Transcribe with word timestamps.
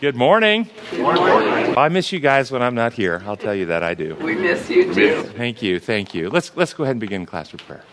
Good 0.00 0.16
morning. 0.16 0.66
Good 0.92 1.02
morning. 1.02 1.76
I 1.76 1.90
miss 1.90 2.10
you 2.10 2.20
guys 2.20 2.50
when 2.50 2.62
I'm 2.62 2.74
not 2.74 2.94
here. 2.94 3.22
I'll 3.26 3.36
tell 3.36 3.54
you 3.54 3.66
that 3.66 3.82
I 3.82 3.92
do. 3.92 4.14
We 4.14 4.34
miss 4.34 4.70
you 4.70 4.94
too. 4.94 5.24
Thank 5.36 5.60
you. 5.60 5.78
Thank 5.78 6.14
you. 6.14 6.30
Let's, 6.30 6.56
let's 6.56 6.72
go 6.72 6.84
ahead 6.84 6.92
and 6.92 7.00
begin 7.00 7.26
class 7.26 7.52
with 7.52 7.60
prayer. 7.66 7.84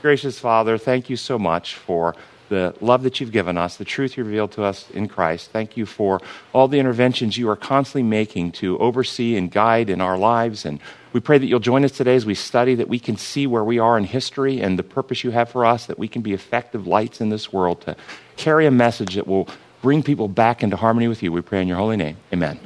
Gracious 0.00 0.40
Father, 0.40 0.76
thank 0.76 1.08
you 1.08 1.16
so 1.16 1.38
much 1.38 1.76
for 1.76 2.16
the 2.48 2.74
love 2.80 3.04
that 3.04 3.20
you've 3.20 3.30
given 3.30 3.56
us, 3.56 3.76
the 3.76 3.84
truth 3.84 4.16
you 4.16 4.24
revealed 4.24 4.50
to 4.52 4.64
us 4.64 4.90
in 4.90 5.06
Christ. 5.06 5.52
Thank 5.52 5.76
you 5.76 5.86
for 5.86 6.20
all 6.52 6.66
the 6.66 6.80
interventions 6.80 7.38
you 7.38 7.48
are 7.48 7.54
constantly 7.54 8.02
making 8.02 8.50
to 8.52 8.76
oversee 8.80 9.36
and 9.36 9.48
guide 9.48 9.88
in 9.88 10.00
our 10.00 10.18
lives. 10.18 10.66
And 10.66 10.80
we 11.12 11.20
pray 11.20 11.38
that 11.38 11.46
you'll 11.46 11.60
join 11.60 11.84
us 11.84 11.92
today 11.92 12.16
as 12.16 12.26
we 12.26 12.34
study, 12.34 12.74
that 12.74 12.88
we 12.88 12.98
can 12.98 13.16
see 13.16 13.46
where 13.46 13.62
we 13.62 13.78
are 13.78 13.96
in 13.96 14.02
history 14.02 14.60
and 14.60 14.76
the 14.76 14.82
purpose 14.82 15.22
you 15.22 15.30
have 15.30 15.48
for 15.48 15.64
us, 15.64 15.86
that 15.86 15.96
we 15.96 16.08
can 16.08 16.22
be 16.22 16.32
effective 16.32 16.88
lights 16.88 17.20
in 17.20 17.28
this 17.28 17.52
world 17.52 17.82
to 17.82 17.94
carry 18.36 18.66
a 18.66 18.72
message 18.72 19.14
that 19.14 19.28
will 19.28 19.48
bring 19.82 20.02
people 20.02 20.28
back 20.28 20.62
into 20.62 20.76
harmony 20.76 21.08
with 21.08 21.22
you. 21.22 21.32
We 21.32 21.42
pray 21.42 21.60
in 21.60 21.68
your 21.68 21.76
holy 21.76 21.96
name. 21.96 22.16
Amen. 22.32 22.58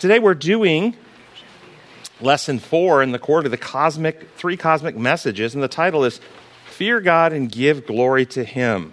Today 0.00 0.20
we're 0.20 0.34
doing 0.34 0.96
lesson 2.20 2.60
four 2.60 3.02
in 3.02 3.10
the 3.10 3.18
quarter, 3.18 3.48
the 3.48 3.56
cosmic, 3.56 4.30
three 4.36 4.56
cosmic 4.56 4.96
messages, 4.96 5.54
and 5.54 5.62
the 5.62 5.68
title 5.68 6.04
is 6.04 6.20
Fear 6.66 7.00
God 7.00 7.32
and 7.32 7.50
Give 7.50 7.84
Glory 7.84 8.24
to 8.26 8.44
Him. 8.44 8.92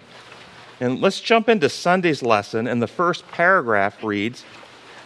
And 0.80 1.00
let's 1.00 1.20
jump 1.20 1.48
into 1.48 1.68
Sunday's 1.68 2.22
lesson, 2.22 2.66
and 2.66 2.82
the 2.82 2.88
first 2.88 3.26
paragraph 3.28 4.02
reads 4.02 4.44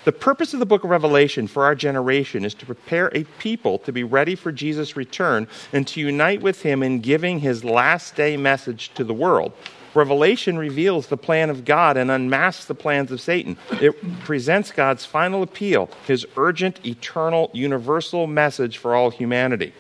The 0.07 0.13
purpose 0.13 0.55
of 0.55 0.59
the 0.59 0.67
book 0.67 0.85
of 0.85 0.91
Revelation 0.91 1.47
for 1.47 1.65
our 1.65 1.75
generation 1.75 2.47
is 2.47 2.55
to 2.55 2.67
prepare 2.67 3.11
a 3.15 3.25
people 3.39 3.79
to 3.81 3.93
be 3.93 4.03
ready 4.03 4.35
for 4.35 4.51
Jesus' 4.51 4.97
return 4.97 5.47
and 5.73 5.87
to 5.89 6.01
unite 6.01 6.41
with 6.41 6.63
Him 6.63 6.83
in 6.83 7.01
giving 7.01 7.41
His 7.41 7.63
last 7.63 8.17
day 8.17 8.39
message 8.39 8.93
to 8.95 9.05
the 9.05 9.15
world. 9.15 9.53
Revelation 9.95 10.57
reveals 10.57 11.09
the 11.09 11.17
plan 11.17 11.51
of 11.51 11.65
God 11.65 11.97
and 11.97 12.11
unmasks 12.11 12.65
the 12.67 12.75
plans 12.75 13.11
of 13.11 13.21
Satan. 13.21 13.57
It 13.73 14.01
presents 14.21 14.71
God's 14.71 15.05
final 15.05 15.43
appeal, 15.43 15.91
his 16.07 16.27
urgent, 16.37 16.85
eternal, 16.87 17.51
universal 17.53 18.27
message 18.27 18.79
for 18.79 18.95
all 18.95 19.11
humanity. 19.11 19.73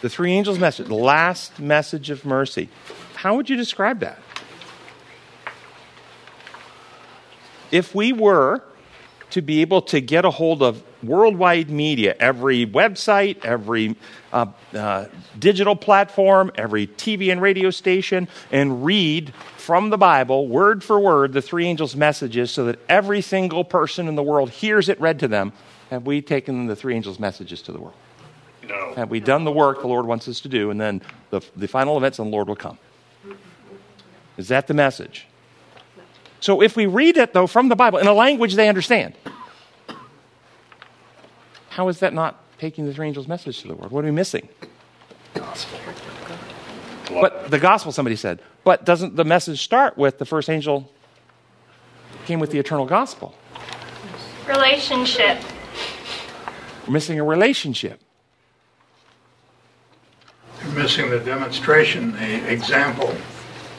The 0.00 0.08
three 0.08 0.32
angels' 0.32 0.58
message, 0.58 0.88
the 0.88 0.94
last 0.94 1.60
message 1.60 2.10
of 2.10 2.24
mercy. 2.24 2.68
How 3.14 3.36
would 3.36 3.48
you 3.48 3.56
describe 3.56 4.00
that? 4.00 4.18
If 7.70 7.94
we 7.94 8.12
were 8.12 8.64
to 9.30 9.40
be 9.40 9.60
able 9.60 9.80
to 9.82 10.00
get 10.00 10.24
a 10.24 10.30
hold 10.30 10.60
of 10.60 10.82
worldwide 11.02 11.70
media, 11.70 12.14
every 12.18 12.66
website, 12.66 13.44
every 13.44 13.96
uh, 14.32 14.46
uh, 14.74 15.06
digital 15.38 15.76
platform, 15.76 16.50
every 16.54 16.86
TV 16.86 17.30
and 17.32 17.40
radio 17.40 17.70
station, 17.70 18.28
and 18.50 18.84
read 18.84 19.32
from 19.56 19.90
the 19.90 19.98
Bible, 19.98 20.48
word 20.48 20.82
for 20.82 20.98
word, 20.98 21.32
the 21.32 21.42
three 21.42 21.66
angels' 21.66 21.96
messages 21.96 22.50
so 22.50 22.64
that 22.66 22.78
every 22.88 23.20
single 23.20 23.64
person 23.64 24.08
in 24.08 24.14
the 24.14 24.22
world 24.22 24.50
hears 24.50 24.88
it 24.88 25.00
read 25.00 25.18
to 25.20 25.28
them, 25.28 25.52
have 25.90 26.06
we 26.06 26.22
taken 26.22 26.66
the 26.66 26.76
three 26.76 26.94
angels' 26.94 27.18
messages 27.18 27.62
to 27.62 27.72
the 27.72 27.78
world? 27.78 27.94
No. 28.66 28.94
Have 28.94 29.10
we 29.10 29.20
done 29.20 29.44
the 29.44 29.52
work 29.52 29.80
the 29.80 29.88
Lord 29.88 30.06
wants 30.06 30.28
us 30.28 30.40
to 30.40 30.48
do, 30.48 30.70
and 30.70 30.80
then 30.80 31.02
the, 31.30 31.40
the 31.56 31.68
final 31.68 31.96
events 31.96 32.18
and 32.18 32.28
the 32.28 32.32
Lord 32.32 32.48
will 32.48 32.56
come? 32.56 32.78
Is 34.36 34.48
that 34.48 34.66
the 34.66 34.74
message? 34.74 35.26
So 36.40 36.62
if 36.62 36.76
we 36.76 36.86
read 36.86 37.16
it, 37.16 37.32
though, 37.32 37.46
from 37.46 37.68
the 37.68 37.76
Bible 37.76 37.98
in 37.98 38.06
a 38.06 38.12
language 38.12 38.54
they 38.54 38.68
understand, 38.68 39.14
how 41.72 41.88
is 41.88 42.00
that 42.00 42.12
not 42.12 42.38
taking 42.58 42.84
the 42.84 42.92
three 42.92 43.06
angels' 43.06 43.26
message 43.26 43.62
to 43.62 43.68
the 43.68 43.74
world? 43.74 43.92
What 43.92 44.04
are 44.04 44.08
we 44.08 44.12
missing? 44.12 44.46
Gospel. 45.32 45.78
But 47.08 47.50
the 47.50 47.58
gospel, 47.58 47.92
somebody 47.92 48.14
said. 48.14 48.40
But 48.62 48.84
doesn't 48.84 49.16
the 49.16 49.24
message 49.24 49.62
start 49.62 49.96
with 49.96 50.18
the 50.18 50.26
first 50.26 50.50
angel 50.50 50.90
came 52.26 52.40
with 52.40 52.50
the 52.50 52.58
eternal 52.58 52.84
gospel? 52.84 53.34
Relationship. 54.46 55.38
We're 56.86 56.92
missing 56.92 57.18
a 57.18 57.24
relationship. 57.24 58.00
You're 60.62 60.72
missing 60.72 61.08
the 61.08 61.20
demonstration, 61.20 62.12
the 62.12 62.52
example. 62.52 63.14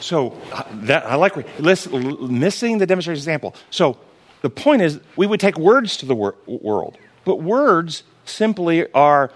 So 0.00 0.36
uh, 0.52 0.64
that 0.82 1.06
I 1.06 1.14
like 1.14 1.36
listen, 1.60 2.38
missing 2.40 2.78
the 2.78 2.86
demonstration 2.86 3.20
example. 3.20 3.54
So 3.70 3.98
the 4.42 4.50
point 4.50 4.82
is, 4.82 4.98
we 5.14 5.28
would 5.28 5.38
take 5.38 5.56
words 5.56 5.96
to 5.98 6.06
the 6.06 6.14
wor- 6.14 6.34
world, 6.46 6.98
but 7.24 7.42
words 7.42 8.02
simply 8.24 8.90
are 8.92 9.30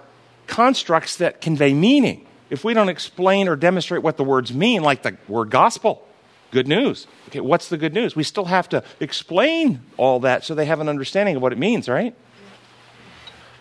constructs 0.47 1.17
that 1.17 1.41
convey 1.41 1.73
meaning. 1.73 2.27
If 2.51 2.65
we 2.65 2.75
don't 2.75 2.89
explain 2.89 3.49
or 3.49 3.57
demonstrate 3.57 4.03
what 4.03 4.17
the 4.17 4.25
words 4.25 4.53
mean, 4.53 4.83
like 4.83 5.03
the 5.03 5.17
word 5.29 5.51
gospel, 5.51 6.07
good 6.51 6.67
news. 6.67 7.07
Okay, 7.29 7.41
what's 7.41 7.69
the 7.69 7.77
good 7.77 7.93
news? 7.93 8.17
We 8.17 8.23
still 8.23 8.47
have 8.47 8.69
to 8.71 8.83
explain 9.01 9.83
all 9.97 10.21
that 10.21 10.45
so 10.45 10.55
they 10.55 10.65
have 10.65 10.81
an 10.81 10.89
understanding 10.89 11.37
of 11.37 11.43
what 11.43 11.53
it 11.53 11.59
means, 11.59 11.89
right? 11.89 12.15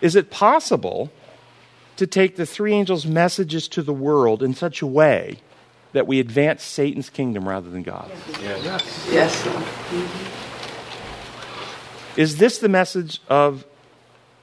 Is 0.00 0.16
it 0.16 0.30
possible 0.30 1.10
to 1.96 2.06
take 2.06 2.36
the 2.36 2.46
three 2.46 2.72
angels' 2.72 3.04
messages 3.04 3.68
to 3.68 3.82
the 3.82 3.92
world 3.92 4.42
in 4.42 4.54
such 4.54 4.80
a 4.80 4.86
way 4.86 5.40
that 5.92 6.06
we 6.06 6.20
advance 6.20 6.62
Satan's 6.62 7.10
kingdom 7.10 7.48
rather 7.48 7.68
than 7.68 7.82
God's? 7.82 8.12
Yes. 8.40 9.08
Yes. 9.10 9.48
Is 12.16 12.38
this 12.38 12.58
the 12.58 12.68
message 12.68 13.20
of 13.28 13.66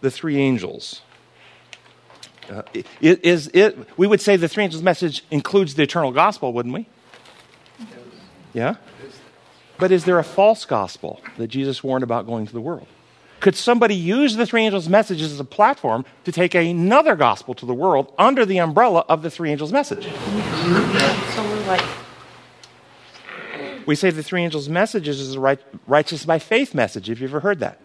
the 0.01 0.11
three 0.11 0.37
angels? 0.37 1.01
Uh, 2.49 2.61
is 3.01 3.49
it, 3.53 3.77
we 3.97 4.05
would 4.05 4.21
say 4.21 4.35
the 4.35 4.47
three 4.47 4.63
angels' 4.63 4.83
message 4.83 5.25
includes 5.31 5.75
the 5.75 5.83
eternal 5.83 6.11
gospel, 6.11 6.53
wouldn't 6.53 6.75
we? 6.75 6.87
Yeah? 8.53 8.75
But 9.77 9.91
is 9.91 10.05
there 10.05 10.19
a 10.19 10.23
false 10.23 10.65
gospel 10.65 11.21
that 11.37 11.47
Jesus 11.47 11.83
warned 11.83 12.03
about 12.03 12.25
going 12.25 12.45
to 12.47 12.53
the 12.53 12.61
world? 12.61 12.87
Could 13.39 13.55
somebody 13.55 13.95
use 13.95 14.35
the 14.37 14.45
three 14.45 14.63
angels' 14.63 14.87
messages 14.87 15.31
as 15.33 15.39
a 15.39 15.45
platform 15.45 16.05
to 16.23 16.31
take 16.31 16.55
another 16.55 17.15
gospel 17.15 17.53
to 17.55 17.65
the 17.65 17.73
world 17.73 18.13
under 18.17 18.45
the 18.45 18.59
umbrella 18.59 19.05
of 19.09 19.21
the 19.21 19.29
three 19.29 19.51
angels' 19.51 19.73
message? 19.73 20.07
We 23.85 23.95
say 23.95 24.09
the 24.09 24.23
three 24.23 24.43
angels' 24.43 24.69
messages 24.69 25.19
is 25.19 25.35
a 25.35 25.39
right, 25.39 25.59
righteous 25.85 26.25
by 26.25 26.39
faith 26.39 26.73
message. 26.73 27.07
Have 27.07 27.19
you 27.19 27.27
ever 27.27 27.41
heard 27.41 27.59
that? 27.59 27.79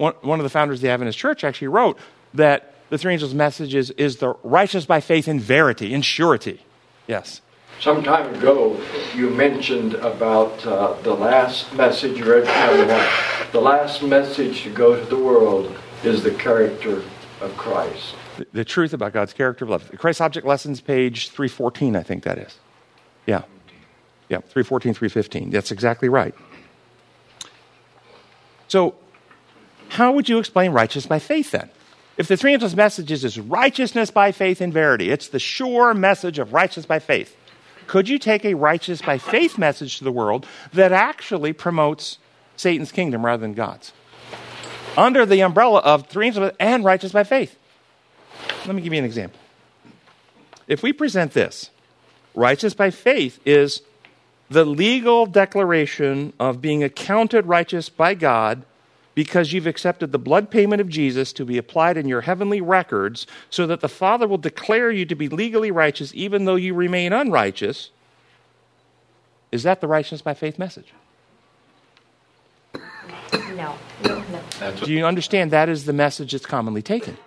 One, 0.00 0.14
one 0.22 0.40
of 0.40 0.44
the 0.44 0.50
founders 0.50 0.78
of 0.78 0.82
the 0.82 0.88
Adventist 0.88 1.18
Church 1.18 1.44
actually 1.44 1.68
wrote 1.68 1.98
that 2.32 2.72
the 2.88 2.96
three 2.96 3.12
angels' 3.12 3.34
messages 3.34 3.90
is 3.90 4.14
is 4.14 4.16
the 4.16 4.32
righteous 4.42 4.86
by 4.86 4.98
faith 4.98 5.28
in 5.28 5.38
verity, 5.38 5.92
in 5.92 6.00
surety. 6.00 6.62
Yes. 7.06 7.42
Some 7.80 8.02
time 8.02 8.34
ago, 8.34 8.80
you 9.14 9.28
mentioned 9.28 9.96
about 9.96 10.66
uh, 10.66 10.94
the 11.02 11.12
last 11.12 11.74
message, 11.74 12.16
you 12.16 12.24
read. 12.24 12.44
The 13.52 13.60
last 13.60 14.02
message 14.02 14.62
to 14.62 14.70
go 14.70 14.98
to 14.98 15.04
the 15.04 15.22
world 15.22 15.76
is 16.02 16.22
the 16.22 16.30
character 16.30 17.02
of 17.42 17.54
Christ. 17.58 18.14
The, 18.38 18.46
the 18.54 18.64
truth 18.64 18.94
about 18.94 19.12
God's 19.12 19.34
character 19.34 19.66
of 19.66 19.70
love. 19.70 19.90
Christ 19.98 20.22
Object 20.22 20.46
Lessons, 20.46 20.80
page 20.80 21.28
314, 21.28 21.94
I 21.94 22.02
think 22.02 22.24
that 22.24 22.38
is. 22.38 22.58
Yeah. 23.26 23.42
Yeah, 24.30 24.38
314, 24.38 24.94
315. 24.94 25.50
That's 25.50 25.70
exactly 25.70 26.08
right. 26.08 26.34
So, 28.68 28.94
how 29.90 30.12
would 30.12 30.28
you 30.28 30.38
explain 30.38 30.70
righteous 30.70 31.06
by 31.06 31.18
faith 31.18 31.50
then? 31.50 31.68
If 32.16 32.28
the 32.28 32.36
three 32.36 32.52
angels' 32.52 32.76
messages 32.76 33.24
is 33.24 33.40
righteousness 33.40 34.10
by 34.10 34.30
faith 34.30 34.60
in 34.60 34.72
verity, 34.72 35.10
it's 35.10 35.28
the 35.28 35.38
sure 35.38 35.94
message 35.94 36.38
of 36.38 36.52
righteousness 36.52 36.86
by 36.86 36.98
faith. 36.98 37.36
Could 37.86 38.08
you 38.08 38.18
take 38.18 38.44
a 38.44 38.54
righteous 38.54 39.02
by 39.02 39.18
faith 39.18 39.58
message 39.58 39.98
to 39.98 40.04
the 40.04 40.12
world 40.12 40.46
that 40.72 40.92
actually 40.92 41.52
promotes 41.52 42.18
Satan's 42.56 42.92
kingdom 42.92 43.26
rather 43.26 43.40
than 43.40 43.54
God's? 43.54 43.92
Under 44.96 45.26
the 45.26 45.40
umbrella 45.40 45.80
of 45.80 46.06
three 46.06 46.26
angels 46.26 46.52
and 46.60 46.84
righteous 46.84 47.10
by 47.10 47.24
faith. 47.24 47.56
Let 48.66 48.76
me 48.76 48.82
give 48.82 48.92
you 48.92 48.98
an 49.00 49.04
example. 49.04 49.40
If 50.68 50.84
we 50.84 50.92
present 50.92 51.32
this, 51.32 51.70
righteous 52.34 52.74
by 52.74 52.90
faith 52.90 53.40
is 53.44 53.82
the 54.48 54.64
legal 54.64 55.26
declaration 55.26 56.32
of 56.38 56.60
being 56.60 56.84
accounted 56.84 57.46
righteous 57.46 57.88
by 57.88 58.14
God 58.14 58.64
because 59.20 59.52
you've 59.52 59.66
accepted 59.66 60.12
the 60.12 60.18
blood 60.18 60.50
payment 60.50 60.80
of 60.80 60.88
Jesus 60.88 61.30
to 61.34 61.44
be 61.44 61.58
applied 61.58 61.98
in 61.98 62.08
your 62.08 62.22
heavenly 62.22 62.62
records 62.62 63.26
so 63.50 63.66
that 63.66 63.82
the 63.82 63.88
Father 63.88 64.26
will 64.26 64.38
declare 64.38 64.90
you 64.90 65.04
to 65.04 65.14
be 65.14 65.28
legally 65.28 65.70
righteous 65.70 66.10
even 66.14 66.46
though 66.46 66.54
you 66.54 66.72
remain 66.72 67.12
unrighteous. 67.12 67.90
Is 69.52 69.62
that 69.64 69.82
the 69.82 69.88
righteousness 69.88 70.22
by 70.22 70.32
faith 70.32 70.58
message? 70.58 70.94
No. 73.54 73.76
No. 74.06 74.24
no. 74.58 74.72
Do 74.86 74.90
you 74.90 75.04
understand 75.04 75.50
that 75.50 75.68
is 75.68 75.84
the 75.84 75.92
message 75.92 76.32
that's 76.32 76.46
commonly 76.46 76.80
taken? 76.80 77.18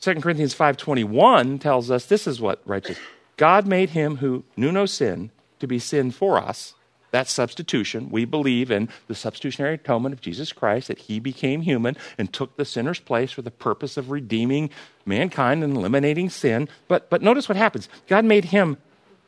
2 0.00 0.14
Corinthians 0.20 0.54
5:21 0.54 1.58
tells 1.58 1.90
us 1.90 2.06
this 2.06 2.28
is 2.28 2.40
what 2.40 2.62
righteous. 2.64 2.98
God 3.36 3.66
made 3.66 3.90
him 3.90 4.18
who 4.18 4.44
knew 4.56 4.70
no 4.70 4.86
sin 4.86 5.32
to 5.58 5.66
be 5.66 5.80
sin 5.80 6.12
for 6.12 6.38
us. 6.38 6.74
That's 7.12 7.30
substitution. 7.30 8.08
We 8.10 8.24
believe 8.24 8.70
in 8.70 8.88
the 9.06 9.14
substitutionary 9.14 9.74
atonement 9.74 10.14
of 10.14 10.20
Jesus 10.20 10.50
Christ, 10.52 10.88
that 10.88 10.98
he 10.98 11.20
became 11.20 11.60
human 11.60 11.96
and 12.18 12.32
took 12.32 12.56
the 12.56 12.64
sinner's 12.64 12.98
place 12.98 13.30
for 13.30 13.42
the 13.42 13.50
purpose 13.50 13.96
of 13.96 14.10
redeeming 14.10 14.70
mankind 15.04 15.62
and 15.62 15.76
eliminating 15.76 16.30
sin. 16.30 16.68
But, 16.88 17.10
but 17.10 17.22
notice 17.22 17.48
what 17.48 17.56
happens 17.56 17.88
God 18.08 18.24
made 18.24 18.46
him 18.46 18.78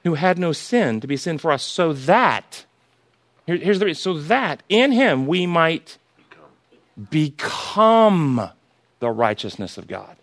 who 0.02 0.14
had 0.14 0.38
no 0.38 0.52
sin 0.52 1.00
to 1.00 1.06
be 1.06 1.16
sin 1.16 1.38
for 1.38 1.52
us 1.52 1.62
so 1.62 1.92
that 1.92 2.64
Here, 3.46 3.56
here's 3.56 3.78
the 3.78 3.86
reason. 3.86 4.00
So 4.00 4.18
that 4.28 4.62
in 4.68 4.92
him 4.92 5.26
we 5.26 5.46
might 5.46 5.98
become 7.10 8.50
the 9.00 9.10
righteousness 9.10 9.76
of 9.76 9.86
God. 9.86 10.16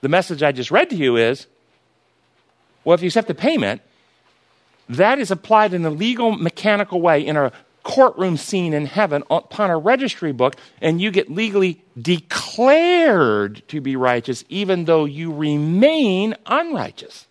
The 0.00 0.08
message 0.08 0.42
I 0.42 0.52
just 0.52 0.70
read 0.70 0.90
to 0.90 0.96
you 0.96 1.16
is 1.16 1.46
well, 2.84 2.94
if 2.94 3.02
you 3.02 3.08
accept 3.08 3.28
the 3.28 3.34
payment, 3.34 3.80
that 4.88 5.18
is 5.18 5.30
applied 5.30 5.74
in 5.74 5.84
a 5.84 5.90
legal, 5.90 6.32
mechanical 6.32 7.00
way 7.00 7.24
in 7.24 7.36
a 7.36 7.52
courtroom 7.82 8.36
scene 8.36 8.72
in 8.72 8.86
heaven 8.86 9.22
upon 9.30 9.70
a 9.70 9.78
registry 9.78 10.32
book, 10.32 10.56
and 10.80 11.00
you 11.00 11.10
get 11.10 11.30
legally 11.30 11.82
declared 12.00 13.62
to 13.68 13.80
be 13.80 13.94
righteous, 13.94 14.44
even 14.48 14.86
though 14.86 15.04
you 15.04 15.32
remain 15.32 16.34
unrighteous. 16.46 17.26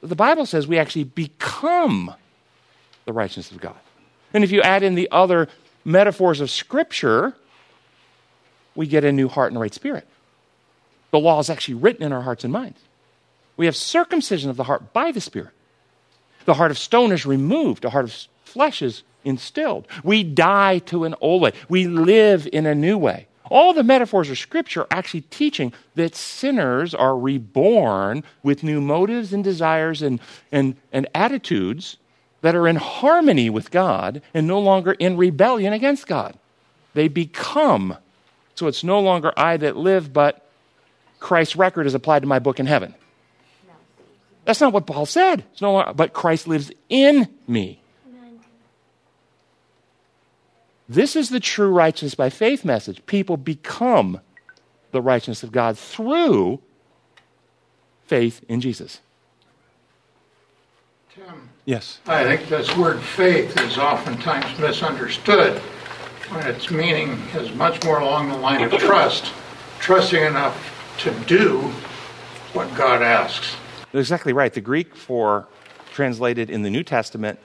The 0.00 0.14
Bible 0.14 0.46
says 0.46 0.66
we 0.66 0.78
actually 0.78 1.04
become 1.04 2.14
the 3.04 3.12
righteousness 3.12 3.50
of 3.50 3.60
God. 3.60 3.76
And 4.32 4.44
if 4.44 4.52
you 4.52 4.62
add 4.62 4.82
in 4.82 4.94
the 4.94 5.08
other 5.10 5.48
metaphors 5.84 6.40
of 6.40 6.50
Scripture, 6.50 7.34
we 8.74 8.86
get 8.86 9.04
a 9.04 9.12
new 9.12 9.28
heart 9.28 9.50
and 9.50 9.56
a 9.56 9.60
right 9.60 9.74
spirit. 9.74 10.06
The 11.10 11.18
law 11.18 11.38
is 11.38 11.48
actually 11.48 11.74
written 11.74 12.02
in 12.02 12.12
our 12.12 12.22
hearts 12.22 12.44
and 12.44 12.52
minds. 12.52 12.80
We 13.56 13.66
have 13.66 13.76
circumcision 13.76 14.50
of 14.50 14.56
the 14.56 14.64
heart 14.64 14.92
by 14.92 15.12
the 15.12 15.20
Spirit. 15.20 15.52
The 16.44 16.54
heart 16.54 16.70
of 16.70 16.78
stone 16.78 17.12
is 17.12 17.24
removed, 17.26 17.84
a 17.84 17.90
heart 17.90 18.04
of 18.04 18.26
flesh 18.44 18.82
is 18.82 19.02
instilled. 19.24 19.86
We 20.02 20.22
die 20.22 20.78
to 20.80 21.04
an 21.04 21.14
old 21.20 21.42
way, 21.42 21.52
we 21.68 21.86
live 21.86 22.48
in 22.52 22.66
a 22.66 22.74
new 22.74 22.98
way. 22.98 23.26
All 23.50 23.74
the 23.74 23.82
metaphors 23.82 24.30
of 24.30 24.38
Scripture 24.38 24.82
are 24.82 24.86
actually 24.90 25.20
teaching 25.22 25.72
that 25.96 26.14
sinners 26.14 26.94
are 26.94 27.16
reborn 27.16 28.24
with 28.42 28.62
new 28.62 28.80
motives 28.80 29.32
and 29.32 29.44
desires 29.44 30.00
and, 30.00 30.18
and, 30.50 30.76
and 30.92 31.06
attitudes 31.14 31.98
that 32.40 32.54
are 32.54 32.66
in 32.66 32.76
harmony 32.76 33.50
with 33.50 33.70
God 33.70 34.22
and 34.32 34.46
no 34.46 34.58
longer 34.58 34.92
in 34.92 35.16
rebellion 35.16 35.72
against 35.72 36.06
God. 36.06 36.38
They 36.94 37.08
become. 37.08 37.96
So 38.54 38.66
it's 38.66 38.84
no 38.84 39.00
longer 39.00 39.32
I 39.36 39.56
that 39.58 39.76
live, 39.76 40.12
but 40.12 40.46
Christ's 41.20 41.56
record 41.56 41.86
is 41.86 41.94
applied 41.94 42.20
to 42.20 42.28
my 42.28 42.38
book 42.38 42.58
in 42.60 42.66
heaven. 42.66 42.94
That's 44.44 44.60
not 44.60 44.72
what 44.72 44.86
Paul 44.86 45.06
said. 45.06 45.44
It's 45.52 45.62
no 45.62 45.72
longer, 45.72 45.92
but 45.94 46.12
Christ 46.12 46.46
lives 46.46 46.70
in 46.88 47.28
me. 47.46 47.80
This 50.86 51.16
is 51.16 51.30
the 51.30 51.40
true 51.40 51.70
righteousness 51.70 52.14
by 52.14 52.28
faith 52.28 52.64
message. 52.64 53.04
People 53.06 53.38
become 53.38 54.20
the 54.92 55.00
righteousness 55.00 55.42
of 55.42 55.50
God 55.50 55.78
through 55.78 56.60
faith 58.06 58.44
in 58.48 58.60
Jesus. 58.60 59.00
Tim, 61.14 61.48
Yes. 61.64 62.00
I 62.06 62.24
think 62.24 62.48
this 62.48 62.76
word 62.76 63.00
faith 63.00 63.58
is 63.60 63.78
oftentimes 63.78 64.58
misunderstood 64.58 65.58
when 66.28 66.46
its 66.46 66.70
meaning 66.70 67.12
is 67.34 67.54
much 67.54 67.82
more 67.84 68.00
along 68.00 68.28
the 68.28 68.36
line 68.36 68.62
of 68.62 68.72
trust, 68.72 69.32
trusting 69.78 70.22
enough 70.22 70.96
to 70.98 71.10
do 71.26 71.72
what 72.52 72.74
God 72.74 73.02
asks. 73.02 73.56
Exactly 73.94 74.32
right. 74.32 74.52
The 74.52 74.60
Greek 74.60 74.96
for 74.96 75.46
translated 75.92 76.50
in 76.50 76.62
the 76.62 76.70
New 76.70 76.82
Testament, 76.82 77.38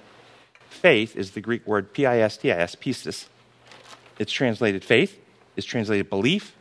faith 0.69 1.15
is 1.15 1.31
the 1.31 1.41
Greek 1.41 1.65
word 1.67 1.93
P 1.93 2.07
I 2.07 2.19
S 2.19 2.37
T 2.37 2.51
I 2.51 2.57
S, 2.57 2.75
pistis. 2.75 3.27
It's 4.17 4.31
translated 4.31 4.83
faith, 4.83 5.19
it's 5.55 5.67
translated 5.67 6.09
belief, 6.09 6.55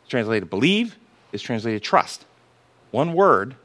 it's 0.00 0.10
translated 0.10 0.48
believe, 0.48 0.96
it's 1.32 1.42
translated 1.42 1.82
trust. 1.82 2.24
One 2.90 3.12
word, 3.12 3.56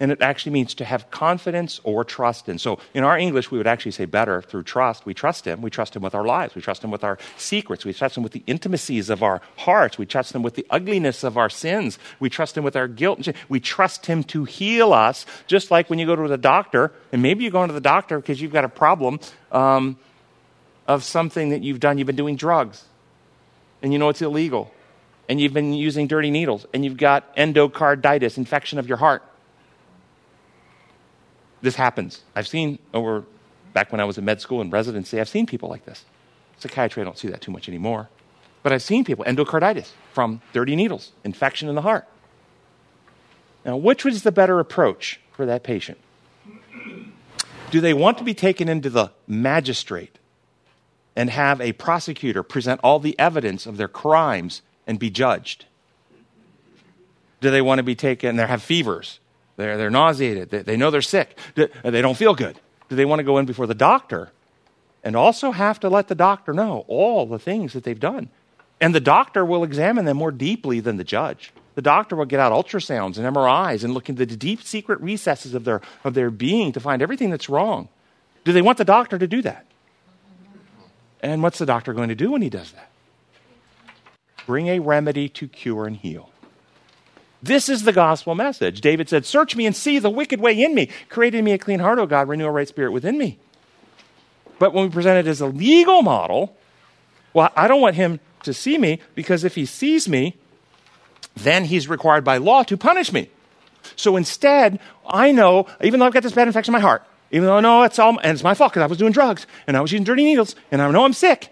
and 0.00 0.10
it 0.10 0.20
actually 0.20 0.52
means 0.52 0.74
to 0.74 0.84
have 0.84 1.10
confidence 1.10 1.80
or 1.84 2.04
trust 2.04 2.48
in. 2.48 2.58
So 2.58 2.78
in 2.94 3.04
our 3.04 3.16
English, 3.16 3.50
we 3.50 3.58
would 3.58 3.66
actually 3.66 3.92
say 3.92 4.06
better 4.06 4.42
through 4.42 4.64
trust. 4.64 5.06
We 5.06 5.14
trust 5.14 5.46
Him. 5.46 5.62
We 5.62 5.70
trust 5.70 5.94
Him 5.94 6.02
with 6.02 6.14
our 6.14 6.24
lives. 6.24 6.54
We 6.54 6.62
trust 6.62 6.82
Him 6.82 6.90
with 6.90 7.04
our 7.04 7.18
secrets. 7.36 7.84
We 7.84 7.92
trust 7.92 8.16
Him 8.16 8.22
with 8.22 8.32
the 8.32 8.42
intimacies 8.46 9.08
of 9.08 9.22
our 9.22 9.40
hearts. 9.58 9.96
We 9.96 10.06
trust 10.06 10.34
Him 10.34 10.42
with 10.42 10.54
the 10.54 10.66
ugliness 10.68 11.22
of 11.22 11.38
our 11.38 11.48
sins. 11.48 11.98
We 12.18 12.28
trust 12.28 12.56
Him 12.56 12.64
with 12.64 12.74
our 12.74 12.88
guilt. 12.88 13.28
We 13.48 13.60
trust 13.60 14.06
Him 14.06 14.24
to 14.24 14.44
heal 14.44 14.92
us, 14.92 15.26
just 15.46 15.70
like 15.70 15.88
when 15.88 15.98
you 15.98 16.06
go 16.06 16.16
to 16.16 16.28
the 16.28 16.38
doctor, 16.38 16.92
and 17.12 17.22
maybe 17.22 17.44
you're 17.44 17.52
going 17.52 17.68
to 17.68 17.74
the 17.74 17.80
doctor 17.80 18.18
because 18.18 18.40
you've 18.40 18.52
got 18.52 18.64
a 18.64 18.68
problem 18.68 19.20
um, 19.52 19.96
of 20.88 21.04
something 21.04 21.50
that 21.50 21.62
you've 21.62 21.80
done. 21.80 21.98
You've 21.98 22.06
been 22.06 22.16
doing 22.16 22.36
drugs, 22.36 22.84
and 23.80 23.92
you 23.92 24.00
know 24.00 24.08
it's 24.08 24.22
illegal, 24.22 24.72
and 25.28 25.40
you've 25.40 25.54
been 25.54 25.72
using 25.72 26.08
dirty 26.08 26.32
needles, 26.32 26.66
and 26.74 26.84
you've 26.84 26.96
got 26.96 27.36
endocarditis, 27.36 28.36
infection 28.36 28.80
of 28.80 28.88
your 28.88 28.98
heart 28.98 29.22
this 31.64 31.76
happens. 31.76 32.22
I've 32.36 32.46
seen 32.46 32.78
over 32.92 33.24
back 33.72 33.90
when 33.90 34.00
I 34.00 34.04
was 34.04 34.18
in 34.18 34.24
med 34.24 34.40
school 34.40 34.60
and 34.60 34.72
residency, 34.72 35.18
I've 35.18 35.28
seen 35.28 35.46
people 35.46 35.68
like 35.68 35.84
this. 35.84 36.04
Psychiatry, 36.58 37.02
I 37.02 37.04
don't 37.04 37.18
see 37.18 37.28
that 37.28 37.40
too 37.40 37.50
much 37.50 37.68
anymore. 37.68 38.08
But 38.62 38.72
I've 38.72 38.82
seen 38.82 39.04
people, 39.04 39.24
endocarditis 39.24 39.90
from 40.12 40.40
dirty 40.52 40.76
needles, 40.76 41.12
infection 41.24 41.68
in 41.68 41.74
the 41.74 41.82
heart. 41.82 42.06
Now, 43.64 43.76
which 43.76 44.04
was 44.04 44.22
the 44.22 44.32
better 44.32 44.60
approach 44.60 45.20
for 45.32 45.46
that 45.46 45.62
patient? 45.62 45.98
Do 47.70 47.80
they 47.80 47.94
want 47.94 48.18
to 48.18 48.24
be 48.24 48.34
taken 48.34 48.68
into 48.68 48.90
the 48.90 49.10
magistrate 49.26 50.18
and 51.16 51.30
have 51.30 51.60
a 51.60 51.72
prosecutor 51.72 52.42
present 52.42 52.80
all 52.84 53.00
the 53.00 53.18
evidence 53.18 53.66
of 53.66 53.78
their 53.78 53.88
crimes 53.88 54.62
and 54.86 54.98
be 54.98 55.10
judged? 55.10 55.64
Do 57.40 57.50
they 57.50 57.62
want 57.62 57.78
to 57.78 57.82
be 57.82 57.94
taken, 57.94 58.36
they 58.36 58.46
have 58.46 58.62
fevers, 58.62 59.18
they're, 59.56 59.76
they're 59.76 59.90
nauseated. 59.90 60.50
They, 60.50 60.62
they 60.62 60.76
know 60.76 60.90
they're 60.90 61.02
sick. 61.02 61.38
Uh, 61.56 61.90
they 61.90 62.02
don't 62.02 62.16
feel 62.16 62.34
good. 62.34 62.58
Do 62.88 62.96
they 62.96 63.04
want 63.04 63.20
to 63.20 63.24
go 63.24 63.38
in 63.38 63.46
before 63.46 63.66
the 63.66 63.74
doctor 63.74 64.30
and 65.02 65.16
also 65.16 65.52
have 65.52 65.80
to 65.80 65.88
let 65.88 66.08
the 66.08 66.14
doctor 66.14 66.52
know 66.52 66.84
all 66.88 67.26
the 67.26 67.38
things 67.38 67.72
that 67.72 67.84
they've 67.84 67.98
done? 67.98 68.28
And 68.80 68.94
the 68.94 69.00
doctor 69.00 69.44
will 69.44 69.64
examine 69.64 70.04
them 70.04 70.16
more 70.16 70.32
deeply 70.32 70.80
than 70.80 70.96
the 70.96 71.04
judge. 71.04 71.52
The 71.74 71.82
doctor 71.82 72.16
will 72.16 72.24
get 72.24 72.40
out 72.40 72.52
ultrasounds 72.52 73.18
and 73.18 73.34
MRIs 73.34 73.82
and 73.82 73.94
look 73.94 74.08
into 74.08 74.26
the 74.26 74.36
deep 74.36 74.62
secret 74.62 75.00
recesses 75.00 75.54
of 75.54 75.64
their, 75.64 75.80
of 76.04 76.14
their 76.14 76.30
being 76.30 76.72
to 76.72 76.80
find 76.80 77.02
everything 77.02 77.30
that's 77.30 77.48
wrong. 77.48 77.88
Do 78.44 78.52
they 78.52 78.62
want 78.62 78.78
the 78.78 78.84
doctor 78.84 79.18
to 79.18 79.26
do 79.26 79.42
that? 79.42 79.66
And 81.20 81.42
what's 81.42 81.58
the 81.58 81.66
doctor 81.66 81.94
going 81.94 82.10
to 82.10 82.14
do 82.14 82.32
when 82.32 82.42
he 82.42 82.50
does 82.50 82.72
that? 82.72 82.90
Bring 84.46 84.68
a 84.68 84.78
remedy 84.78 85.28
to 85.30 85.48
cure 85.48 85.86
and 85.86 85.96
heal. 85.96 86.30
This 87.44 87.68
is 87.68 87.82
the 87.82 87.92
gospel 87.92 88.34
message. 88.34 88.80
David 88.80 89.10
said, 89.10 89.26
Search 89.26 89.54
me 89.54 89.66
and 89.66 89.76
see 89.76 89.98
the 89.98 90.08
wicked 90.08 90.40
way 90.40 90.58
in 90.58 90.74
me. 90.74 90.88
Create 91.10 91.34
in 91.34 91.44
me 91.44 91.52
a 91.52 91.58
clean 91.58 91.78
heart, 91.78 91.98
O 91.98 92.06
God, 92.06 92.26
renew 92.26 92.46
a 92.46 92.50
right 92.50 92.66
spirit 92.66 92.90
within 92.90 93.18
me. 93.18 93.38
But 94.58 94.72
when 94.72 94.84
we 94.84 94.90
present 94.90 95.26
it 95.26 95.28
as 95.28 95.42
a 95.42 95.46
legal 95.46 96.00
model, 96.00 96.56
well, 97.34 97.50
I 97.54 97.68
don't 97.68 97.82
want 97.82 97.96
him 97.96 98.18
to 98.44 98.54
see 98.54 98.78
me 98.78 98.98
because 99.14 99.44
if 99.44 99.56
he 99.56 99.66
sees 99.66 100.08
me, 100.08 100.36
then 101.36 101.66
he's 101.66 101.86
required 101.86 102.24
by 102.24 102.38
law 102.38 102.62
to 102.62 102.78
punish 102.78 103.12
me. 103.12 103.28
So 103.94 104.16
instead, 104.16 104.80
I 105.06 105.30
know, 105.30 105.66
even 105.82 106.00
though 106.00 106.06
I've 106.06 106.14
got 106.14 106.22
this 106.22 106.32
bad 106.32 106.46
infection 106.46 106.74
in 106.74 106.80
my 106.80 106.86
heart, 106.86 107.02
even 107.30 107.46
though 107.46 107.58
I 107.58 107.60
know 107.60 107.82
it's 107.82 107.98
all, 107.98 108.18
and 108.20 108.32
it's 108.32 108.42
my 108.42 108.54
fault 108.54 108.72
because 108.72 108.84
I 108.84 108.86
was 108.86 108.96
doing 108.96 109.12
drugs 109.12 109.46
and 109.66 109.76
I 109.76 109.82
was 109.82 109.92
using 109.92 110.04
dirty 110.04 110.24
needles 110.24 110.56
and 110.70 110.80
I 110.80 110.90
know 110.90 111.04
I'm 111.04 111.12
sick. 111.12 111.50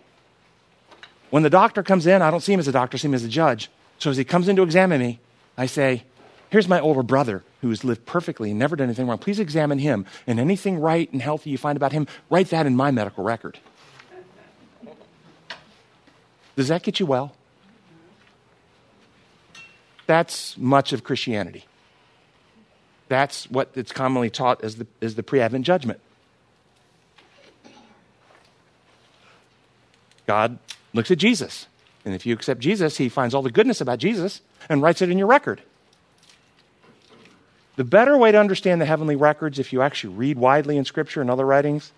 When 1.28 1.42
the 1.42 1.50
doctor 1.50 1.82
comes 1.82 2.06
in, 2.06 2.22
I 2.22 2.30
don't 2.30 2.40
see 2.40 2.54
him 2.54 2.60
as 2.60 2.68
a 2.68 2.72
doctor, 2.72 2.94
I 2.94 2.98
see 2.98 3.08
him 3.08 3.14
as 3.14 3.24
a 3.24 3.28
judge. 3.28 3.70
So 3.98 4.08
as 4.08 4.16
he 4.16 4.24
comes 4.24 4.48
in 4.48 4.56
to 4.56 4.62
examine 4.62 4.98
me, 4.98 5.20
I 5.56 5.66
say, 5.66 6.04
Here's 6.52 6.68
my 6.68 6.80
older 6.80 7.02
brother 7.02 7.42
who 7.62 7.70
has 7.70 7.82
lived 7.82 8.04
perfectly 8.04 8.50
and 8.50 8.58
never 8.58 8.76
done 8.76 8.84
anything 8.84 9.06
wrong. 9.06 9.16
Please 9.16 9.40
examine 9.40 9.78
him. 9.78 10.04
And 10.26 10.38
anything 10.38 10.78
right 10.78 11.10
and 11.10 11.22
healthy 11.22 11.48
you 11.48 11.56
find 11.56 11.78
about 11.78 11.92
him, 11.92 12.06
write 12.28 12.50
that 12.50 12.66
in 12.66 12.76
my 12.76 12.90
medical 12.90 13.24
record. 13.24 13.58
Does 16.54 16.68
that 16.68 16.82
get 16.82 17.00
you 17.00 17.06
well? 17.06 17.34
That's 20.06 20.58
much 20.58 20.92
of 20.92 21.04
Christianity. 21.04 21.64
That's 23.08 23.50
what 23.50 23.70
it's 23.74 23.92
commonly 23.92 24.28
taught 24.28 24.62
as 24.62 24.76
the, 24.76 24.86
as 25.00 25.14
the 25.14 25.22
pre 25.22 25.40
Advent 25.40 25.64
judgment. 25.64 26.00
God 30.26 30.58
looks 30.92 31.10
at 31.10 31.16
Jesus. 31.16 31.66
And 32.04 32.14
if 32.14 32.26
you 32.26 32.34
accept 32.34 32.60
Jesus, 32.60 32.96
he 32.96 33.08
finds 33.08 33.34
all 33.34 33.42
the 33.42 33.50
goodness 33.50 33.80
about 33.80 33.98
Jesus 33.98 34.40
and 34.68 34.82
writes 34.82 35.02
it 35.02 35.10
in 35.10 35.18
your 35.18 35.26
record. 35.26 35.62
The 37.76 37.84
better 37.84 38.18
way 38.18 38.32
to 38.32 38.38
understand 38.38 38.80
the 38.80 38.86
heavenly 38.86 39.16
records, 39.16 39.58
if 39.58 39.72
you 39.72 39.82
actually 39.82 40.14
read 40.14 40.36
widely 40.36 40.76
in 40.76 40.84
Scripture 40.84 41.20
and 41.20 41.30
other 41.30 41.46
writings, 41.46 41.92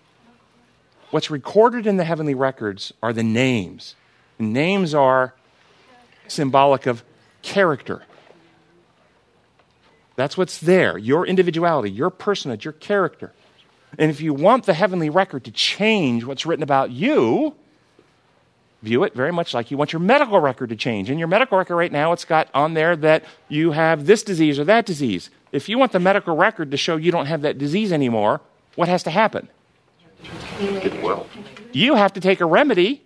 what's 1.11 1.29
recorded 1.29 1.85
in 1.85 1.97
the 1.97 2.05
heavenly 2.05 2.33
records 2.33 2.93
are 3.03 3.11
the 3.11 3.23
names. 3.23 3.95
The 4.37 4.45
names 4.45 4.93
are 4.93 5.33
symbolic 6.27 6.85
of 6.85 7.03
character. 7.41 8.03
That's 10.15 10.37
what's 10.37 10.59
there 10.59 10.97
your 10.97 11.25
individuality, 11.25 11.91
your 11.91 12.09
personage, 12.09 12.63
your 12.63 12.73
character. 12.73 13.33
And 13.97 14.09
if 14.09 14.21
you 14.21 14.33
want 14.33 14.65
the 14.65 14.73
heavenly 14.73 15.09
record 15.09 15.45
to 15.45 15.51
change 15.51 16.23
what's 16.23 16.45
written 16.45 16.63
about 16.63 16.91
you, 16.91 17.55
view 18.85 19.03
it 19.03 19.13
very 19.13 19.33
much 19.33 19.53
like 19.53 19.71
you 19.71 19.77
want 19.77 19.91
your 19.91 19.99
medical 19.99 20.39
record 20.39 20.69
to 20.69 20.75
change. 20.75 21.09
In 21.09 21.19
your 21.19 21.27
medical 21.27 21.57
record 21.57 21.75
right 21.75 21.91
now, 21.91 22.13
it's 22.13 22.23
got 22.23 22.47
on 22.53 22.73
there 22.73 22.95
that 22.95 23.25
you 23.49 23.71
have 23.71 24.05
this 24.05 24.23
disease 24.23 24.57
or 24.57 24.63
that 24.63 24.85
disease. 24.85 25.29
If 25.51 25.67
you 25.67 25.77
want 25.77 25.91
the 25.91 25.99
medical 25.99 26.35
record 26.35 26.71
to 26.71 26.77
show 26.77 26.95
you 26.95 27.11
don't 27.11 27.25
have 27.25 27.41
that 27.41 27.57
disease 27.57 27.91
anymore, 27.91 28.41
what 28.75 28.87
has 28.87 29.03
to 29.03 29.09
happen? 29.09 29.49
It 30.59 31.03
will. 31.03 31.27
You 31.71 31.95
have 31.95 32.13
to 32.13 32.21
take 32.21 32.39
a 32.39 32.45
remedy 32.45 33.03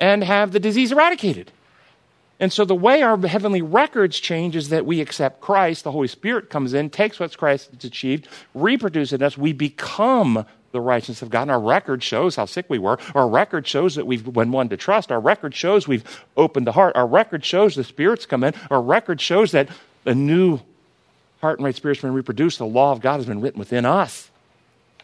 and 0.00 0.24
have 0.24 0.52
the 0.52 0.60
disease 0.60 0.90
eradicated. 0.90 1.52
And 2.40 2.50
so 2.50 2.64
the 2.64 2.74
way 2.74 3.02
our 3.02 3.18
heavenly 3.18 3.60
records 3.60 4.18
change 4.18 4.56
is 4.56 4.70
that 4.70 4.86
we 4.86 5.02
accept 5.02 5.42
Christ, 5.42 5.84
the 5.84 5.92
Holy 5.92 6.08
Spirit 6.08 6.48
comes 6.48 6.72
in, 6.72 6.88
takes 6.88 7.20
what 7.20 7.36
Christ 7.36 7.70
has 7.70 7.84
achieved, 7.84 8.28
reproduces 8.54 9.12
in 9.12 9.22
us, 9.22 9.36
we 9.36 9.52
become 9.52 10.46
the 10.72 10.80
righteousness 10.80 11.22
of 11.22 11.30
God. 11.30 11.42
And 11.42 11.50
our 11.50 11.60
record 11.60 12.02
shows 12.02 12.36
how 12.36 12.44
sick 12.44 12.66
we 12.68 12.78
were. 12.78 12.98
Our 13.14 13.28
record 13.28 13.66
shows 13.66 13.96
that 13.96 14.06
we've 14.06 14.24
been 14.32 14.52
one 14.52 14.68
to 14.68 14.76
trust. 14.76 15.10
Our 15.10 15.20
record 15.20 15.54
shows 15.54 15.88
we've 15.88 16.24
opened 16.36 16.66
the 16.66 16.72
heart. 16.72 16.96
Our 16.96 17.06
record 17.06 17.44
shows 17.44 17.74
the 17.74 17.84
Spirit's 17.84 18.26
come 18.26 18.44
in. 18.44 18.54
Our 18.70 18.80
record 18.80 19.20
shows 19.20 19.52
that 19.52 19.68
a 20.06 20.14
new 20.14 20.60
heart 21.40 21.58
and 21.58 21.64
right 21.64 21.74
spirit's 21.74 22.02
been 22.02 22.14
reproduced. 22.14 22.58
The 22.58 22.66
law 22.66 22.92
of 22.92 23.00
God 23.00 23.16
has 23.16 23.26
been 23.26 23.40
written 23.40 23.58
within 23.58 23.84
us. 23.84 24.30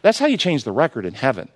That's 0.03 0.19
how 0.19 0.27
you 0.27 0.37
change 0.37 0.65
the 0.65 0.73
record 0.73 1.05
in 1.05 1.15
heaven. 1.15 1.49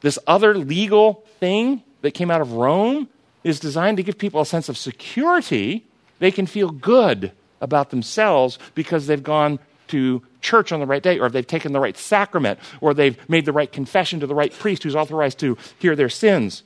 This 0.00 0.18
other 0.26 0.56
legal 0.56 1.24
thing 1.40 1.82
that 2.02 2.12
came 2.12 2.30
out 2.30 2.40
of 2.40 2.52
Rome 2.52 3.08
is 3.42 3.58
designed 3.58 3.96
to 3.96 4.02
give 4.02 4.18
people 4.18 4.40
a 4.40 4.46
sense 4.46 4.68
of 4.68 4.76
security. 4.76 5.86
They 6.18 6.30
can 6.30 6.46
feel 6.46 6.70
good 6.70 7.32
about 7.60 7.90
themselves 7.90 8.58
because 8.74 9.06
they've 9.06 9.22
gone 9.22 9.58
to 9.88 10.22
church 10.44 10.70
on 10.70 10.78
the 10.78 10.86
right 10.86 11.02
day, 11.02 11.18
or 11.18 11.26
if 11.26 11.32
they've 11.32 11.46
taken 11.46 11.72
the 11.72 11.80
right 11.80 11.96
sacrament, 11.96 12.60
or 12.80 12.94
they've 12.94 13.18
made 13.28 13.46
the 13.46 13.52
right 13.52 13.72
confession 13.72 14.20
to 14.20 14.26
the 14.28 14.34
right 14.34 14.52
priest 14.52 14.84
who's 14.84 14.94
authorized 14.94 15.40
to 15.40 15.56
hear 15.80 15.96
their 15.96 16.08
sins. 16.08 16.62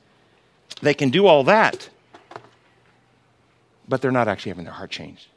They 0.81 0.93
can 0.93 1.09
do 1.09 1.25
all 1.25 1.43
that, 1.45 1.89
but 3.87 4.01
they're 4.01 4.11
not 4.11 4.27
actually 4.27 4.51
having 4.51 4.65
their 4.65 4.73
heart 4.73 4.91
changed. 4.91 5.27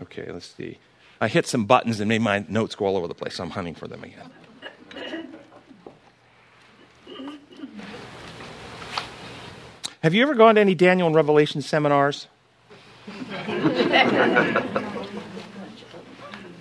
Okay, 0.00 0.30
let's 0.30 0.54
see. 0.54 0.78
I 1.20 1.28
hit 1.28 1.46
some 1.46 1.64
buttons 1.64 2.00
and 2.00 2.08
made 2.08 2.22
my 2.22 2.44
notes 2.48 2.74
go 2.74 2.86
all 2.86 2.96
over 2.96 3.08
the 3.08 3.14
place, 3.14 3.34
so 3.34 3.44
I'm 3.44 3.50
hunting 3.50 3.74
for 3.74 3.88
them 3.88 4.04
again. 4.04 5.30
Have 10.04 10.12
you 10.12 10.20
ever 10.20 10.34
gone 10.34 10.56
to 10.56 10.60
any 10.60 10.74
Daniel 10.74 11.06
and 11.06 11.16
Revelation 11.16 11.62
seminars? 11.62 12.28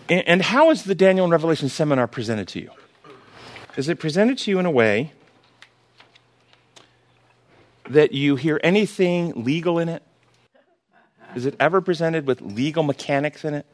and 0.08 0.42
how 0.42 0.70
is 0.72 0.86
the 0.86 0.96
Daniel 0.96 1.26
and 1.26 1.32
Revelation 1.34 1.68
seminar 1.68 2.08
presented 2.08 2.48
to 2.48 2.62
you? 2.62 2.70
Is 3.76 3.90
it 3.90 4.00
presented 4.00 4.38
to 4.38 4.50
you 4.50 4.60
in 4.60 4.66
a 4.66 4.72
way 4.72 5.12
that 7.90 8.14
you 8.14 8.38
hear 8.38 8.62
anything 8.64 9.44
legal 9.44 9.78
in 9.78 9.90
it? 9.90 10.04
Is 11.36 11.46
it 11.46 11.58
ever 11.60 11.82
presented 11.82 12.26
with 12.26 12.40
legal 12.40 12.84
mechanics 12.84 13.44
in 13.44 13.56
it? 13.56 13.66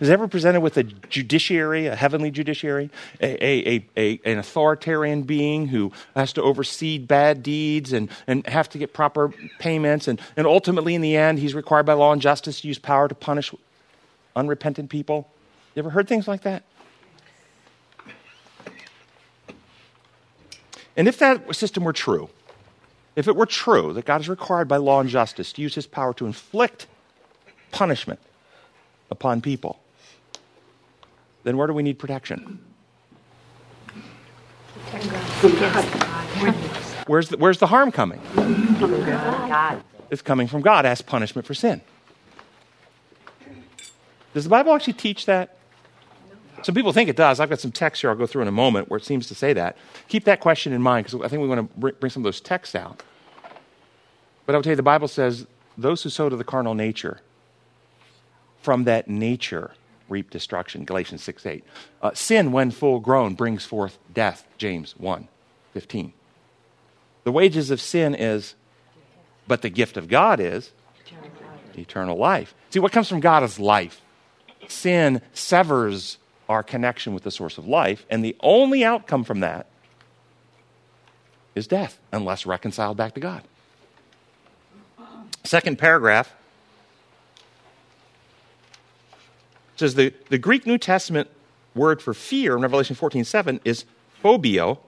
Is 0.00 0.08
ever 0.08 0.26
presented 0.28 0.60
with 0.60 0.78
a 0.78 0.82
judiciary, 0.82 1.86
a 1.86 1.94
heavenly 1.94 2.30
judiciary, 2.30 2.88
a, 3.20 3.44
a, 3.44 3.86
a, 3.98 4.20
an 4.24 4.38
authoritarian 4.38 5.22
being 5.22 5.68
who 5.68 5.92
has 6.16 6.32
to 6.32 6.42
oversee 6.42 6.96
bad 6.96 7.42
deeds 7.42 7.92
and, 7.92 8.08
and 8.26 8.46
have 8.46 8.70
to 8.70 8.78
get 8.78 8.94
proper 8.94 9.28
payments? 9.58 10.08
And, 10.08 10.18
and 10.38 10.46
ultimately, 10.46 10.94
in 10.94 11.02
the 11.02 11.18
end, 11.18 11.38
he's 11.38 11.54
required 11.54 11.84
by 11.84 11.92
law 11.92 12.14
and 12.14 12.22
justice 12.22 12.62
to 12.62 12.68
use 12.68 12.78
power 12.78 13.08
to 13.08 13.14
punish 13.14 13.54
unrepentant 14.34 14.88
people. 14.88 15.28
You 15.74 15.80
ever 15.80 15.90
heard 15.90 16.08
things 16.08 16.26
like 16.26 16.42
that? 16.42 16.62
And 20.96 21.08
if 21.08 21.18
that 21.18 21.54
system 21.54 21.84
were 21.84 21.92
true, 21.92 22.30
if 23.16 23.28
it 23.28 23.36
were 23.36 23.46
true 23.46 23.92
that 23.92 24.06
God 24.06 24.22
is 24.22 24.30
required 24.30 24.66
by 24.66 24.78
law 24.78 25.00
and 25.00 25.10
justice 25.10 25.52
to 25.52 25.62
use 25.62 25.74
his 25.74 25.86
power 25.86 26.14
to 26.14 26.24
inflict 26.24 26.86
punishment 27.70 28.18
upon 29.10 29.42
people, 29.42 29.79
then 31.44 31.56
where 31.56 31.66
do 31.66 31.72
we 31.72 31.82
need 31.82 31.98
protection? 31.98 32.58
Where's 37.06 37.28
the, 37.28 37.36
where's 37.38 37.58
the 37.58 37.66
harm 37.66 37.90
coming? 37.92 38.20
It's 40.10 40.22
coming 40.22 40.46
from 40.46 40.60
God 40.62 40.86
as 40.86 41.02
punishment 41.02 41.46
for 41.46 41.54
sin. 41.54 41.80
Does 44.34 44.44
the 44.44 44.50
Bible 44.50 44.74
actually 44.74 44.92
teach 44.94 45.26
that? 45.26 45.56
Some 46.62 46.74
people 46.74 46.92
think 46.92 47.08
it 47.08 47.16
does. 47.16 47.40
I've 47.40 47.48
got 47.48 47.58
some 47.58 47.72
texts 47.72 48.02
here 48.02 48.10
I'll 48.10 48.16
go 48.16 48.26
through 48.26 48.42
in 48.42 48.48
a 48.48 48.52
moment 48.52 48.90
where 48.90 48.98
it 48.98 49.04
seems 49.04 49.26
to 49.28 49.34
say 49.34 49.52
that. 49.54 49.76
Keep 50.08 50.24
that 50.24 50.40
question 50.40 50.72
in 50.72 50.82
mind 50.82 51.06
because 51.06 51.20
I 51.24 51.28
think 51.28 51.42
we 51.42 51.48
want 51.48 51.80
to 51.80 51.92
bring 51.92 52.10
some 52.10 52.22
of 52.22 52.24
those 52.24 52.40
texts 52.40 52.74
out. 52.74 53.02
But 54.44 54.54
I'll 54.54 54.62
tell 54.62 54.72
you, 54.72 54.76
the 54.76 54.82
Bible 54.82 55.08
says 55.08 55.46
those 55.78 56.02
who 56.02 56.10
sow 56.10 56.28
to 56.28 56.36
the 56.36 56.44
carnal 56.44 56.74
nature, 56.74 57.20
from 58.60 58.84
that 58.84 59.08
nature 59.08 59.72
reap 60.10 60.30
destruction. 60.30 60.84
Galatians 60.84 61.22
6 61.22 61.46
8. 61.46 61.64
Uh, 62.02 62.10
sin, 62.14 62.52
when 62.52 62.70
full 62.70 63.00
grown, 63.00 63.34
brings 63.34 63.64
forth 63.64 63.98
death. 64.12 64.46
James 64.58 64.94
1 64.98 65.28
15. 65.72 66.12
The 67.24 67.32
wages 67.32 67.70
of 67.70 67.80
sin 67.80 68.14
is, 68.14 68.54
but 69.46 69.62
the 69.62 69.70
gift 69.70 69.96
of 69.96 70.08
God 70.08 70.40
is 70.40 70.72
eternal 71.76 72.16
life. 72.16 72.54
See, 72.70 72.78
what 72.78 72.92
comes 72.92 73.08
from 73.08 73.20
God 73.20 73.42
is 73.42 73.58
life. 73.58 74.00
Sin 74.68 75.22
severs 75.32 76.18
our 76.48 76.62
connection 76.62 77.14
with 77.14 77.22
the 77.22 77.30
source 77.30 77.58
of 77.58 77.66
life, 77.66 78.04
and 78.10 78.24
the 78.24 78.36
only 78.40 78.84
outcome 78.84 79.24
from 79.24 79.40
that 79.40 79.66
is 81.54 81.66
death, 81.66 81.98
unless 82.12 82.46
reconciled 82.46 82.96
back 82.96 83.14
to 83.14 83.20
God. 83.20 83.42
Second 85.44 85.78
paragraph 85.78 86.34
says 89.80 89.96
the, 89.96 90.12
the 90.28 90.38
Greek 90.38 90.66
New 90.66 90.78
Testament 90.78 91.28
word 91.74 92.00
for 92.00 92.14
fear 92.14 92.54
in 92.54 92.62
Revelation 92.62 92.94
14 92.94 93.24
7 93.24 93.60
is 93.64 93.84
phobeo. 94.22 94.78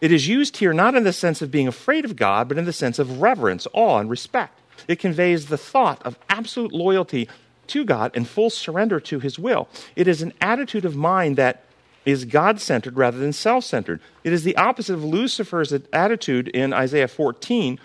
It 0.00 0.12
is 0.12 0.28
used 0.28 0.58
here 0.58 0.74
not 0.74 0.94
in 0.94 1.04
the 1.04 1.12
sense 1.12 1.40
of 1.40 1.50
being 1.50 1.68
afraid 1.68 2.04
of 2.04 2.16
God, 2.16 2.48
but 2.48 2.58
in 2.58 2.66
the 2.66 2.72
sense 2.72 2.98
of 2.98 3.22
reverence, 3.22 3.66
awe, 3.72 3.98
and 3.98 4.10
respect. 4.10 4.60
It 4.88 4.98
conveys 4.98 5.46
the 5.46 5.56
thought 5.56 6.02
of 6.04 6.18
absolute 6.28 6.72
loyalty 6.72 7.28
to 7.68 7.84
God 7.84 8.10
and 8.14 8.28
full 8.28 8.50
surrender 8.50 9.00
to 9.00 9.20
His 9.20 9.38
will. 9.38 9.68
It 9.94 10.06
is 10.06 10.20
an 10.20 10.34
attitude 10.40 10.84
of 10.84 10.94
mind 10.96 11.36
that 11.36 11.62
is 12.04 12.24
God 12.24 12.60
centered 12.60 12.96
rather 12.96 13.18
than 13.18 13.32
self 13.32 13.64
centered. 13.64 14.00
It 14.22 14.32
is 14.32 14.44
the 14.44 14.56
opposite 14.56 14.94
of 14.94 15.04
Lucifer's 15.04 15.72
attitude 15.92 16.48
in 16.48 16.72
Isaiah 16.72 17.08
14 17.08 17.80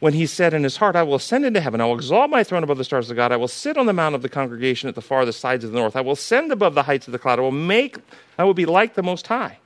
when 0.00 0.12
he 0.12 0.26
said 0.26 0.54
in 0.54 0.62
his 0.62 0.76
heart, 0.76 0.94
I 0.96 1.02
will 1.02 1.16
ascend 1.16 1.44
into 1.44 1.60
heaven, 1.60 1.80
I 1.80 1.86
will 1.86 1.96
exalt 1.96 2.30
my 2.30 2.44
throne 2.44 2.62
above 2.62 2.78
the 2.78 2.84
stars 2.84 3.10
of 3.10 3.16
God, 3.16 3.32
I 3.32 3.36
will 3.36 3.48
sit 3.48 3.76
on 3.76 3.86
the 3.86 3.92
mount 3.92 4.14
of 4.14 4.22
the 4.22 4.28
congregation 4.28 4.88
at 4.88 4.94
the 4.94 5.02
farthest 5.02 5.40
sides 5.40 5.64
of 5.64 5.72
the 5.72 5.78
north, 5.78 5.96
I 5.96 6.00
will 6.00 6.12
ascend 6.12 6.52
above 6.52 6.74
the 6.74 6.84
heights 6.84 7.08
of 7.08 7.12
the 7.12 7.18
cloud, 7.18 7.38
I 7.38 7.42
will 7.42 7.50
make, 7.50 7.96
I 8.38 8.44
will 8.44 8.54
be 8.54 8.66
like 8.66 8.94
the 8.94 9.02
Most 9.02 9.26
High. 9.26 9.58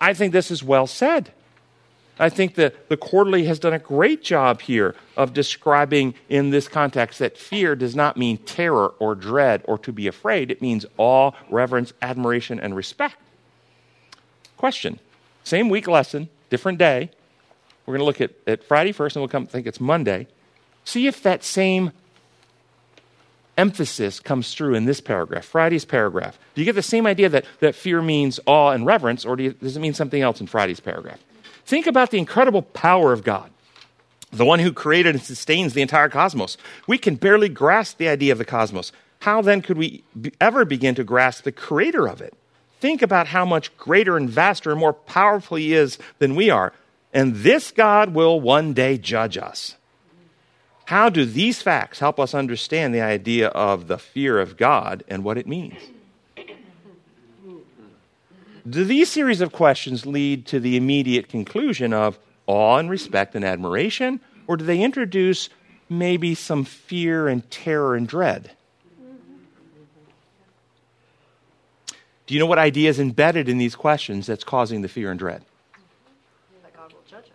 I 0.00 0.14
think 0.14 0.32
this 0.32 0.50
is 0.50 0.62
well 0.62 0.86
said. 0.86 1.32
I 2.18 2.28
think 2.28 2.54
that 2.54 2.88
the 2.88 2.96
quarterly 2.96 3.44
has 3.46 3.58
done 3.58 3.72
a 3.72 3.78
great 3.78 4.22
job 4.22 4.60
here 4.60 4.94
of 5.16 5.32
describing 5.32 6.14
in 6.28 6.50
this 6.50 6.68
context 6.68 7.18
that 7.18 7.38
fear 7.38 7.74
does 7.74 7.96
not 7.96 8.16
mean 8.16 8.38
terror 8.38 8.88
or 8.98 9.14
dread 9.14 9.62
or 9.64 9.78
to 9.78 9.92
be 9.92 10.06
afraid. 10.06 10.50
It 10.50 10.60
means 10.60 10.84
awe, 10.98 11.32
reverence, 11.50 11.92
admiration, 12.02 12.60
and 12.60 12.76
respect. 12.76 13.16
Question 14.56 15.00
Same 15.42 15.68
week 15.68 15.88
lesson, 15.88 16.28
different 16.50 16.78
day. 16.78 17.10
We're 17.86 17.98
going 17.98 18.00
to 18.00 18.04
look 18.04 18.20
at, 18.20 18.30
at 18.46 18.64
Friday 18.64 18.92
first, 18.92 19.16
and 19.16 19.22
we'll 19.22 19.28
come 19.28 19.46
think 19.46 19.66
it's 19.66 19.80
Monday. 19.80 20.28
See 20.84 21.06
if 21.06 21.22
that 21.22 21.44
same 21.44 21.92
emphasis 23.56 24.20
comes 24.20 24.54
through 24.54 24.74
in 24.74 24.84
this 24.86 25.00
paragraph, 25.00 25.44
Friday's 25.44 25.84
paragraph. 25.84 26.38
Do 26.54 26.60
you 26.60 26.64
get 26.64 26.74
the 26.74 26.82
same 26.82 27.06
idea 27.06 27.28
that, 27.28 27.44
that 27.60 27.74
fear 27.74 28.00
means 28.00 28.40
awe 28.46 28.70
and 28.70 28.86
reverence, 28.86 29.24
or 29.24 29.36
do 29.36 29.44
you, 29.44 29.52
does 29.52 29.76
it 29.76 29.80
mean 29.80 29.94
something 29.94 30.22
else 30.22 30.40
in 30.40 30.46
Friday's 30.46 30.80
paragraph? 30.80 31.20
Think 31.64 31.86
about 31.86 32.10
the 32.10 32.18
incredible 32.18 32.62
power 32.62 33.12
of 33.12 33.24
God, 33.24 33.50
the 34.30 34.44
one 34.44 34.58
who 34.58 34.72
created 34.72 35.14
and 35.14 35.22
sustains 35.22 35.74
the 35.74 35.82
entire 35.82 36.08
cosmos. 36.08 36.56
We 36.86 36.98
can 36.98 37.16
barely 37.16 37.48
grasp 37.48 37.98
the 37.98 38.08
idea 38.08 38.32
of 38.32 38.38
the 38.38 38.44
cosmos. 38.44 38.90
How 39.20 39.42
then 39.42 39.62
could 39.62 39.78
we 39.78 40.02
ever 40.40 40.64
begin 40.64 40.94
to 40.96 41.04
grasp 41.04 41.44
the 41.44 41.52
creator 41.52 42.08
of 42.08 42.20
it? 42.20 42.34
Think 42.80 43.02
about 43.02 43.28
how 43.28 43.44
much 43.44 43.76
greater 43.76 44.16
and 44.16 44.28
vaster 44.28 44.72
and 44.72 44.80
more 44.80 44.92
powerful 44.92 45.56
he 45.56 45.74
is 45.74 45.98
than 46.18 46.34
we 46.34 46.50
are. 46.50 46.72
And 47.12 47.36
this 47.36 47.70
God 47.70 48.14
will 48.14 48.40
one 48.40 48.72
day 48.72 48.98
judge 48.98 49.36
us. 49.36 49.76
How 50.86 51.08
do 51.08 51.24
these 51.24 51.62
facts 51.62 52.00
help 52.00 52.18
us 52.18 52.34
understand 52.34 52.94
the 52.94 53.00
idea 53.00 53.48
of 53.48 53.86
the 53.86 53.98
fear 53.98 54.40
of 54.40 54.56
God 54.56 55.04
and 55.08 55.24
what 55.24 55.38
it 55.38 55.46
means? 55.46 55.78
Do 58.68 58.84
these 58.84 59.10
series 59.10 59.40
of 59.40 59.52
questions 59.52 60.06
lead 60.06 60.46
to 60.46 60.60
the 60.60 60.76
immediate 60.76 61.28
conclusion 61.28 61.92
of 61.92 62.18
awe 62.46 62.76
and 62.76 62.88
respect 62.88 63.34
and 63.34 63.44
admiration, 63.44 64.20
or 64.46 64.56
do 64.56 64.64
they 64.64 64.80
introduce 64.80 65.48
maybe 65.88 66.34
some 66.34 66.64
fear 66.64 67.28
and 67.28 67.48
terror 67.50 67.96
and 67.96 68.06
dread? 68.06 68.52
Do 72.26 72.34
you 72.34 72.40
know 72.40 72.46
what 72.46 72.58
idea 72.58 72.88
is 72.88 73.00
embedded 73.00 73.48
in 73.48 73.58
these 73.58 73.74
questions 73.74 74.26
that's 74.26 74.44
causing 74.44 74.82
the 74.82 74.88
fear 74.88 75.10
and 75.10 75.18
dread? 75.18 75.44
That 76.62 76.72
God 76.74 76.92
will 76.92 77.02
judge 77.08 77.24
us. 77.24 77.30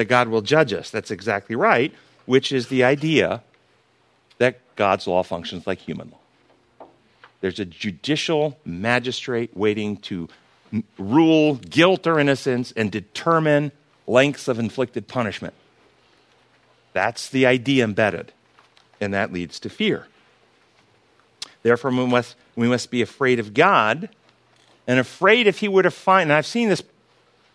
That 0.00 0.06
God 0.06 0.28
will 0.28 0.40
judge 0.40 0.72
us. 0.72 0.88
That's 0.88 1.10
exactly 1.10 1.54
right, 1.54 1.92
which 2.24 2.52
is 2.52 2.68
the 2.68 2.84
idea 2.84 3.42
that 4.38 4.58
God's 4.74 5.06
law 5.06 5.22
functions 5.22 5.66
like 5.66 5.78
human 5.78 6.10
law. 6.10 6.86
There's 7.42 7.60
a 7.60 7.66
judicial 7.66 8.58
magistrate 8.64 9.54
waiting 9.54 9.98
to 9.98 10.30
rule 10.96 11.56
guilt 11.56 12.06
or 12.06 12.18
innocence 12.18 12.72
and 12.74 12.90
determine 12.90 13.72
lengths 14.06 14.48
of 14.48 14.58
inflicted 14.58 15.06
punishment. 15.06 15.52
That's 16.94 17.28
the 17.28 17.44
idea 17.44 17.84
embedded, 17.84 18.32
and 19.02 19.12
that 19.12 19.34
leads 19.34 19.60
to 19.60 19.68
fear. 19.68 20.06
Therefore, 21.62 21.90
we 21.90 22.06
must, 22.06 22.36
we 22.56 22.68
must 22.68 22.90
be 22.90 23.02
afraid 23.02 23.38
of 23.38 23.52
God 23.52 24.08
and 24.86 24.98
afraid 24.98 25.46
if 25.46 25.58
He 25.58 25.68
were 25.68 25.82
to 25.82 25.90
find, 25.90 26.30
and 26.30 26.32
I've 26.32 26.46
seen 26.46 26.70
this 26.70 26.82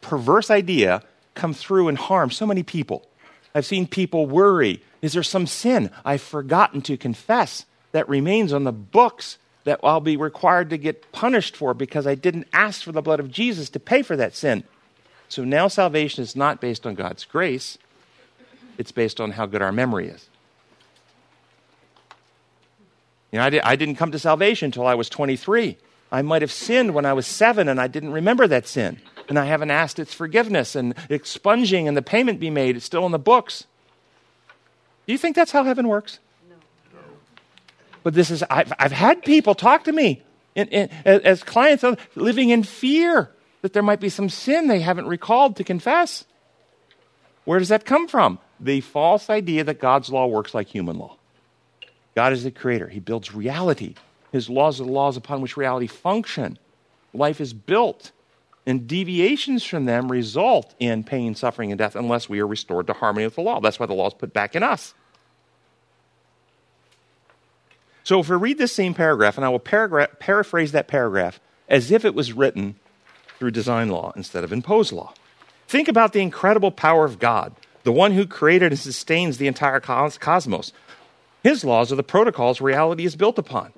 perverse 0.02 0.52
idea 0.52 1.02
come 1.36 1.54
through 1.54 1.88
and 1.88 1.98
harm 1.98 2.32
so 2.32 2.46
many 2.46 2.64
people. 2.64 3.08
I've 3.54 3.66
seen 3.66 3.88
people 3.88 4.26
worry 4.26 4.82
is 5.06 5.14
there 5.14 5.22
some 5.22 5.46
sin 5.46 5.92
I've 6.04 6.22
forgotten 6.22 6.82
to 6.82 6.98
confess 6.98 7.66
that 7.92 8.10
remains 8.10 8.52
on 8.52 8.64
the 8.64 8.72
books 8.72 9.38
that 9.64 9.80
I'll 9.84 10.00
be 10.00 10.18
required 10.18 10.72
to 10.72 10.80
get 10.80 11.12
punished 11.12 11.56
for 11.56 11.76
because 11.76 12.08
I 12.08 12.16
didn't 12.16 12.48
ask 12.52 12.82
for 12.82 12.92
the 12.92 13.04
blood 13.04 13.20
of 13.20 13.30
Jesus 13.30 13.70
to 13.72 13.80
pay 13.80 14.02
for 14.02 14.16
that 14.16 14.36
sin? 14.36 14.64
So 15.30 15.44
now 15.44 15.68
salvation 15.68 16.24
is 16.24 16.36
not 16.36 16.60
based 16.60 16.88
on 16.88 16.96
God's 16.96 17.24
grace, 17.24 17.78
it's 18.80 18.92
based 18.92 19.22
on 19.22 19.32
how 19.32 19.46
good 19.46 19.62
our 19.62 19.72
memory 19.72 20.08
is. 20.08 20.28
You 23.32 23.38
know, 23.38 23.46
I, 23.46 23.50
did, 23.52 23.62
I 23.62 23.76
didn't 23.76 23.96
come 23.96 24.12
to 24.12 24.20
salvation 24.20 24.68
until 24.68 24.88
I 24.88 24.96
was 24.96 25.08
23. 25.08 25.78
I 26.12 26.22
might 26.24 26.42
have 26.42 26.52
sinned 26.52 26.96
when 26.96 27.06
I 27.06 27.14
was 27.14 27.28
seven 27.28 27.68
and 27.68 27.80
I 27.80 27.88
didn't 27.88 28.12
remember 28.12 28.48
that 28.48 28.68
sin. 28.68 29.00
And 29.28 29.40
I 29.40 29.46
haven't 29.46 29.72
asked 29.72 30.00
its 30.00 30.14
forgiveness 30.14 30.76
and 30.76 30.94
expunging 31.10 31.88
and 31.88 31.98
the 31.98 32.02
payment 32.02 32.40
be 32.40 32.50
made. 32.50 32.76
It's 32.76 32.86
still 32.86 33.06
in 33.06 33.12
the 33.12 33.20
books. 33.20 33.66
Do 35.08 35.14
you 35.14 35.18
think 35.18 35.36
that's 35.36 35.52
how 35.52 35.64
heaven 35.64 35.88
works? 35.88 36.20
No. 36.50 36.56
But 38.04 38.14
this 38.14 38.30
is, 38.30 38.44
I've, 38.50 38.72
I've 38.78 38.92
had 38.92 39.24
people 39.24 39.56
talk 39.56 39.86
to 39.86 39.92
me 39.92 40.24
in, 40.56 40.68
in, 40.70 40.90
as 41.06 41.44
clients 41.44 41.84
living 42.16 42.50
in 42.50 42.64
fear 42.64 43.32
that 43.62 43.74
there 43.74 43.84
might 43.84 44.00
be 44.00 44.10
some 44.10 44.30
sin 44.30 44.68
they 44.68 44.80
haven't 44.80 45.08
recalled 45.08 45.56
to 45.56 45.64
confess. 45.64 46.24
Where 47.46 47.60
does 47.60 47.70
that 47.70 47.86
come 47.86 48.08
from? 48.08 48.40
The 48.60 48.82
false 48.82 49.30
idea 49.30 49.64
that 49.64 49.80
God's 49.80 50.10
law 50.10 50.28
works 50.28 50.54
like 50.54 50.68
human 50.68 50.98
law. 50.98 51.18
God 52.16 52.32
is 52.32 52.44
the 52.44 52.52
creator, 52.52 52.88
He 52.88 53.00
builds 53.00 53.34
reality. 53.34 53.96
His 54.32 54.50
laws 54.50 54.82
are 54.82 54.86
the 54.86 54.92
laws 54.92 55.18
upon 55.18 55.42
which 55.42 55.58
reality 55.58 55.88
function. 55.88 56.58
Life 57.14 57.40
is 57.40 57.54
built, 57.54 58.12
and 58.66 58.88
deviations 58.88 59.64
from 59.64 59.86
them 59.86 60.12
result 60.12 60.74
in 60.80 61.04
pain, 61.04 61.36
suffering, 61.36 61.72
and 61.72 61.78
death 61.78 61.96
unless 61.96 62.28
we 62.28 62.40
are 62.40 62.48
restored 62.48 62.88
to 62.88 62.94
harmony 62.94 63.26
with 63.26 63.36
the 63.36 63.42
law. 63.42 63.60
That's 63.60 63.80
why 63.80 63.86
the 63.86 63.94
law 63.94 64.08
is 64.08 64.14
put 64.14 64.34
back 64.34 64.56
in 64.56 64.64
us. 64.64 64.94
So 68.04 68.20
if 68.20 68.30
we 68.30 68.36
read 68.36 68.58
this 68.58 68.74
same 68.74 68.94
paragraph, 68.94 69.38
and 69.38 69.46
I 69.46 69.50
will 69.50 69.60
paraphrase 69.60 70.72
that 70.74 70.88
paragraph 70.88 71.40
as 71.68 71.92
if 71.92 72.06
it 72.06 72.14
was 72.14 72.34
written 72.34 72.76
through 73.40 73.52
design 73.52 73.90
law 73.90 74.14
instead 74.16 74.44
of 74.44 74.54
imposed 74.54 74.92
law. 74.92 75.14
Think 75.68 75.88
about 75.88 76.14
the 76.14 76.22
incredible 76.22 76.72
power 76.72 77.06
of 77.06 77.18
God, 77.18 77.56
the 77.84 77.92
one 77.92 78.12
who 78.12 78.28
created 78.28 78.72
and 78.72 78.80
sustains 78.80 79.38
the 79.38 79.48
entire 79.48 79.80
cosmos. 79.80 80.72
His 81.44 81.64
laws 81.64 81.92
are 81.92 81.96
the 81.96 82.04
protocols 82.04 82.62
reality 82.62 83.06
is 83.06 83.16
built 83.16 83.38
upon. 83.40 83.74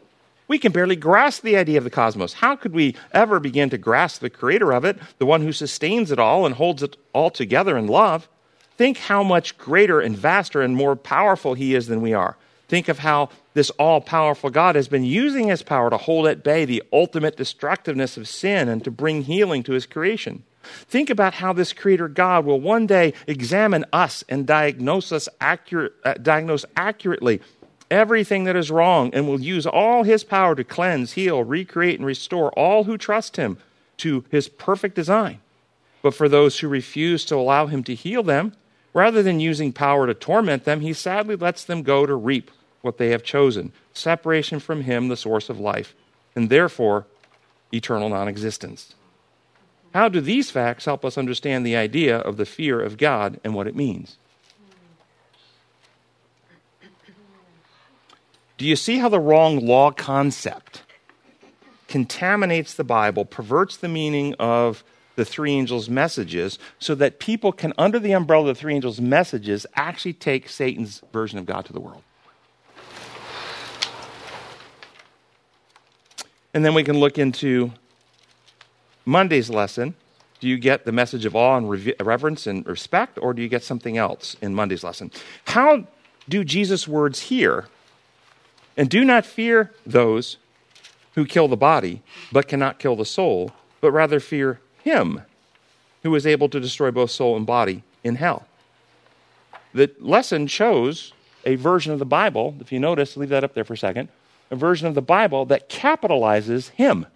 We 0.48 0.60
can 0.60 0.72
barely 0.72 0.96
grasp 0.96 1.44
the 1.44 1.58
idea 1.58 1.78
of 1.78 1.84
the 1.84 1.90
cosmos. 1.90 2.34
How 2.34 2.56
could 2.56 2.74
we 2.74 2.96
ever 3.12 3.40
begin 3.40 3.70
to 3.72 3.78
grasp 3.78 4.22
the 4.22 4.30
creator 4.30 4.72
of 4.72 4.86
it, 4.86 4.98
the 5.18 5.26
one 5.26 5.42
who 5.42 5.52
sustains 5.52 6.12
it 6.12 6.20
all 6.20 6.46
and 6.46 6.56
holds 6.56 6.84
it 6.84 6.96
all 7.14 7.30
together 7.30 7.78
in 7.78 7.88
love? 7.88 8.30
Think 8.78 8.98
how 8.98 9.24
much 9.24 9.58
greater 9.58 10.00
and 10.00 10.16
vaster 10.16 10.62
and 10.62 10.76
more 10.76 10.96
powerful 10.96 11.54
he 11.54 11.76
is 11.76 11.88
than 11.88 12.02
we 12.02 12.14
are. 12.14 12.38
Think 12.68 12.88
of 12.88 13.00
how 13.00 13.30
this 13.54 13.70
all 13.72 14.02
powerful 14.02 14.50
God 14.50 14.76
has 14.76 14.88
been 14.88 15.04
using 15.04 15.48
his 15.48 15.64
power 15.64 15.90
to 15.90 15.98
hold 15.98 16.28
at 16.28 16.44
bay 16.44 16.64
the 16.64 16.84
ultimate 16.94 17.38
destructiveness 17.38 18.18
of 18.18 18.28
sin 18.28 18.70
and 18.70 18.84
to 18.84 18.92
bring 18.92 19.24
healing 19.24 19.64
to 19.64 19.72
his 19.74 19.86
creation. 19.86 20.44
Think 20.88 21.10
about 21.10 21.36
how 21.36 21.54
this 21.54 21.74
creator 21.74 22.08
God 22.08 22.46
will 22.46 22.60
one 22.60 22.88
day 22.88 23.14
examine 23.26 23.86
us 23.94 24.24
and 24.28 24.46
diagnose 24.46 25.12
us 25.12 25.30
accurate, 25.40 25.94
uh, 26.04 26.16
diagnose 26.16 26.66
accurately 26.76 27.42
everything 27.90 28.44
that 28.46 28.56
is 28.56 28.72
wrong 28.72 29.12
and 29.14 29.28
will 29.28 29.42
use 29.42 29.66
all 29.66 30.04
his 30.04 30.24
power 30.24 30.56
to 30.56 30.64
cleanse, 30.64 31.14
heal, 31.14 31.44
recreate, 31.44 32.00
and 32.00 32.06
restore 32.06 32.52
all 32.52 32.84
who 32.84 32.98
trust 32.98 33.38
him 33.38 33.58
to 33.98 34.24
his 34.30 34.48
perfect 34.48 34.96
design. 34.96 35.40
But 36.02 36.14
for 36.14 36.30
those 36.30 36.60
who 36.60 36.68
refuse 36.68 37.26
to 37.26 37.36
allow 37.36 37.68
him 37.68 37.84
to 37.86 37.96
heal 37.96 38.24
them, 38.24 38.54
rather 38.94 39.24
than 39.24 39.40
using 39.40 39.74
power 39.74 40.08
to 40.08 40.14
torment 40.14 40.66
them, 40.66 40.82
he 40.82 40.94
sadly 40.94 41.36
lets 41.36 41.64
them 41.64 41.84
go 41.84 42.06
to 42.06 42.16
reap 42.16 42.52
what 42.82 42.98
they 42.98 43.10
have 43.10 43.24
chosen 43.24 43.72
separation 43.94 44.60
from 44.60 44.82
Him, 44.82 45.08
the 45.08 45.18
source 45.18 45.50
of 45.50 45.60
life, 45.60 45.96
and 46.36 46.50
therefore 46.50 47.06
eternal 47.74 48.10
non 48.10 48.28
existence. 48.28 48.94
How 49.94 50.08
do 50.10 50.22
these 50.22 50.52
facts 50.52 50.86
help 50.86 51.04
us 51.04 51.18
understand 51.18 51.66
the 51.66 51.76
idea 51.76 52.18
of 52.18 52.38
the 52.38 52.46
fear 52.46 52.82
of 52.82 52.98
God 52.98 53.40
and 53.44 53.54
what 53.54 53.68
it 53.68 53.76
means? 53.76 54.18
Do 58.58 58.66
you 58.66 58.76
see 58.76 58.98
how 58.98 59.08
the 59.10 59.20
wrong 59.20 59.66
law 59.66 59.92
concept 59.92 60.82
contaminates 61.88 62.74
the 62.74 62.84
Bible, 62.84 63.24
perverts 63.24 63.78
the 63.78 63.88
meaning 63.88 64.34
of 64.40 64.84
the 65.16 65.26
three 65.26 65.52
angels' 65.52 65.90
messages, 65.90 66.58
so 66.80 66.96
that 66.96 67.20
people 67.20 67.52
can, 67.52 67.74
under 67.78 68.00
the 68.00 68.12
umbrella 68.12 68.50
of 68.50 68.56
the 68.56 68.60
three 68.60 68.74
angels' 68.74 69.00
messages, 69.00 69.66
actually 69.76 70.14
take 70.14 70.50
Satan's 70.50 71.02
version 71.14 71.38
of 71.38 71.46
God 71.46 71.66
to 71.66 71.74
the 71.74 71.80
world? 71.80 72.02
And 76.54 76.66
then 76.66 76.74
we 76.74 76.84
can 76.84 77.00
look 77.00 77.20
into 77.20 77.72
Monday's 79.06 79.50
lesson. 79.52 79.94
Do 80.40 80.48
you 80.48 80.58
get 80.58 80.86
the 80.86 80.92
message 80.92 81.26
of 81.26 81.36
awe 81.36 81.58
and 81.58 81.70
reverence 82.02 82.48
and 82.48 82.66
respect, 82.66 83.20
or 83.22 83.34
do 83.34 83.42
you 83.44 83.48
get 83.48 83.64
something 83.64 83.98
else 83.98 84.36
in 84.42 84.56
Monday's 84.56 84.84
lesson? 84.84 85.12
How 85.46 85.88
do 86.28 86.44
Jesus' 86.44 86.88
words 86.88 87.22
here? 87.22 87.68
And 88.78 88.90
do 88.90 89.04
not 89.04 89.26
fear 89.26 89.74
those 89.86 90.38
who 91.16 91.26
kill 91.26 91.48
the 91.48 91.58
body, 91.58 92.04
but 92.32 92.48
cannot 92.48 92.78
kill 92.78 92.96
the 92.96 93.06
soul, 93.06 93.52
but 93.82 93.92
rather 93.92 94.20
fear 94.20 94.62
him 94.84 95.24
who 96.04 96.14
is 96.14 96.28
able 96.28 96.48
to 96.50 96.60
destroy 96.60 96.92
both 96.92 97.10
soul 97.10 97.36
and 97.36 97.46
body 97.46 97.84
in 98.04 98.16
hell. 98.16 98.46
The 99.74 99.92
lesson 100.00 100.48
chose 100.48 101.12
a 101.44 101.56
version 101.56 101.92
of 101.92 102.00
the 102.00 102.06
Bible, 102.06 102.56
if 102.60 102.72
you 102.72 102.80
notice, 102.80 103.18
leave 103.18 103.30
that 103.30 103.44
up 103.44 103.54
there 103.56 103.64
for 103.64 103.74
a 103.74 103.78
second, 103.78 104.10
a 104.52 104.56
version 104.56 104.88
of 104.88 104.96
the 104.96 105.02
Bible 105.02 105.46
that 105.46 105.70
capitalizes 105.70 106.70
him. 106.70 107.08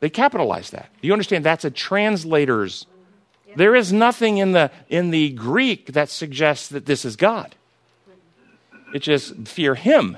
They 0.00 0.10
capitalize 0.10 0.70
that. 0.70 0.90
Do 1.00 1.06
you 1.06 1.12
understand? 1.12 1.44
That's 1.44 1.64
a 1.64 1.70
translator's. 1.70 2.86
There 3.56 3.74
is 3.74 3.92
nothing 3.92 4.38
in 4.38 4.52
the, 4.52 4.70
in 4.88 5.10
the 5.10 5.30
Greek 5.30 5.92
that 5.92 6.10
suggests 6.10 6.68
that 6.68 6.86
this 6.86 7.04
is 7.04 7.16
God. 7.16 7.54
It's 8.94 9.04
just 9.04 9.48
fear 9.48 9.74
him. 9.74 10.16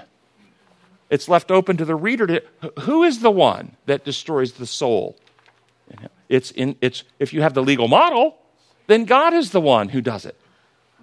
It's 1.08 1.28
left 1.28 1.50
open 1.50 1.78
to 1.78 1.84
the 1.84 1.94
reader 1.94 2.26
to 2.26 2.42
who 2.80 3.02
is 3.04 3.20
the 3.20 3.30
one 3.30 3.74
that 3.86 4.04
destroys 4.04 4.52
the 4.52 4.66
soul? 4.66 5.16
It's 6.28 6.50
in 6.50 6.76
it's 6.82 7.02
if 7.18 7.32
you 7.32 7.40
have 7.40 7.54
the 7.54 7.62
legal 7.62 7.88
model, 7.88 8.36
then 8.86 9.06
God 9.06 9.32
is 9.32 9.50
the 9.50 9.62
one 9.62 9.88
who 9.88 10.02
does 10.02 10.26
it. 10.26 10.38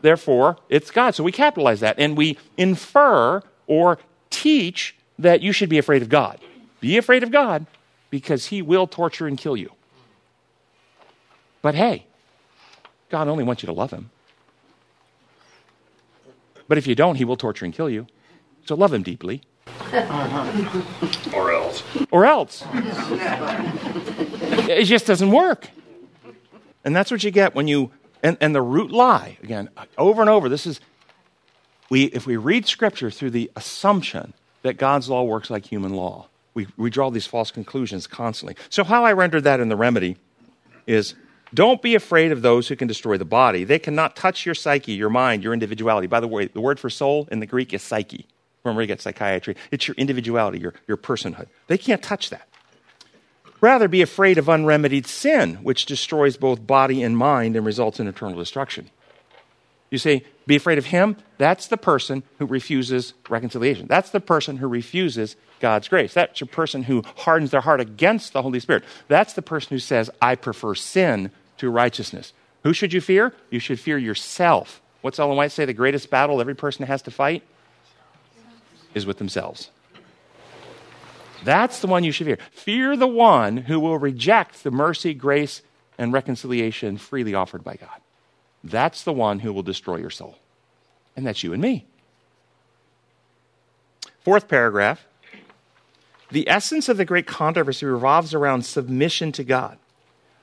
Therefore, 0.01 0.57
it's 0.69 0.91
God. 0.91 1.15
So 1.15 1.23
we 1.23 1.31
capitalize 1.31 1.79
that 1.79 1.97
and 1.97 2.15
we 2.15 2.37
infer 2.57 3.41
or 3.65 3.97
teach 4.29 4.95
that 5.17 5.41
you 5.41 5.51
should 5.51 5.69
be 5.69 5.79
afraid 5.79 6.03
of 6.03 6.09
God. 6.09 6.39
Be 6.79 6.97
afraid 6.97 7.23
of 7.23 7.31
God 7.31 7.65
because 8.11 8.47
he 8.47 8.61
will 8.61 8.85
torture 8.85 9.25
and 9.25 9.37
kill 9.37 9.57
you. 9.57 9.71
But 11.63 11.73
hey, 11.73 12.05
God 13.09 13.27
only 13.27 13.43
wants 13.43 13.63
you 13.63 13.67
to 13.67 13.73
love 13.73 13.89
him. 13.89 14.11
But 16.73 16.79
if 16.79 16.87
you 16.87 16.95
don't, 16.95 17.17
he 17.17 17.23
will 17.23 17.35
torture 17.35 17.65
and 17.65 17.71
kill 17.71 17.87
you. 17.87 18.07
So 18.65 18.73
love 18.73 18.91
him 18.91 19.03
deeply. 19.03 19.43
or 21.31 21.51
else. 21.53 21.83
Or 22.09 22.25
else. 22.25 22.63
it 24.67 24.85
just 24.85 25.05
doesn't 25.05 25.29
work. 25.29 25.69
And 26.83 26.95
that's 26.95 27.11
what 27.11 27.23
you 27.23 27.29
get 27.29 27.53
when 27.53 27.67
you 27.67 27.91
and, 28.23 28.37
and 28.41 28.55
the 28.55 28.61
root 28.63 28.89
lie, 28.89 29.37
again, 29.43 29.69
over 29.99 30.21
and 30.21 30.31
over, 30.31 30.49
this 30.49 30.65
is, 30.65 30.79
we, 31.91 32.05
if 32.05 32.25
we 32.25 32.37
read 32.37 32.65
Scripture 32.65 33.11
through 33.11 33.29
the 33.29 33.51
assumption 33.55 34.33
that 34.63 34.77
God's 34.77 35.07
law 35.07 35.21
works 35.21 35.51
like 35.51 35.67
human 35.67 35.93
law, 35.93 36.27
we, 36.55 36.65
we 36.75 36.89
draw 36.89 37.11
these 37.11 37.27
false 37.27 37.51
conclusions 37.51 38.07
constantly. 38.07 38.55
So, 38.69 38.83
how 38.83 39.05
I 39.05 39.13
render 39.13 39.39
that 39.41 39.59
in 39.59 39.69
the 39.69 39.75
remedy 39.75 40.17
is 40.87 41.13
don't 41.53 41.81
be 41.81 41.95
afraid 41.95 42.31
of 42.31 42.41
those 42.41 42.67
who 42.67 42.75
can 42.75 42.87
destroy 42.87 43.17
the 43.17 43.25
body. 43.25 43.63
They 43.63 43.79
cannot 43.79 44.15
touch 44.15 44.45
your 44.45 44.55
psyche, 44.55 44.93
your 44.93 45.09
mind, 45.09 45.43
your 45.43 45.53
individuality. 45.53 46.07
By 46.07 46.19
the 46.19 46.27
way, 46.27 46.47
the 46.47 46.61
word 46.61 46.79
for 46.79 46.89
soul 46.89 47.27
in 47.31 47.39
the 47.39 47.45
Greek 47.45 47.73
is 47.73 47.83
psyche. 47.83 48.27
Remember, 48.63 48.81
you 48.81 48.87
get 48.87 49.01
psychiatry. 49.01 49.55
It's 49.71 49.87
your 49.87 49.95
individuality, 49.95 50.59
your, 50.59 50.73
your 50.87 50.97
personhood. 50.97 51.47
They 51.67 51.77
can't 51.77 52.01
touch 52.01 52.29
that. 52.29 52.47
Rather, 53.61 53.87
be 53.87 54.01
afraid 54.01 54.37
of 54.37 54.49
unremedied 54.49 55.07
sin, 55.07 55.55
which 55.55 55.85
destroys 55.85 56.37
both 56.37 56.65
body 56.65 57.01
and 57.03 57.17
mind 57.17 57.55
and 57.55 57.65
results 57.65 57.99
in 57.99 58.07
eternal 58.07 58.37
destruction. 58.37 58.89
You 59.89 59.97
say, 59.99 60.25
Be 60.47 60.55
afraid 60.55 60.77
of 60.77 60.87
him. 60.87 61.17
That's 61.37 61.67
the 61.67 61.77
person 61.77 62.23
who 62.39 62.45
refuses 62.45 63.13
reconciliation. 63.29 63.87
That's 63.87 64.09
the 64.09 64.19
person 64.19 64.57
who 64.57 64.67
refuses 64.67 65.35
God's 65.59 65.87
grace. 65.87 66.13
That's 66.13 66.39
the 66.39 66.45
person 66.45 66.83
who 66.83 67.03
hardens 67.17 67.51
their 67.51 67.61
heart 67.61 67.79
against 67.79 68.33
the 68.33 68.41
Holy 68.41 68.59
Spirit. 68.59 68.83
That's 69.07 69.33
the 69.33 69.41
person 69.41 69.69
who 69.69 69.79
says, 69.79 70.09
I 70.21 70.35
prefer 70.35 70.75
sin 70.75 71.31
to 71.57 71.69
righteousness. 71.69 72.33
Who 72.63 72.73
should 72.73 72.93
you 72.93 73.01
fear? 73.01 73.33
You 73.49 73.59
should 73.59 73.79
fear 73.79 73.97
yourself. 73.97 74.81
What's 75.01 75.19
Ellen 75.19 75.37
White 75.37 75.51
say? 75.51 75.65
The 75.65 75.73
greatest 75.73 76.09
battle 76.09 76.39
every 76.39 76.55
person 76.55 76.85
has 76.85 77.01
to 77.03 77.11
fight 77.11 77.43
is 78.93 79.05
with 79.05 79.17
themselves. 79.17 79.69
That's 81.43 81.81
the 81.81 81.87
one 81.87 82.03
you 82.03 82.11
should 82.11 82.27
fear. 82.27 82.37
Fear 82.51 82.95
the 82.95 83.07
one 83.07 83.57
who 83.57 83.79
will 83.79 83.97
reject 83.97 84.63
the 84.63 84.71
mercy, 84.71 85.13
grace, 85.13 85.61
and 85.97 86.13
reconciliation 86.13 86.97
freely 86.97 87.33
offered 87.33 87.63
by 87.63 87.75
God. 87.75 87.99
That's 88.63 89.03
the 89.03 89.13
one 89.13 89.39
who 89.39 89.51
will 89.51 89.63
destroy 89.63 89.97
your 89.97 90.09
soul. 90.09 90.37
And 91.17 91.27
that's 91.27 91.43
you 91.43 91.51
and 91.51 91.61
me. 91.61 91.85
Fourth 94.21 94.47
paragraph. 94.47 95.05
The 96.31 96.47
essence 96.47 96.87
of 96.87 96.97
the 96.97 97.05
great 97.05 97.27
controversy 97.27 97.85
revolves 97.85 98.33
around 98.33 98.65
submission 98.65 99.33
to 99.33 99.43
God. 99.43 99.77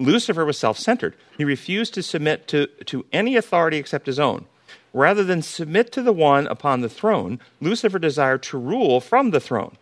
Lucifer 0.01 0.45
was 0.47 0.59
self 0.59 0.79
centered. 0.79 1.15
He 1.37 1.45
refused 1.45 1.95
to 1.95 2.03
submit 2.03 2.49
to, 2.49 2.67
to 2.87 3.05
any 3.13 3.37
authority 3.37 3.77
except 3.77 4.07
his 4.07 4.19
own. 4.19 4.47
Rather 4.93 5.23
than 5.23 5.43
submit 5.43 5.93
to 5.93 6.03
the 6.03 6.13
one 6.13 6.47
upon 6.49 6.81
the 6.81 6.89
throne, 6.89 7.39
Lucifer 7.61 7.99
desired 7.99 8.43
to 8.45 8.59
rule 8.59 9.01
from 9.01 9.31
the 9.31 9.39
throne. 9.39 9.77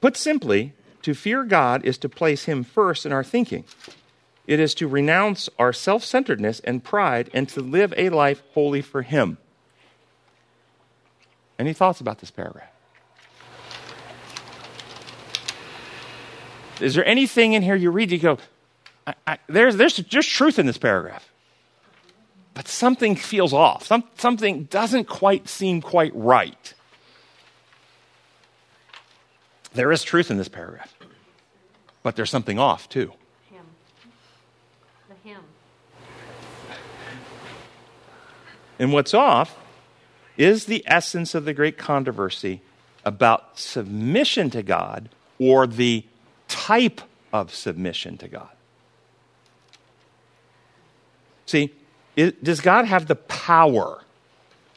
Put 0.00 0.16
simply, 0.16 0.74
to 1.02 1.14
fear 1.14 1.44
God 1.44 1.84
is 1.84 1.96
to 1.98 2.08
place 2.08 2.44
him 2.44 2.64
first 2.64 3.06
in 3.06 3.12
our 3.12 3.24
thinking. 3.24 3.64
It 4.46 4.60
is 4.60 4.74
to 4.74 4.88
renounce 4.88 5.48
our 5.58 5.72
self 5.72 6.02
centeredness 6.02 6.60
and 6.60 6.82
pride 6.82 7.30
and 7.32 7.48
to 7.50 7.60
live 7.60 7.94
a 7.96 8.10
life 8.10 8.42
wholly 8.52 8.82
for 8.82 9.02
him. 9.02 9.38
Any 11.58 11.72
thoughts 11.72 12.00
about 12.00 12.18
this 12.18 12.30
paragraph? 12.30 12.70
Is 16.80 16.94
there 16.94 17.06
anything 17.06 17.54
in 17.54 17.62
here 17.62 17.74
you 17.74 17.90
read 17.90 18.12
you 18.12 18.18
go, 18.18 18.38
I, 19.08 19.14
I, 19.26 19.38
there's, 19.46 19.76
there's 19.76 19.96
just 19.96 20.28
truth 20.28 20.58
in 20.58 20.66
this 20.66 20.76
paragraph. 20.76 21.26
But 22.52 22.68
something 22.68 23.16
feels 23.16 23.54
off. 23.54 23.86
Some, 23.86 24.04
something 24.18 24.64
doesn't 24.64 25.06
quite 25.06 25.48
seem 25.48 25.80
quite 25.80 26.12
right. 26.14 26.74
There 29.72 29.92
is 29.92 30.02
truth 30.02 30.30
in 30.30 30.36
this 30.36 30.48
paragraph, 30.48 30.94
but 32.02 32.16
there's 32.16 32.30
something 32.30 32.58
off 32.58 32.88
too. 32.88 33.12
Him. 33.50 33.64
The 35.08 35.28
him. 35.28 35.40
And 38.78 38.92
what's 38.92 39.14
off 39.14 39.56
is 40.36 40.66
the 40.66 40.82
essence 40.86 41.34
of 41.34 41.44
the 41.44 41.54
great 41.54 41.78
controversy 41.78 42.60
about 43.04 43.58
submission 43.58 44.50
to 44.50 44.62
God 44.62 45.08
or 45.38 45.66
the 45.66 46.04
type 46.48 47.00
of 47.32 47.54
submission 47.54 48.18
to 48.18 48.28
God. 48.28 48.48
See, 51.48 51.72
it, 52.14 52.44
does 52.44 52.60
God 52.60 52.84
have 52.84 53.06
the 53.06 53.14
power, 53.14 54.02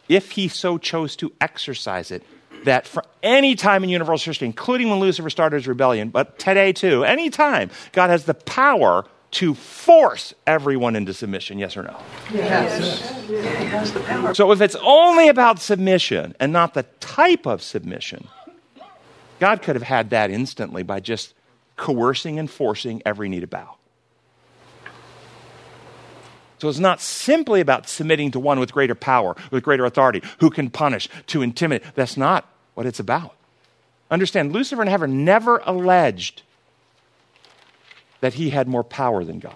if 0.07 0.31
he 0.31 0.47
so 0.47 0.77
chose 0.77 1.17
to 1.17 1.33
exercise 1.41 2.11
it, 2.11 2.23
that 2.63 2.87
for 2.87 3.03
any 3.21 3.55
time 3.55 3.83
in 3.83 3.89
universal 3.89 4.29
history, 4.29 4.45
including 4.45 4.89
when 4.89 4.99
Lucifer 4.99 5.29
started 5.29 5.57
his 5.57 5.67
rebellion, 5.67 6.09
but 6.09 6.39
today 6.39 6.71
too, 6.71 7.03
any 7.03 7.29
time, 7.29 7.69
God 7.91 8.09
has 8.09 8.23
the 8.23 8.33
power 8.33 9.05
to 9.31 9.53
force 9.53 10.33
everyone 10.47 10.95
into 10.95 11.13
submission, 11.13 11.59
yes 11.59 11.75
or 11.75 11.83
no? 11.83 11.99
Yes. 12.33 13.01
So 14.37 14.51
if 14.53 14.61
it's 14.61 14.75
only 14.81 15.27
about 15.27 15.59
submission 15.59 16.35
and 16.39 16.53
not 16.53 16.73
the 16.73 16.83
type 17.01 17.45
of 17.45 17.61
submission, 17.61 18.29
God 19.39 19.61
could 19.61 19.75
have 19.75 19.83
had 19.83 20.11
that 20.11 20.31
instantly 20.31 20.83
by 20.83 21.01
just 21.01 21.33
coercing 21.75 22.39
and 22.39 22.49
forcing 22.49 23.01
every 23.05 23.27
knee 23.27 23.41
to 23.41 23.47
bow. 23.47 23.75
So 26.61 26.69
it's 26.69 26.77
not 26.77 27.01
simply 27.01 27.59
about 27.59 27.89
submitting 27.89 28.29
to 28.31 28.39
one 28.39 28.59
with 28.59 28.71
greater 28.71 28.93
power, 28.93 29.35
with 29.49 29.63
greater 29.63 29.83
authority, 29.83 30.21
who 30.41 30.51
can 30.51 30.69
punish, 30.69 31.09
to 31.25 31.41
intimidate. 31.41 31.95
That's 31.95 32.17
not 32.17 32.47
what 32.75 32.85
it's 32.85 32.99
about. 32.99 33.33
Understand, 34.11 34.53
Lucifer 34.53 34.85
never, 34.85 35.07
never 35.07 35.57
alleged 35.65 36.43
that 38.19 38.35
he 38.35 38.51
had 38.51 38.67
more 38.67 38.83
power 38.83 39.23
than 39.23 39.39
God 39.39 39.55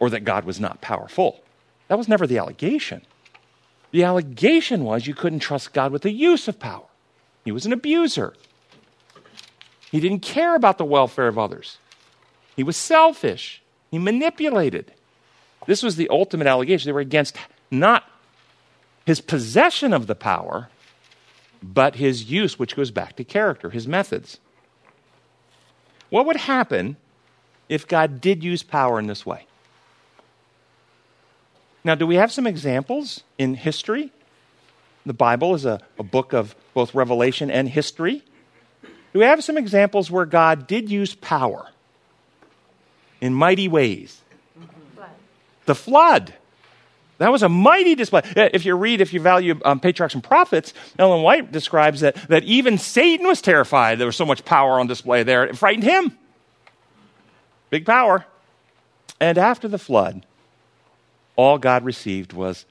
or 0.00 0.10
that 0.10 0.24
God 0.24 0.44
was 0.44 0.58
not 0.58 0.80
powerful. 0.80 1.40
That 1.86 1.98
was 1.98 2.08
never 2.08 2.26
the 2.26 2.38
allegation. 2.38 3.02
The 3.92 4.02
allegation 4.02 4.82
was 4.82 5.06
you 5.06 5.14
couldn't 5.14 5.38
trust 5.38 5.72
God 5.72 5.92
with 5.92 6.02
the 6.02 6.10
use 6.10 6.48
of 6.48 6.58
power. 6.58 6.86
He 7.44 7.52
was 7.52 7.64
an 7.64 7.72
abuser. 7.72 8.34
He 9.92 10.00
didn't 10.00 10.22
care 10.22 10.56
about 10.56 10.78
the 10.78 10.84
welfare 10.84 11.28
of 11.28 11.38
others. 11.38 11.78
He 12.56 12.64
was 12.64 12.76
selfish. 12.76 13.62
He 13.92 14.00
manipulated. 14.00 14.92
This 15.66 15.82
was 15.82 15.96
the 15.96 16.08
ultimate 16.08 16.46
allegation. 16.46 16.88
They 16.88 16.92
were 16.92 17.00
against 17.00 17.36
not 17.70 18.04
his 19.06 19.20
possession 19.20 19.92
of 19.92 20.06
the 20.06 20.14
power, 20.14 20.68
but 21.62 21.96
his 21.96 22.30
use, 22.30 22.58
which 22.58 22.76
goes 22.76 22.90
back 22.90 23.16
to 23.16 23.24
character, 23.24 23.70
his 23.70 23.86
methods. 23.86 24.38
What 26.10 26.26
would 26.26 26.36
happen 26.36 26.96
if 27.68 27.86
God 27.86 28.20
did 28.20 28.44
use 28.44 28.62
power 28.62 28.98
in 28.98 29.06
this 29.06 29.24
way? 29.24 29.46
Now, 31.84 31.94
do 31.94 32.06
we 32.06 32.16
have 32.16 32.30
some 32.30 32.46
examples 32.46 33.24
in 33.38 33.54
history? 33.54 34.12
The 35.04 35.14
Bible 35.14 35.54
is 35.54 35.64
a, 35.64 35.80
a 35.98 36.04
book 36.04 36.32
of 36.32 36.54
both 36.74 36.94
revelation 36.94 37.50
and 37.50 37.68
history. 37.68 38.22
Do 39.12 39.18
we 39.18 39.24
have 39.24 39.42
some 39.42 39.58
examples 39.58 40.10
where 40.10 40.24
God 40.24 40.66
did 40.66 40.90
use 40.90 41.14
power 41.14 41.68
in 43.20 43.34
mighty 43.34 43.68
ways? 43.68 44.21
The 45.66 45.74
flood. 45.74 46.34
That 47.18 47.30
was 47.30 47.42
a 47.42 47.48
mighty 47.48 47.94
display. 47.94 48.22
If 48.34 48.64
you 48.64 48.74
read, 48.74 49.00
if 49.00 49.12
you 49.12 49.20
value 49.20 49.60
um, 49.64 49.78
patriarchs 49.78 50.14
and 50.14 50.24
prophets, 50.24 50.74
Ellen 50.98 51.22
White 51.22 51.52
describes 51.52 52.00
that, 52.00 52.16
that 52.28 52.42
even 52.42 52.78
Satan 52.78 53.26
was 53.26 53.40
terrified. 53.40 53.98
There 53.98 54.06
was 54.06 54.16
so 54.16 54.26
much 54.26 54.44
power 54.44 54.80
on 54.80 54.88
display 54.88 55.22
there. 55.22 55.44
It 55.44 55.56
frightened 55.56 55.84
him. 55.84 56.18
Big 57.70 57.86
power. 57.86 58.26
And 59.20 59.38
after 59.38 59.68
the 59.68 59.78
flood, 59.78 60.26
all 61.36 61.58
God 61.58 61.84
received 61.84 62.32
was 62.32 62.66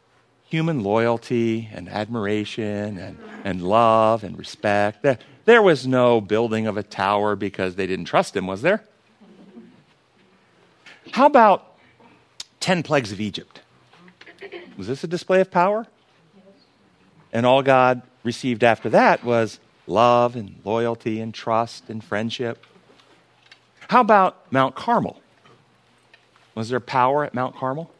human 0.50 0.84
loyalty 0.84 1.70
and 1.74 1.88
admiration 1.88 2.98
and, 2.98 3.18
and 3.46 3.62
love 3.62 4.26
and 4.26 4.38
respect. 4.38 5.02
There, 5.02 5.18
there 5.46 5.62
was 5.62 5.88
no 5.88 6.20
building 6.20 6.68
of 6.68 6.76
a 6.76 6.84
tower 6.84 7.38
because 7.38 7.76
they 7.76 7.88
didn't 7.88 8.06
trust 8.06 8.36
him, 8.36 8.48
was 8.48 8.62
there? 8.62 8.84
How 11.12 11.26
about 11.26 11.71
10 12.62 12.84
plagues 12.84 13.12
of 13.12 13.20
Egypt. 13.20 13.62
Was 14.78 14.88
this 14.88 15.04
a 15.04 15.08
display 15.08 15.42
of 15.42 15.52
power? 15.52 15.86
And 17.34 17.46
all 17.46 17.62
God 17.62 18.02
received 18.24 18.64
after 18.64 18.90
that 18.90 19.24
was 19.24 19.60
love 19.88 20.36
and 20.36 20.60
loyalty 20.64 21.20
and 21.20 21.34
trust 21.34 21.90
and 21.90 22.04
friendship. 22.04 22.66
How 23.90 24.02
about 24.02 24.52
Mount 24.52 24.76
Carmel? 24.76 25.20
Was 26.56 26.70
there 26.70 26.80
power 26.80 27.24
at 27.24 27.34
Mount 27.34 27.56
Carmel? 27.56 27.92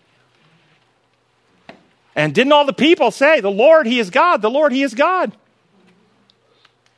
And 2.16 2.34
didn't 2.36 2.52
all 2.52 2.66
the 2.66 2.74
people 2.74 3.12
say, 3.12 3.40
The 3.40 3.52
Lord, 3.52 3.88
He 3.88 4.00
is 4.00 4.10
God, 4.10 4.42
the 4.42 4.50
Lord, 4.50 4.72
He 4.72 4.84
is 4.84 4.94
God? 4.94 5.36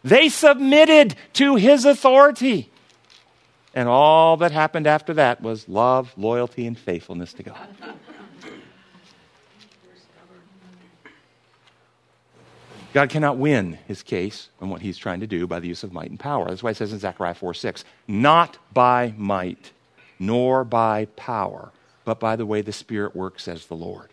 They 0.04 0.30
submitted 0.30 1.15
to 1.34 1.56
His 1.56 1.86
authority. 1.86 2.69
And 3.74 3.90
all 3.90 4.38
that 4.38 4.52
happened 4.52 4.86
after 4.86 5.14
that 5.16 5.42
was 5.42 5.68
love, 5.68 6.14
loyalty, 6.18 6.68
and 6.68 6.78
faithfulness 6.78 7.34
to 7.34 7.44
God. 7.44 7.68
God 12.94 13.10
cannot 13.10 13.38
win 13.38 13.80
his 13.88 14.04
case 14.04 14.50
and 14.62 14.70
what 14.70 14.82
he's 14.82 15.00
trying 15.00 15.20
to 15.22 15.28
do 15.28 15.48
by 15.48 15.60
the 15.60 15.68
use 15.68 15.84
of 15.84 15.92
might 15.92 16.12
and 16.12 16.20
power. 16.20 16.48
That's 16.48 16.62
why 16.62 16.72
it 16.72 16.78
says 16.78 16.94
in 16.94 17.00
Zechariah 17.00 17.34
4 17.34 17.54
6, 17.56 17.84
not 18.08 18.60
by 18.72 19.16
might, 19.18 19.72
nor 20.20 20.64
by 20.64 21.06
power, 21.16 21.72
but 22.06 22.20
by 22.20 22.36
the 22.36 22.46
way 22.46 22.62
the 22.62 22.72
Spirit 22.72 23.16
works, 23.16 23.44
says 23.44 23.66
the 23.66 23.76
Lord. 23.76 24.10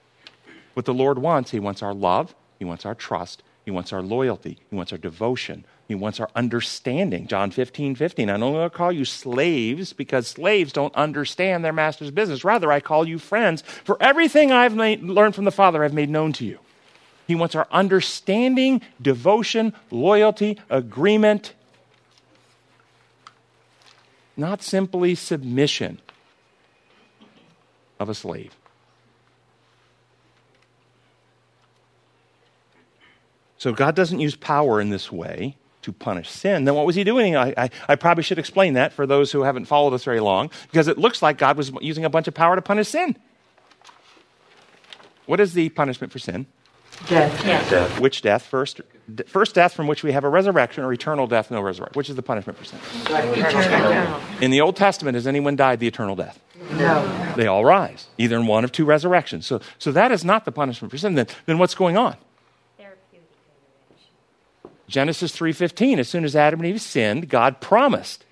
What 0.72 0.86
the 0.86 0.94
Lord 0.94 1.18
wants, 1.18 1.50
he 1.50 1.60
wants 1.60 1.82
our 1.82 1.92
love, 1.92 2.34
he 2.58 2.64
wants 2.64 2.86
our 2.86 2.94
trust, 2.94 3.42
he 3.66 3.70
wants 3.70 3.92
our 3.92 4.00
loyalty, 4.00 4.58
he 4.70 4.76
wants 4.76 4.92
our 4.92 4.98
devotion, 4.98 5.66
he 5.90 5.96
wants 5.96 6.20
our 6.20 6.30
understanding. 6.36 7.26
John 7.26 7.50
15, 7.50 7.96
15. 7.96 8.30
I 8.30 8.36
don't 8.36 8.52
want 8.52 8.72
to 8.72 8.76
call 8.76 8.92
you 8.92 9.04
slaves 9.04 9.92
because 9.92 10.28
slaves 10.28 10.72
don't 10.72 10.94
understand 10.94 11.64
their 11.64 11.72
master's 11.72 12.12
business. 12.12 12.44
Rather, 12.44 12.70
I 12.70 12.78
call 12.78 13.08
you 13.08 13.18
friends. 13.18 13.62
For 13.62 14.00
everything 14.00 14.52
I've 14.52 14.76
made, 14.76 15.02
learned 15.02 15.34
from 15.34 15.46
the 15.46 15.50
Father, 15.50 15.82
I've 15.82 15.92
made 15.92 16.08
known 16.08 16.32
to 16.34 16.44
you. 16.44 16.60
He 17.26 17.34
wants 17.34 17.56
our 17.56 17.66
understanding, 17.72 18.82
devotion, 19.02 19.72
loyalty, 19.90 20.60
agreement, 20.70 21.54
not 24.36 24.62
simply 24.62 25.16
submission 25.16 26.00
of 27.98 28.08
a 28.08 28.14
slave. 28.14 28.54
So 33.58 33.72
God 33.72 33.96
doesn't 33.96 34.20
use 34.20 34.36
power 34.36 34.80
in 34.80 34.90
this 34.90 35.10
way 35.10 35.56
to 35.82 35.92
punish 35.92 36.28
sin. 36.28 36.64
Then 36.64 36.74
what 36.74 36.86
was 36.86 36.94
he 36.94 37.04
doing? 37.04 37.36
I, 37.36 37.54
I, 37.56 37.70
I, 37.88 37.96
probably 37.96 38.22
should 38.22 38.38
explain 38.38 38.74
that 38.74 38.92
for 38.92 39.06
those 39.06 39.32
who 39.32 39.42
haven't 39.42 39.64
followed 39.64 39.94
us 39.94 40.04
very 40.04 40.20
long, 40.20 40.50
because 40.70 40.88
it 40.88 40.98
looks 40.98 41.22
like 41.22 41.38
God 41.38 41.56
was 41.56 41.72
using 41.80 42.04
a 42.04 42.10
bunch 42.10 42.28
of 42.28 42.34
power 42.34 42.56
to 42.56 42.62
punish 42.62 42.88
sin. 42.88 43.16
What 45.26 45.40
is 45.40 45.54
the 45.54 45.68
punishment 45.70 46.12
for 46.12 46.18
sin? 46.18 46.46
Death. 47.06 47.44
Death. 47.44 48.00
Which 48.00 48.20
death? 48.20 48.42
First, 48.42 48.80
first 49.26 49.54
death 49.54 49.72
from 49.72 49.86
which 49.86 50.02
we 50.02 50.12
have 50.12 50.24
a 50.24 50.28
resurrection, 50.28 50.84
or 50.84 50.92
eternal 50.92 51.26
death, 51.26 51.50
no 51.50 51.60
resurrection. 51.60 51.96
Which 51.96 52.10
is 52.10 52.16
the 52.16 52.22
punishment 52.22 52.58
for 52.58 52.64
sin? 52.64 52.78
Eternal. 53.06 54.20
In 54.40 54.50
the 54.50 54.60
Old 54.60 54.76
Testament, 54.76 55.14
has 55.14 55.26
anyone 55.26 55.56
died 55.56 55.80
the 55.80 55.86
eternal 55.86 56.16
death? 56.16 56.38
No. 56.72 57.32
They 57.36 57.46
all 57.46 57.64
rise, 57.64 58.08
either 58.18 58.36
in 58.36 58.46
one 58.46 58.64
of 58.64 58.72
two 58.72 58.84
resurrections. 58.84 59.46
So, 59.46 59.60
so 59.78 59.92
that 59.92 60.12
is 60.12 60.24
not 60.24 60.44
the 60.44 60.52
punishment 60.52 60.90
for 60.90 60.98
sin. 60.98 61.14
Then, 61.14 61.26
then 61.46 61.58
what's 61.58 61.74
going 61.74 61.96
on? 61.96 62.16
Genesis 64.90 65.32
3:15 65.32 65.98
as 65.98 66.08
soon 66.08 66.24
as 66.24 66.36
Adam 66.36 66.60
and 66.60 66.68
Eve 66.68 66.80
sinned 66.80 67.28
God 67.28 67.60
promised 67.60 68.24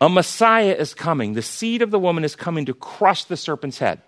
a 0.00 0.08
Messiah 0.08 0.72
is 0.72 0.92
coming. 0.92 1.34
The 1.34 1.42
seed 1.42 1.82
of 1.82 1.90
the 1.90 1.98
woman 1.98 2.24
is 2.24 2.34
coming 2.34 2.64
to 2.66 2.74
crush 2.74 3.24
the 3.24 3.36
serpent's 3.36 3.78
head. 3.78 4.00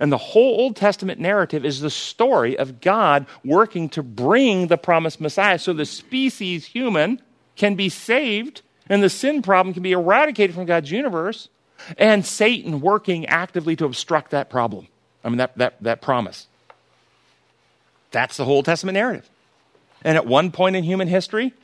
And 0.00 0.10
the 0.10 0.18
whole 0.18 0.60
Old 0.60 0.76
Testament 0.76 1.20
narrative 1.20 1.64
is 1.64 1.80
the 1.80 1.90
story 1.90 2.58
of 2.58 2.80
God 2.80 3.26
working 3.44 3.88
to 3.90 4.02
bring 4.02 4.66
the 4.66 4.76
promised 4.76 5.20
Messiah 5.20 5.58
so 5.58 5.72
the 5.72 5.86
species 5.86 6.66
human 6.66 7.22
can 7.56 7.76
be 7.76 7.88
saved 7.88 8.62
and 8.88 9.02
the 9.02 9.08
sin 9.08 9.40
problem 9.40 9.72
can 9.72 9.84
be 9.84 9.92
eradicated 9.92 10.54
from 10.54 10.66
God's 10.66 10.90
universe 10.90 11.48
and 11.96 12.26
Satan 12.26 12.80
working 12.80 13.26
actively 13.26 13.76
to 13.76 13.84
obstruct 13.84 14.32
that 14.32 14.50
problem. 14.50 14.88
I 15.22 15.28
mean 15.28 15.38
that 15.38 15.56
that 15.58 15.82
that 15.82 16.02
promise. 16.02 16.48
That's 18.10 18.36
the 18.36 18.44
whole 18.44 18.62
Testament 18.62 18.94
narrative 18.94 19.30
and 20.04 20.16
at 20.16 20.26
one 20.26 20.52
point 20.52 20.76
in 20.76 20.84
human 20.84 21.08
history, 21.08 21.54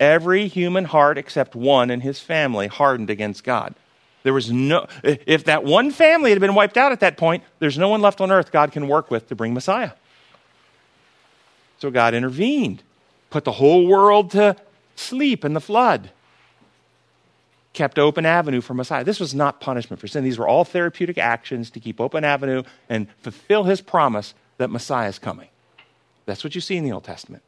every 0.00 0.48
human 0.48 0.86
heart 0.86 1.18
except 1.18 1.54
one 1.54 1.90
in 1.90 2.00
his 2.00 2.20
family 2.20 2.68
hardened 2.68 3.10
against 3.10 3.44
God. 3.44 3.74
There 4.22 4.32
was 4.32 4.50
no, 4.50 4.86
if 5.02 5.44
that 5.44 5.64
one 5.64 5.90
family 5.90 6.30
had 6.30 6.40
been 6.40 6.54
wiped 6.54 6.76
out 6.76 6.92
at 6.92 7.00
that 7.00 7.16
point, 7.16 7.42
there's 7.58 7.78
no 7.78 7.88
one 7.88 8.00
left 8.00 8.20
on 8.20 8.30
earth 8.30 8.52
God 8.52 8.72
can 8.72 8.88
work 8.88 9.10
with 9.10 9.28
to 9.28 9.34
bring 9.34 9.54
Messiah. 9.54 9.92
So 11.78 11.90
God 11.90 12.14
intervened, 12.14 12.82
put 13.30 13.44
the 13.44 13.52
whole 13.52 13.86
world 13.86 14.32
to 14.32 14.56
sleep 14.96 15.44
in 15.44 15.54
the 15.54 15.60
flood, 15.60 16.10
kept 17.72 17.98
open 17.98 18.26
avenue 18.26 18.60
for 18.60 18.74
Messiah. 18.74 19.04
This 19.04 19.20
was 19.20 19.34
not 19.34 19.60
punishment 19.60 20.00
for 20.00 20.08
sin. 20.08 20.24
These 20.24 20.38
were 20.38 20.48
all 20.48 20.64
therapeutic 20.64 21.18
actions 21.18 21.70
to 21.70 21.80
keep 21.80 22.00
open 22.00 22.24
avenue 22.24 22.64
and 22.88 23.06
fulfill 23.20 23.64
his 23.64 23.80
promise 23.80 24.34
that 24.56 24.70
Messiah 24.70 25.08
is 25.08 25.18
coming. 25.20 25.48
That's 26.26 26.42
what 26.42 26.54
you 26.56 26.60
see 26.60 26.76
in 26.76 26.84
the 26.84 26.92
Old 26.92 27.04
Testament. 27.04 27.42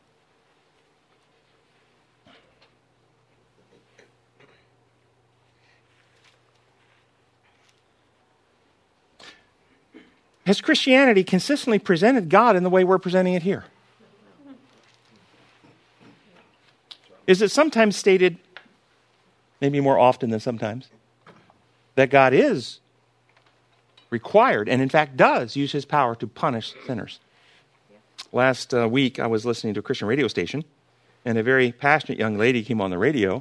Has 10.51 10.61
Christianity 10.61 11.23
consistently 11.23 11.79
presented 11.79 12.29
God 12.29 12.57
in 12.57 12.65
the 12.65 12.71
way 12.71 12.83
we're 12.83 12.99
presenting 12.99 13.35
it 13.35 13.45
here? 13.45 13.67
Is 17.29 17.41
it 17.41 17.53
sometimes 17.53 17.95
stated, 17.95 18.37
maybe 19.61 19.79
more 19.79 19.97
often 19.97 20.31
than 20.31 20.41
sometimes, 20.41 20.89
that 21.95 22.11
God 22.11 22.35
is 22.35 22.81
required 24.11 24.69
and, 24.69 24.83
in 24.83 24.89
fact, 24.89 25.17
does 25.17 25.55
use 25.55 25.71
his 25.71 25.85
power 25.85 26.17
to 26.17 26.27
punish 26.27 26.75
sinners? 26.85 27.21
Last 28.33 28.75
uh, 28.75 28.89
week, 28.89 29.21
I 29.21 29.29
was 29.29 29.47
listening 29.47 29.75
to 29.75 29.81
a 29.81 29.85
Christian 29.85 30.09
radio 30.09 30.27
station, 30.27 30.65
and 31.25 31.39
a 31.39 31.45
very 31.45 31.71
passionate 31.71 32.19
young 32.19 32.37
lady 32.37 32.65
came 32.65 32.81
on 32.81 32.91
the 32.91 32.99
radio 32.99 33.41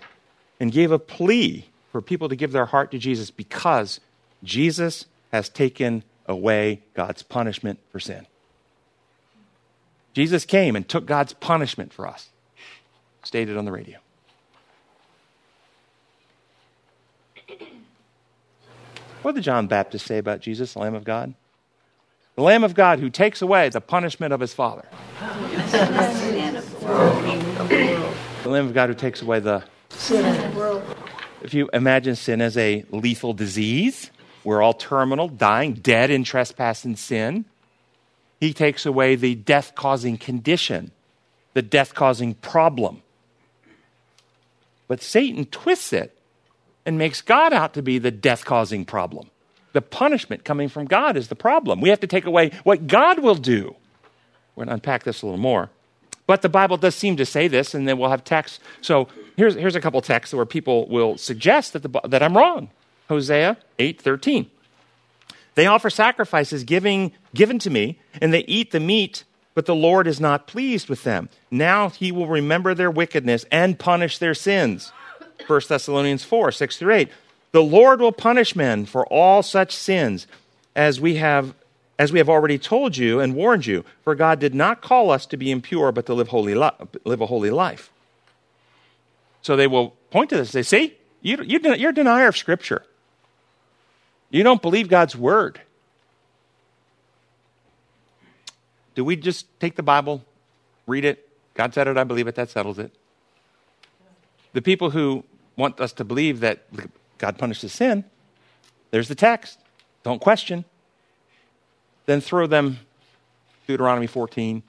and 0.60 0.72
gave 0.72 0.91
a 0.91 1.00
plea 1.00 1.69
for 1.91 2.04
people 2.04 2.30
to 2.30 2.36
give 2.36 2.52
their 2.52 2.67
heart 2.67 2.91
to 2.91 3.00
Jesus 3.00 3.32
because 3.32 4.00
Jesus 4.43 5.06
has 5.32 5.50
taken 5.50 6.04
away 6.29 6.81
God's 6.93 7.23
punishment 7.23 7.79
for 7.91 7.99
sin. 7.99 8.25
Jesus 10.13 10.45
came 10.45 10.77
and 10.77 10.87
took 10.87 11.05
God's 11.05 11.33
punishment 11.33 11.91
for 11.91 12.07
us, 12.07 12.29
stated 13.23 13.57
on 13.57 13.65
the 13.65 13.71
radio. 13.71 13.97
What 19.21 19.35
did 19.35 19.43
John 19.43 19.67
Baptist 19.67 20.05
say 20.05 20.17
about 20.17 20.39
Jesus, 20.39 20.71
the 20.73 20.79
Lamb 20.79 20.95
of 20.95 21.03
God? 21.03 21.33
The 22.35 22.41
Lamb 22.41 22.63
of 22.63 22.73
God 22.73 22.99
who 22.99 23.09
takes 23.09 23.41
away 23.41 23.67
the 23.67 23.81
punishment 23.81 24.31
of 24.31 24.39
his 24.39 24.53
Father. 24.53 24.85
the 25.71 26.63
Lamb 28.45 28.67
of 28.67 28.73
God 28.73 28.87
who 28.87 28.95
takes 28.95 29.21
away 29.21 29.41
the 29.41 29.61
sin 29.89 30.25
of 30.25 30.53
the 30.53 30.57
world. 30.57 30.81
If 31.41 31.53
you 31.53 31.69
imagine 31.73 32.15
sin 32.15 32.39
as 32.39 32.57
a 32.57 32.85
lethal 32.91 33.33
disease, 33.33 34.09
we're 34.43 34.62
all 34.62 34.73
terminal, 34.73 35.28
dying, 35.28 35.73
dead 35.73 36.10
in 36.10 36.23
trespass 36.23 36.86
and 36.86 36.97
sin. 36.97 37.45
He 38.39 38.54
takes 38.54 38.86
away 38.86 39.15
the 39.15 39.36
death 39.36 39.73
causing 39.75 40.17
condition, 40.17 40.91
the 41.54 41.62
death 41.62 41.93
causing 41.93 42.36
problem. 42.36 43.02
But 44.88 45.02
Satan 45.02 45.45
twists 45.45 45.93
it 45.93 46.17
and 46.86 46.97
makes 46.97 47.21
God 47.21 47.54
out 47.54 47.73
to 47.73 47.82
be 47.82 47.99
the 47.99 48.12
death 48.12 48.45
causing 48.45 48.86
problem. 48.86 49.30
The 49.73 49.82
punishment 49.82 50.43
coming 50.43 50.67
from 50.67 50.86
God 50.86 51.15
is 51.15 51.28
the 51.28 51.36
problem. 51.36 51.82
We 51.82 51.89
have 51.89 51.99
to 51.99 52.08
take 52.08 52.25
away 52.25 52.52
what 52.63 52.88
God 52.88 53.19
will 53.19 53.36
do. 53.36 53.75
We're 54.56 54.65
going 54.65 54.69
to 54.69 54.73
unpack 54.73 55.04
this 55.04 55.21
a 55.21 55.25
little 55.25 55.39
more. 55.39 55.69
But 56.25 56.41
the 56.41 56.49
Bible 56.49 56.78
does 56.78 56.95
seem 56.95 57.17
to 57.17 57.25
say 57.25 57.47
this, 57.47 57.73
and 57.73 57.88
then 57.88 57.97
we'll 57.97 58.10
have 58.10 58.23
texts. 58.23 58.60
So 58.82 59.08
here's, 59.36 59.56
here's 59.56 59.75
a 59.75 59.82
couple 59.82 60.02
texts 60.02 60.34
where 60.34 60.45
people 60.45 60.88
will 60.88 61.17
suggest 61.17 61.73
that, 61.73 61.84
the, 61.84 62.02
that 62.08 62.23
I'm 62.23 62.36
wrong. 62.36 62.69
Hosea 63.10 63.58
8:13. 63.78 64.50
They 65.56 65.65
offer 65.65 65.89
sacrifices 65.89 66.63
giving, 66.63 67.12
given 67.36 67.60
to 67.60 67.69
me, 67.69 68.00
and 68.22 68.32
they 68.34 68.45
eat 68.45 68.72
the 68.72 68.80
meat, 68.80 69.26
but 69.56 69.65
the 69.65 69.76
Lord 69.76 70.08
is 70.08 70.22
not 70.22 70.48
pleased 70.48 70.88
with 70.88 71.04
them. 71.04 71.28
Now 71.52 71.89
he 71.89 72.12
will 72.12 72.28
remember 72.28 72.74
their 72.74 72.91
wickedness 72.91 73.45
and 73.52 73.78
punish 73.78 74.19
their 74.19 74.34
sins. 74.34 74.93
1 75.48 75.62
Thessalonians 75.67 76.24
4, 76.24 76.52
6 76.52 76.78
through 76.78 76.93
8. 76.93 77.10
The 77.52 77.63
Lord 77.63 78.00
will 78.00 78.12
punish 78.12 78.56
men 78.56 78.86
for 78.86 79.06
all 79.08 79.41
such 79.43 79.76
sins 79.76 80.28
as 80.76 81.02
we 81.02 81.15
have 81.15 81.56
as 81.98 82.13
we 82.13 82.19
have 82.19 82.30
already 82.30 82.58
told 82.58 82.95
you 82.95 83.19
and 83.19 83.36
warned 83.36 83.65
you, 83.65 83.84
for 84.06 84.15
God 84.15 84.39
did 84.39 84.56
not 84.56 84.82
call 84.82 85.12
us 85.12 85.26
to 85.26 85.36
be 85.36 85.52
impure, 85.52 85.91
but 85.91 86.06
to 86.06 86.13
live, 86.13 86.30
holy 86.30 86.56
li- 86.56 86.72
live 87.04 87.19
a 87.19 87.26
holy 87.26 87.50
life. 87.50 87.91
So 89.41 89.58
they 89.58 89.67
will 89.67 89.89
point 90.10 90.30
to 90.30 90.38
this. 90.38 90.54
They 90.54 90.63
say, 90.63 90.93
you, 91.22 91.43
you, 91.43 91.60
you're 91.76 91.89
a 91.89 91.93
denier 91.93 92.28
of 92.28 92.38
Scripture. 92.38 92.84
You 94.29 94.43
don't 94.43 94.61
believe 94.61 94.87
God's 94.87 95.15
word. 95.15 95.59
Do 98.95 99.03
we 99.03 99.15
just 99.15 99.47
take 99.59 99.75
the 99.75 99.83
Bible, 99.83 100.23
read 100.85 101.05
it? 101.05 101.29
God 101.53 101.73
said 101.73 101.87
it, 101.87 101.97
I 101.97 102.03
believe 102.03 102.27
it, 102.27 102.35
that 102.35 102.49
settles 102.49 102.79
it. 102.79 102.91
The 104.53 104.61
people 104.61 104.89
who 104.89 105.23
want 105.55 105.79
us 105.79 105.93
to 105.93 106.03
believe 106.03 106.41
that 106.41 106.65
God 107.17 107.37
punishes 107.37 107.71
sin, 107.71 108.03
there's 108.91 109.07
the 109.07 109.15
text. 109.15 109.59
Don't 110.03 110.19
question. 110.19 110.65
Then 112.05 112.21
throw 112.21 112.47
them 112.47 112.79
Deuteronomy 113.67 114.07
14. 114.07 114.63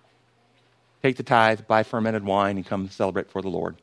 Take 1.02 1.16
the 1.16 1.22
tithe, 1.22 1.60
buy 1.66 1.82
fermented 1.82 2.24
wine, 2.24 2.56
and 2.56 2.66
come 2.66 2.90
celebrate 2.90 3.30
for 3.30 3.40
the 3.40 3.48
Lord. 3.48 3.76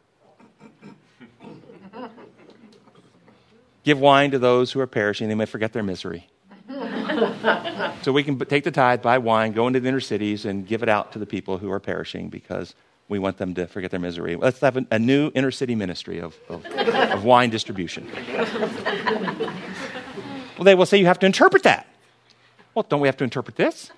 Give 3.88 4.02
wine 4.02 4.32
to 4.32 4.40
those 4.40 4.74
who 4.74 4.82
are 4.82 4.88
perishing, 4.88 5.30
they 5.30 5.36
may 5.36 5.46
forget 5.46 5.72
their 5.72 5.82
misery. 5.82 6.28
so 8.02 8.12
we 8.12 8.22
can 8.22 8.38
take 8.38 8.66
the 8.66 8.72
tithe, 8.72 9.02
buy 9.02 9.18
wine, 9.18 9.54
go 9.54 9.66
into 9.66 9.80
the 9.80 9.88
inner 9.88 10.02
cities, 10.02 10.44
and 10.44 10.68
give 10.68 10.84
it 10.84 10.90
out 10.90 11.14
to 11.14 11.20
the 11.20 11.26
people 11.26 11.58
who 11.58 11.72
are 11.72 11.80
perishing 11.80 12.28
because 12.28 12.76
we 13.08 13.18
want 13.18 13.38
them 13.38 13.54
to 13.54 13.66
forget 13.66 13.90
their 13.90 14.02
misery. 14.02 14.36
Let's 14.36 14.60
have 14.60 14.78
a, 14.92 15.00
new 15.00 15.32
inner 15.34 15.52
city 15.52 15.74
ministry 15.74 16.20
of, 16.20 16.36
of, 16.50 16.66
of 16.66 17.24
wine 17.24 17.50
distribution. 17.50 18.12
well, 20.58 20.66
they 20.66 20.76
will 20.76 20.86
say 20.86 20.98
you 20.98 21.06
have 21.06 21.20
to 21.20 21.26
interpret 21.26 21.64
that. 21.64 21.88
Well, 22.76 22.86
don't 22.90 23.00
we 23.00 23.08
have 23.08 23.16
to 23.16 23.24
interpret 23.24 23.56
this? 23.56 23.90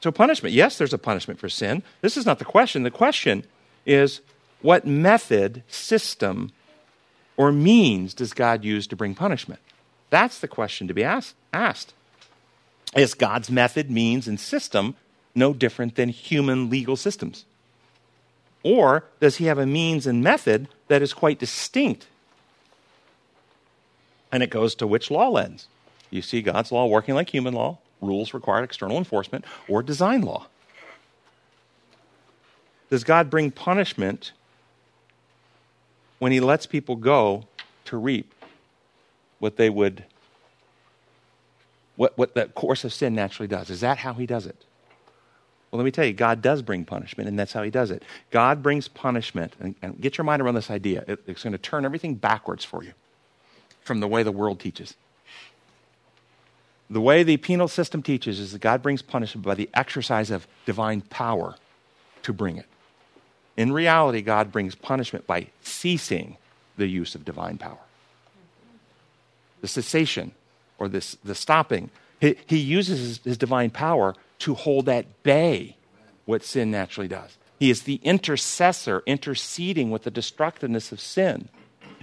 So, 0.00 0.10
punishment. 0.10 0.52
Yes, 0.56 0.76
there's 0.76 0.92
a 0.92 0.98
punishment 0.98 1.38
for 1.38 1.48
sin. 1.48 1.84
This 2.00 2.16
is 2.16 2.26
not 2.26 2.40
the 2.40 2.44
question. 2.44 2.82
The 2.82 2.90
question 2.90 3.44
is 3.86 4.22
what 4.60 4.88
method, 4.88 5.62
system, 5.68 6.50
or 7.36 7.52
means 7.52 8.14
does 8.14 8.32
God 8.32 8.64
use 8.64 8.86
to 8.88 8.96
bring 8.96 9.14
punishment? 9.14 9.60
That's 10.10 10.38
the 10.38 10.48
question 10.48 10.88
to 10.88 10.94
be 10.94 11.04
asked. 11.04 11.94
Is 12.94 13.14
God's 13.14 13.50
method, 13.50 13.90
means, 13.90 14.28
and 14.28 14.38
system 14.38 14.94
no 15.34 15.54
different 15.54 15.94
than 15.94 16.10
human 16.10 16.68
legal 16.68 16.96
systems? 16.96 17.46
Or 18.62 19.04
does 19.20 19.36
he 19.36 19.46
have 19.46 19.58
a 19.58 19.66
means 19.66 20.06
and 20.06 20.22
method 20.22 20.68
that 20.88 21.02
is 21.02 21.12
quite 21.12 21.38
distinct? 21.38 22.06
And 24.30 24.42
it 24.42 24.50
goes 24.50 24.74
to 24.76 24.86
which 24.86 25.10
law 25.10 25.28
lens? 25.28 25.66
You 26.10 26.22
see 26.22 26.42
God's 26.42 26.70
law 26.70 26.86
working 26.86 27.14
like 27.14 27.30
human 27.30 27.54
law, 27.54 27.78
rules 28.00 28.34
required 28.34 28.64
external 28.64 28.98
enforcement, 28.98 29.44
or 29.68 29.82
design 29.82 30.22
law. 30.22 30.46
does 32.90 33.04
God 33.04 33.30
bring 33.30 33.50
punishment 33.50 34.32
when 36.22 36.30
he 36.30 36.38
lets 36.38 36.66
people 36.66 36.94
go 36.94 37.42
to 37.84 37.96
reap 37.96 38.32
what 39.40 39.56
they 39.56 39.68
would, 39.68 40.04
what, 41.96 42.16
what 42.16 42.32
the 42.36 42.46
course 42.46 42.84
of 42.84 42.92
sin 42.92 43.12
naturally 43.12 43.48
does? 43.48 43.70
Is 43.70 43.80
that 43.80 43.98
how 43.98 44.14
he 44.14 44.24
does 44.24 44.46
it? 44.46 44.64
Well, 45.68 45.78
let 45.78 45.84
me 45.84 45.90
tell 45.90 46.04
you, 46.04 46.12
God 46.12 46.40
does 46.40 46.62
bring 46.62 46.84
punishment, 46.84 47.28
and 47.28 47.36
that's 47.36 47.52
how 47.52 47.64
he 47.64 47.70
does 47.70 47.90
it. 47.90 48.04
God 48.30 48.62
brings 48.62 48.86
punishment, 48.86 49.54
and, 49.58 49.74
and 49.82 50.00
get 50.00 50.16
your 50.16 50.24
mind 50.24 50.40
around 50.40 50.54
this 50.54 50.70
idea. 50.70 51.02
It, 51.08 51.24
it's 51.26 51.42
going 51.42 51.54
to 51.54 51.58
turn 51.58 51.84
everything 51.84 52.14
backwards 52.14 52.64
for 52.64 52.84
you 52.84 52.92
from 53.80 53.98
the 53.98 54.06
way 54.06 54.22
the 54.22 54.30
world 54.30 54.60
teaches. 54.60 54.94
The 56.88 57.00
way 57.00 57.24
the 57.24 57.36
penal 57.36 57.66
system 57.66 58.00
teaches 58.00 58.38
is 58.38 58.52
that 58.52 58.60
God 58.60 58.80
brings 58.80 59.02
punishment 59.02 59.44
by 59.44 59.56
the 59.56 59.68
exercise 59.74 60.30
of 60.30 60.46
divine 60.66 61.00
power 61.00 61.56
to 62.22 62.32
bring 62.32 62.58
it. 62.58 62.66
In 63.56 63.72
reality, 63.72 64.22
God 64.22 64.50
brings 64.50 64.74
punishment 64.74 65.26
by 65.26 65.48
ceasing 65.62 66.36
the 66.76 66.86
use 66.86 67.14
of 67.14 67.24
divine 67.24 67.58
power. 67.58 67.78
The 69.60 69.68
cessation 69.68 70.32
or 70.78 70.88
this, 70.88 71.16
the 71.22 71.34
stopping. 71.34 71.90
He, 72.20 72.36
he 72.46 72.58
uses 72.58 72.98
his, 72.98 73.18
his 73.24 73.38
divine 73.38 73.70
power 73.70 74.14
to 74.40 74.54
hold 74.54 74.88
at 74.88 75.22
bay 75.22 75.76
what 76.24 76.42
sin 76.42 76.70
naturally 76.70 77.08
does. 77.08 77.36
He 77.58 77.70
is 77.70 77.82
the 77.82 78.00
intercessor 78.02 79.02
interceding 79.06 79.90
with 79.90 80.02
the 80.02 80.10
destructiveness 80.10 80.90
of 80.90 81.00
sin. 81.00 81.48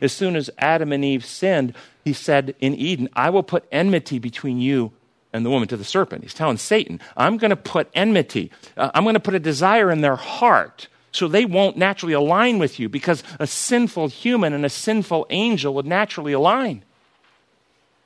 As 0.02 0.14
soon 0.14 0.38
as 0.38 0.50
Adam 0.58 0.94
and 0.94 1.04
Eve 1.04 1.26
sinned, 1.26 1.74
he 2.06 2.14
said 2.14 2.56
in 2.62 2.76
Eden, 2.76 3.10
I 3.14 3.30
will 3.30 3.44
put 3.44 3.66
enmity 3.72 4.20
between 4.20 4.62
you 4.62 4.94
and 5.34 5.46
the 5.46 5.50
woman 5.50 5.68
to 5.68 5.78
the 5.78 5.84
serpent. 5.84 6.24
He's 6.24 6.34
telling 6.34 6.58
Satan, 6.58 7.02
I'm 7.18 7.38
going 7.38 7.50
to 7.50 7.58
put 7.58 7.90
enmity, 7.94 8.52
uh, 8.78 8.92
I'm 8.94 9.04
going 9.04 9.16
to 9.16 9.20
put 9.20 9.36
a 9.36 9.40
desire 9.40 9.92
in 9.92 10.02
their 10.02 10.16
heart 10.16 10.88
so 11.12 11.28
they 11.28 11.46
won't 11.46 11.78
naturally 11.78 12.14
align 12.14 12.60
with 12.60 12.80
you 12.80 12.90
because 12.90 13.24
a 13.40 13.48
sinful 13.48 14.08
human 14.10 14.54
and 14.54 14.66
a 14.66 14.70
sinful 14.70 15.28
angel 15.30 15.74
would 15.74 15.86
naturally 15.86 16.34
align. 16.34 16.84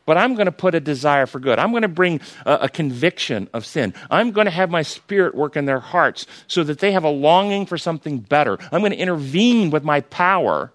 But 0.05 0.17
I'm 0.17 0.35
going 0.35 0.47
to 0.47 0.51
put 0.51 0.75
a 0.75 0.79
desire 0.81 1.25
for 1.25 1.39
good. 1.39 1.59
I'm 1.59 1.71
going 1.71 1.83
to 1.83 1.87
bring 1.87 2.19
a, 2.45 2.53
a, 2.63 2.69
conviction 2.69 3.47
of 3.53 3.65
sin. 3.65 3.93
I'm 4.11 4.31
going 4.31 4.45
to 4.45 4.51
have 4.51 4.69
my 4.69 4.81
spirit 4.81 5.33
work 5.33 5.55
in 5.55 5.65
their 5.65 5.79
hearts 5.79 6.27
so 6.47 6.63
that 6.65 6.79
they 6.79 6.91
have 6.91 7.05
a 7.05 7.09
longing 7.09 7.65
for 7.65 7.77
something 7.77 8.19
better. 8.19 8.57
I'm 8.71 8.81
going 8.81 8.91
to 8.91 8.97
intervene 8.97 9.69
with 9.69 9.83
my 9.83 10.01
power 10.01 10.73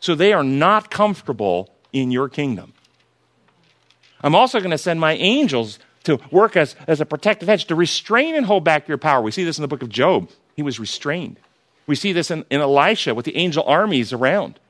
so 0.00 0.14
they 0.14 0.32
are 0.32 0.42
not 0.42 0.90
comfortable 0.90 1.72
in 1.92 2.10
your 2.10 2.28
kingdom. 2.28 2.72
I'm 4.22 4.34
also 4.34 4.58
going 4.58 4.72
to 4.72 4.78
send 4.78 4.98
my 4.98 5.12
angels 5.14 5.78
to 6.04 6.18
work 6.32 6.56
as, 6.56 6.74
as 6.86 7.00
a 7.00 7.06
protective 7.06 7.48
hedge 7.48 7.66
to 7.66 7.74
restrain 7.74 8.34
and 8.34 8.44
hold 8.44 8.64
back 8.64 8.88
your 8.88 8.98
power. 8.98 9.22
We 9.22 9.30
see 9.30 9.44
this 9.44 9.58
in 9.58 9.62
the 9.62 9.68
book 9.68 9.82
of 9.82 9.88
Job. 9.88 10.30
He 10.56 10.62
was 10.62 10.80
restrained. 10.80 11.38
We 11.88 11.96
see 11.96 12.12
this 12.12 12.30
in, 12.30 12.44
in 12.50 12.60
Elisha 12.60 13.14
with 13.14 13.24
the 13.24 13.36
angel 13.36 13.64
armies 13.66 14.12
around. 14.12 14.60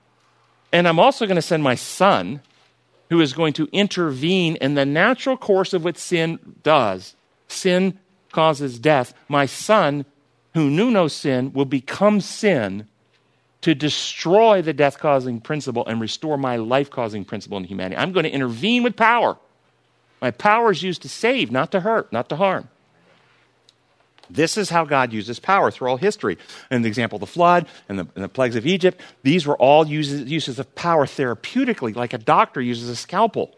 And 0.72 0.87
I'm 0.87 1.00
also 1.00 1.26
going 1.26 1.37
to 1.37 1.42
send 1.42 1.62
my 1.62 1.74
son, 1.74 2.40
who 3.11 3.20
is 3.20 3.33
going 3.33 3.54
to 3.54 3.68
intervene 3.72 4.57
in 4.57 4.74
the 4.74 4.87
natural 4.87 5.37
course 5.37 5.72
of 5.72 5.83
what 5.83 5.98
sin 5.98 6.38
does. 6.62 7.16
Sin 7.48 7.98
causes 8.31 8.78
death. 8.78 9.14
My 9.28 9.46
son, 9.46 10.04
who 10.54 10.70
knew 10.70 10.90
no 10.90 11.09
sin, 11.09 11.52
will 11.52 11.64
become 11.64 12.20
sin 12.20 12.87
to 13.62 13.74
destroy 13.74 14.62
the 14.62 14.72
death 14.72 15.00
causing 15.00 15.40
principle 15.40 15.85
and 15.87 16.00
restore 16.00 16.38
my 16.38 16.57
life 16.57 16.88
causing 16.88 17.24
principle 17.24 17.59
in 17.59 17.64
humanity. 17.64 17.96
I'm 17.96 18.12
going 18.12 18.24
to 18.24 18.31
intervene 18.31 18.85
with 18.85 18.94
power. 18.94 19.37
My 20.22 20.31
power 20.31 20.70
is 20.70 20.85
used 20.85 21.02
to 21.02 21.09
save, 21.09 21.50
not 21.50 21.72
to 21.72 21.81
hurt, 21.81 22.12
not 22.12 22.28
to 22.28 22.37
harm. 22.37 22.68
This 24.31 24.57
is 24.57 24.71
how 24.71 24.85
God 24.85 25.12
uses 25.12 25.38
power 25.38 25.71
through 25.71 25.88
all 25.88 25.97
history. 25.97 26.38
In 26.71 26.83
the 26.83 26.88
example 26.88 27.17
of 27.17 27.21
the 27.21 27.27
flood 27.27 27.67
and 27.88 27.99
the, 27.99 28.09
and 28.14 28.25
the 28.25 28.29
plagues 28.29 28.57
of 28.57 28.67
Egypt, 28.67 29.01
these 29.23 29.47
were 29.47 29.57
all 29.57 29.87
uses, 29.87 30.31
uses 30.31 30.59
of 30.59 30.75
power 30.75 31.07
therapeutically, 31.07 31.95
like 31.95 32.12
a 32.12 32.19
doctor 32.19 32.61
uses 32.61 32.88
a 32.88 32.97
scalpel. 32.97 33.55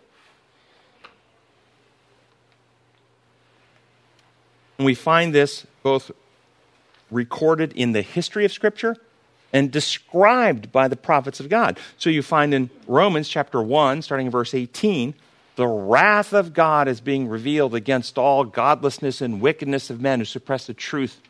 And 4.79 4.87
we 4.87 4.95
find 4.95 5.35
this 5.35 5.67
both 5.83 6.11
recorded 7.11 7.73
in 7.75 7.93
the 7.93 8.03
history 8.03 8.45
of 8.45 8.53
Scripture 8.53 8.97
and 9.53 9.71
described 9.71 10.71
by 10.73 10.89
the 10.89 10.97
prophets 10.97 11.41
of 11.41 11.49
God. 11.49 11.79
So 11.99 12.09
you 12.09 12.23
find 12.23 12.55
in 12.55 12.71
Romans 12.87 13.29
chapter 13.29 13.61
1, 13.61 14.03
starting 14.03 14.27
in 14.27 14.33
verse 14.33 14.55
18, 14.55 15.15
the 15.57 15.67
wrath 15.67 16.33
of 16.33 16.53
God 16.55 16.89
is 16.89 17.01
being 17.01 17.29
revealed 17.29 17.75
against 17.75 18.19
all 18.19 18.45
godlessness 18.45 19.21
and 19.21 19.41
wickedness 19.41 19.91
of 19.91 20.01
men 20.01 20.21
who 20.21 20.25
suppress 20.25 20.67
the 20.67 20.75
truth 20.75 21.21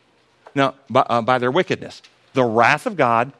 now, 0.55 0.75
by, 0.89 1.01
uh, 1.01 1.21
by 1.21 1.37
their 1.37 1.51
wickedness. 1.51 2.01
The 2.33 2.43
wrath 2.43 2.85
of 2.85 2.95
God, 2.97 3.31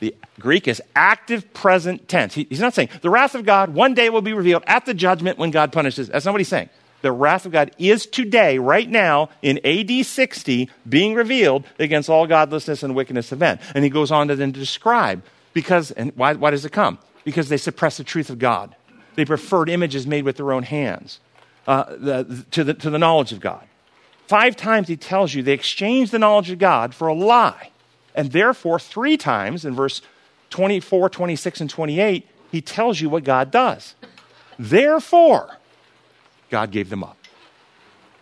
the 0.00 0.14
Greek 0.38 0.68
is 0.68 0.82
active 0.94 1.52
present 1.54 2.08
tense. 2.08 2.34
He, 2.34 2.46
he's 2.48 2.60
not 2.60 2.74
saying 2.74 2.88
the 3.00 3.10
wrath 3.10 3.34
of 3.34 3.44
God 3.44 3.74
one 3.74 3.94
day 3.94 4.10
will 4.10 4.22
be 4.22 4.32
revealed 4.32 4.64
at 4.66 4.86
the 4.86 4.94
judgment 4.94 5.38
when 5.38 5.50
God 5.50 5.72
punishes. 5.72 6.08
That's 6.08 6.24
not 6.24 6.32
what 6.32 6.40
he's 6.40 6.48
saying 6.48 6.68
the 7.04 7.12
wrath 7.12 7.44
of 7.44 7.52
God 7.52 7.70
is 7.78 8.06
today, 8.06 8.58
right 8.58 8.88
now, 8.88 9.28
in 9.42 9.60
AD 9.62 10.06
60, 10.06 10.70
being 10.88 11.14
revealed 11.14 11.64
against 11.78 12.08
all 12.08 12.26
godlessness 12.26 12.82
and 12.82 12.94
wickedness 12.94 13.30
of 13.30 13.40
men. 13.40 13.60
And 13.74 13.84
he 13.84 13.90
goes 13.90 14.10
on 14.10 14.28
to 14.28 14.36
then 14.36 14.52
describe 14.52 15.22
because, 15.52 15.90
and 15.90 16.12
why, 16.16 16.32
why 16.32 16.50
does 16.50 16.64
it 16.64 16.72
come? 16.72 16.98
Because 17.22 17.50
they 17.50 17.58
suppress 17.58 17.98
the 17.98 18.04
truth 18.04 18.30
of 18.30 18.38
God. 18.38 18.74
They 19.14 19.24
preferred 19.24 19.68
images 19.68 20.06
made 20.06 20.24
with 20.24 20.36
their 20.36 20.52
own 20.52 20.62
hands 20.64 21.20
uh, 21.66 21.84
the, 21.96 22.44
to, 22.50 22.64
the, 22.64 22.74
to 22.74 22.90
the 22.90 22.98
knowledge 22.98 23.32
of 23.32 23.40
God. 23.40 23.66
Five 24.26 24.56
times 24.56 24.88
he 24.88 24.96
tells 24.96 25.34
you 25.34 25.42
they 25.42 25.52
exchanged 25.52 26.12
the 26.12 26.18
knowledge 26.18 26.50
of 26.50 26.58
God 26.58 26.94
for 26.94 27.08
a 27.08 27.14
lie. 27.14 27.70
And 28.14 28.32
therefore, 28.32 28.78
three 28.78 29.16
times 29.16 29.64
in 29.64 29.74
verse 29.74 30.00
24, 30.50 31.10
26, 31.10 31.60
and 31.62 31.70
28, 31.70 32.26
he 32.50 32.60
tells 32.60 33.00
you 33.00 33.10
what 33.10 33.24
God 33.24 33.50
does. 33.50 33.94
Therefore, 34.58 35.58
God 36.48 36.70
gave 36.70 36.90
them 36.90 37.02
up. 37.02 37.18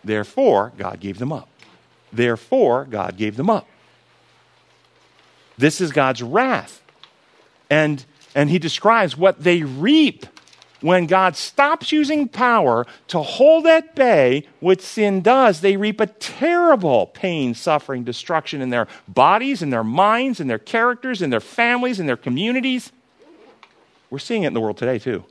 Therefore, 0.03 0.73
God 0.77 0.99
gave 0.99 1.19
them 1.19 1.31
up. 1.31 1.47
Therefore, 2.11 2.85
God 2.85 3.17
gave 3.17 3.37
them 3.37 3.49
up. 3.49 3.67
This 5.57 5.79
is 5.79 5.91
God's 5.91 6.23
wrath. 6.23 6.81
And, 7.69 8.03
and 8.35 8.49
he 8.49 8.59
describes 8.59 9.15
what 9.15 9.43
they 9.43 9.63
reap 9.63 10.25
when 10.83 11.07
God 11.07 11.37
stops 11.37 11.93
using 11.93 12.27
power 12.27 12.85
to 13.07 13.19
hold 13.21 13.65
at 13.65 13.95
bay 13.95 14.45
what 14.59 14.81
sin 14.81 15.21
does. 15.21 15.61
They 15.61 15.77
reap 15.77 16.01
a 16.01 16.07
terrible 16.07 17.07
pain, 17.07 17.55
suffering, 17.55 18.03
destruction 18.03 18.61
in 18.61 18.69
their 18.69 18.87
bodies, 19.07 19.61
in 19.61 19.69
their 19.69 19.83
minds, 19.83 20.41
in 20.41 20.47
their 20.47 20.59
characters, 20.59 21.21
in 21.21 21.29
their 21.29 21.39
families, 21.39 22.01
in 22.01 22.05
their 22.05 22.17
communities. 22.17 22.91
We're 24.09 24.19
seeing 24.19 24.43
it 24.43 24.47
in 24.47 24.53
the 24.53 24.59
world 24.59 24.77
today, 24.77 24.99
too. 24.99 25.23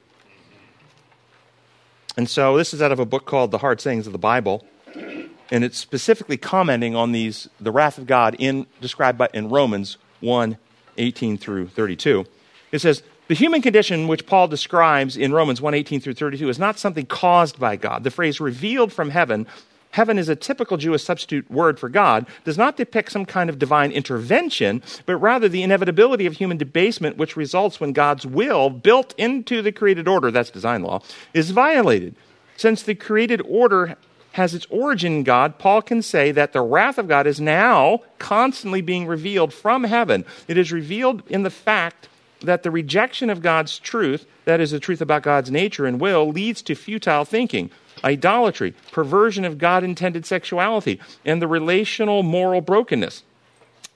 And 2.17 2.29
so 2.29 2.57
this 2.57 2.73
is 2.73 2.81
out 2.81 2.91
of 2.91 2.99
a 2.99 3.07
book 3.07 3.27
called 3.27 3.51
The 3.51 3.59
Hard 3.59 3.81
Sayings 3.81 4.07
of 4.07 4.13
the 4.13 4.19
Bible. 4.19 4.67
And 4.95 5.65
it's 5.65 5.79
specifically 5.79 6.39
commenting 6.39 6.97
on 6.97 7.13
these, 7.13 7.47
the 7.61 7.71
wrath 7.71 7.99
of 7.99 8.07
God 8.07 8.37
in, 8.39 8.67
described 8.81 9.19
by, 9.19 9.29
in 9.35 9.51
Romans 9.51 9.99
1 10.21 10.57
18 10.97 11.39
through 11.39 11.69
32. 11.69 12.25
It 12.71 12.81
says, 12.81 13.03
the 13.29 13.35
human 13.35 13.63
condition 13.63 14.09
which 14.09 14.27
Paul 14.27 14.49
describes 14.49 15.17
in 15.17 15.33
Romans 15.33 15.61
1 15.61 15.75
18 15.75 16.01
through 16.01 16.15
32 16.15 16.49
is 16.49 16.59
not 16.59 16.79
something 16.79 17.07
caused 17.07 17.59
by 17.59 17.77
God. 17.77 18.05
The 18.05 18.11
phrase 18.11 18.41
revealed 18.41 18.93
from 18.93 19.11
heaven 19.11 19.47
heaven 19.93 20.19
is 20.19 20.29
a 20.29 20.37
typical 20.37 20.77
Jewish 20.77 21.05
substitute 21.05 21.51
word 21.51 21.79
for 21.79 21.89
God, 21.89 22.27
does 22.45 22.59
not 22.59 22.77
depict 22.77 23.13
some 23.13 23.25
kind 23.25 23.49
of 23.49 23.59
divine 23.59 23.93
intervention, 23.93 24.83
but 25.07 25.17
rather 25.17 25.49
the 25.49 25.63
inevitability 25.63 26.27
of 26.27 26.35
human 26.35 26.57
debasement 26.57 27.17
which 27.17 27.37
results 27.37 27.79
when 27.79 27.93
God's 27.93 28.27
will, 28.27 28.69
built 28.71 29.15
into 29.17 29.63
the 29.63 29.73
created 29.73 30.09
order, 30.09 30.31
that's 30.31 30.51
design 30.51 30.83
law, 30.83 31.01
is 31.33 31.51
violated. 31.51 32.15
Since 32.57 32.83
the 32.83 32.95
created 32.95 33.41
order 33.47 33.97
has 34.33 34.55
its 34.55 34.67
origin 34.71 35.17
in 35.17 35.23
God, 35.25 35.59
Paul 35.59 35.83
can 35.83 36.01
say 36.01 36.33
that 36.33 36.55
the 36.55 36.63
wrath 36.63 36.97
of 36.97 37.09
God 37.09 37.27
is 37.27 37.41
now 37.41 38.01
constantly 38.19 38.81
being 38.81 39.07
revealed 39.07 39.53
from 39.53 39.85
heaven. 39.85 40.25
It 40.49 40.57
is 40.57 40.73
revealed 40.73 41.23
in 41.29 41.43
the 41.43 41.51
fact 41.51 42.09
that 42.43 42.63
the 42.63 42.71
rejection 42.71 43.31
of 43.31 43.43
God's 43.43 43.79
truth, 43.79 44.27
that 44.45 44.61
is, 44.61 44.71
the 44.71 44.81
truth 44.81 45.01
about 45.01 45.23
God's 45.23 45.51
nature 45.51 45.87
and 45.87 46.01
will, 46.01 46.29
leads 46.29 46.63
to 46.63 46.75
futile 46.75 47.25
thinking 47.25 47.71
idolatry, 48.05 48.75
perversion 48.91 49.45
of 49.45 49.59
God 49.59 49.85
intended 49.85 50.27
sexuality, 50.27 51.01
and 51.25 51.41
the 51.41 51.47
relational 51.47 52.23
moral 52.23 52.61
brokenness. 52.61 53.23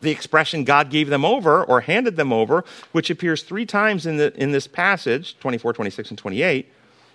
The 0.01 0.11
expression 0.11 0.65
God 0.65 0.91
gave 0.91 1.09
them 1.09 1.25
over 1.25 1.65
or 1.65 1.81
handed 1.81 2.17
them 2.17 2.33
over, 2.33 2.65
which 2.93 3.11
appears 3.11 3.43
three 3.43 3.67
times 3.67 4.07
in, 4.07 4.19
the, 4.19 4.33
in 4.41 4.53
this 4.53 4.67
passage 4.67 5.39
24, 5.41 5.73
26, 5.73 6.11
and 6.11 6.19
28, 6.19 6.71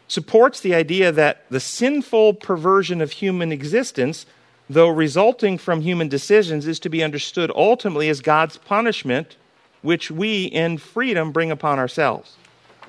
supports 0.07 0.59
the 0.59 0.75
idea 0.75 1.11
that 1.11 1.45
the 1.49 1.59
sinful 1.59 2.33
perversion 2.33 2.99
of 2.99 3.11
human 3.11 3.51
existence, 3.51 4.25
though 4.69 4.89
resulting 4.89 5.57
from 5.57 5.81
human 5.81 6.09
decisions, 6.09 6.67
is 6.67 6.79
to 6.79 6.89
be 6.89 7.03
understood 7.03 7.51
ultimately 7.55 8.09
as 8.09 8.19
God's 8.19 8.57
punishment, 8.57 9.37
which 9.81 10.11
we 10.11 10.45
in 10.45 10.77
freedom 10.77 11.31
bring 11.31 11.51
upon 11.51 11.79
ourselves. 11.79 12.35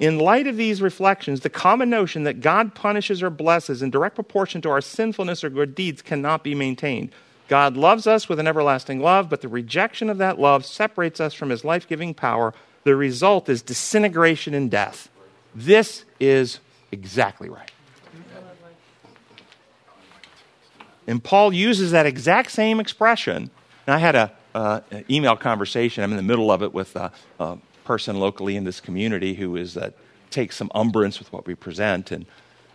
In 0.01 0.19
light 0.19 0.47
of 0.47 0.57
these 0.57 0.83
reflections, 0.83 1.41
the 1.41 1.51
common 1.51 1.91
notion 1.91 2.25
that 2.25 2.41
God 2.41 2.75
punishes 2.75 3.23
or 3.23 3.31
blesses 3.31 3.83
in 3.83 3.91
direct 3.91 4.15
proportion 4.15 4.61
to 4.63 4.71
our 4.71 4.81
sinfulness 4.81 5.45
or 5.45 5.51
good 5.51 5.75
deeds 5.75 6.03
cannot 6.03 6.43
be 6.43 6.55
maintained. 6.55 7.11
God 7.49 7.77
loves 7.77 8.07
us 8.07 8.29
with 8.29 8.39
an 8.39 8.47
everlasting 8.47 9.01
love, 9.01 9.29
but 9.29 9.43
the 9.43 9.49
rejection 9.49 10.09
of 10.09 10.19
that 10.19 10.39
love 10.39 10.65
separates 10.65 11.21
us 11.21 11.35
from 11.35 11.51
his 11.51 11.65
life 11.65 11.87
giving 11.87 12.15
power. 12.15 12.55
The 12.85 12.97
result 12.97 13.49
is 13.49 13.63
disintegration 13.63 14.55
and 14.55 14.71
death. 14.71 15.09
This 15.55 16.05
is 16.19 16.61
exactly 16.91 17.49
right. 17.49 17.71
And 21.07 21.23
Paul 21.23 21.53
uses 21.53 21.91
that 21.91 22.07
exact 22.07 22.51
same 22.51 22.81
expression. 22.81 23.51
And 23.87 23.95
I 23.95 23.99
had 23.99 24.15
a 24.15 24.33
uh, 24.55 24.81
email 25.11 25.37
conversation. 25.37 26.05
I'm 26.05 26.11
in 26.11 26.17
the 26.17 26.23
middle 26.23 26.51
of 26.51 26.63
it 26.63 26.73
with 26.73 26.95
a, 26.97 27.13
a 27.39 27.59
person 27.85 28.19
locally 28.19 28.57
in 28.57 28.65
this 28.65 28.81
community 28.81 29.35
who 29.35 29.57
is 29.57 29.77
uh, 29.77 29.91
takes 30.31 30.57
some 30.57 30.71
umbrance 30.75 31.19
with 31.19 31.33
what 31.33 31.47
we 31.47 31.55
present 31.55 32.11
and 32.11 32.27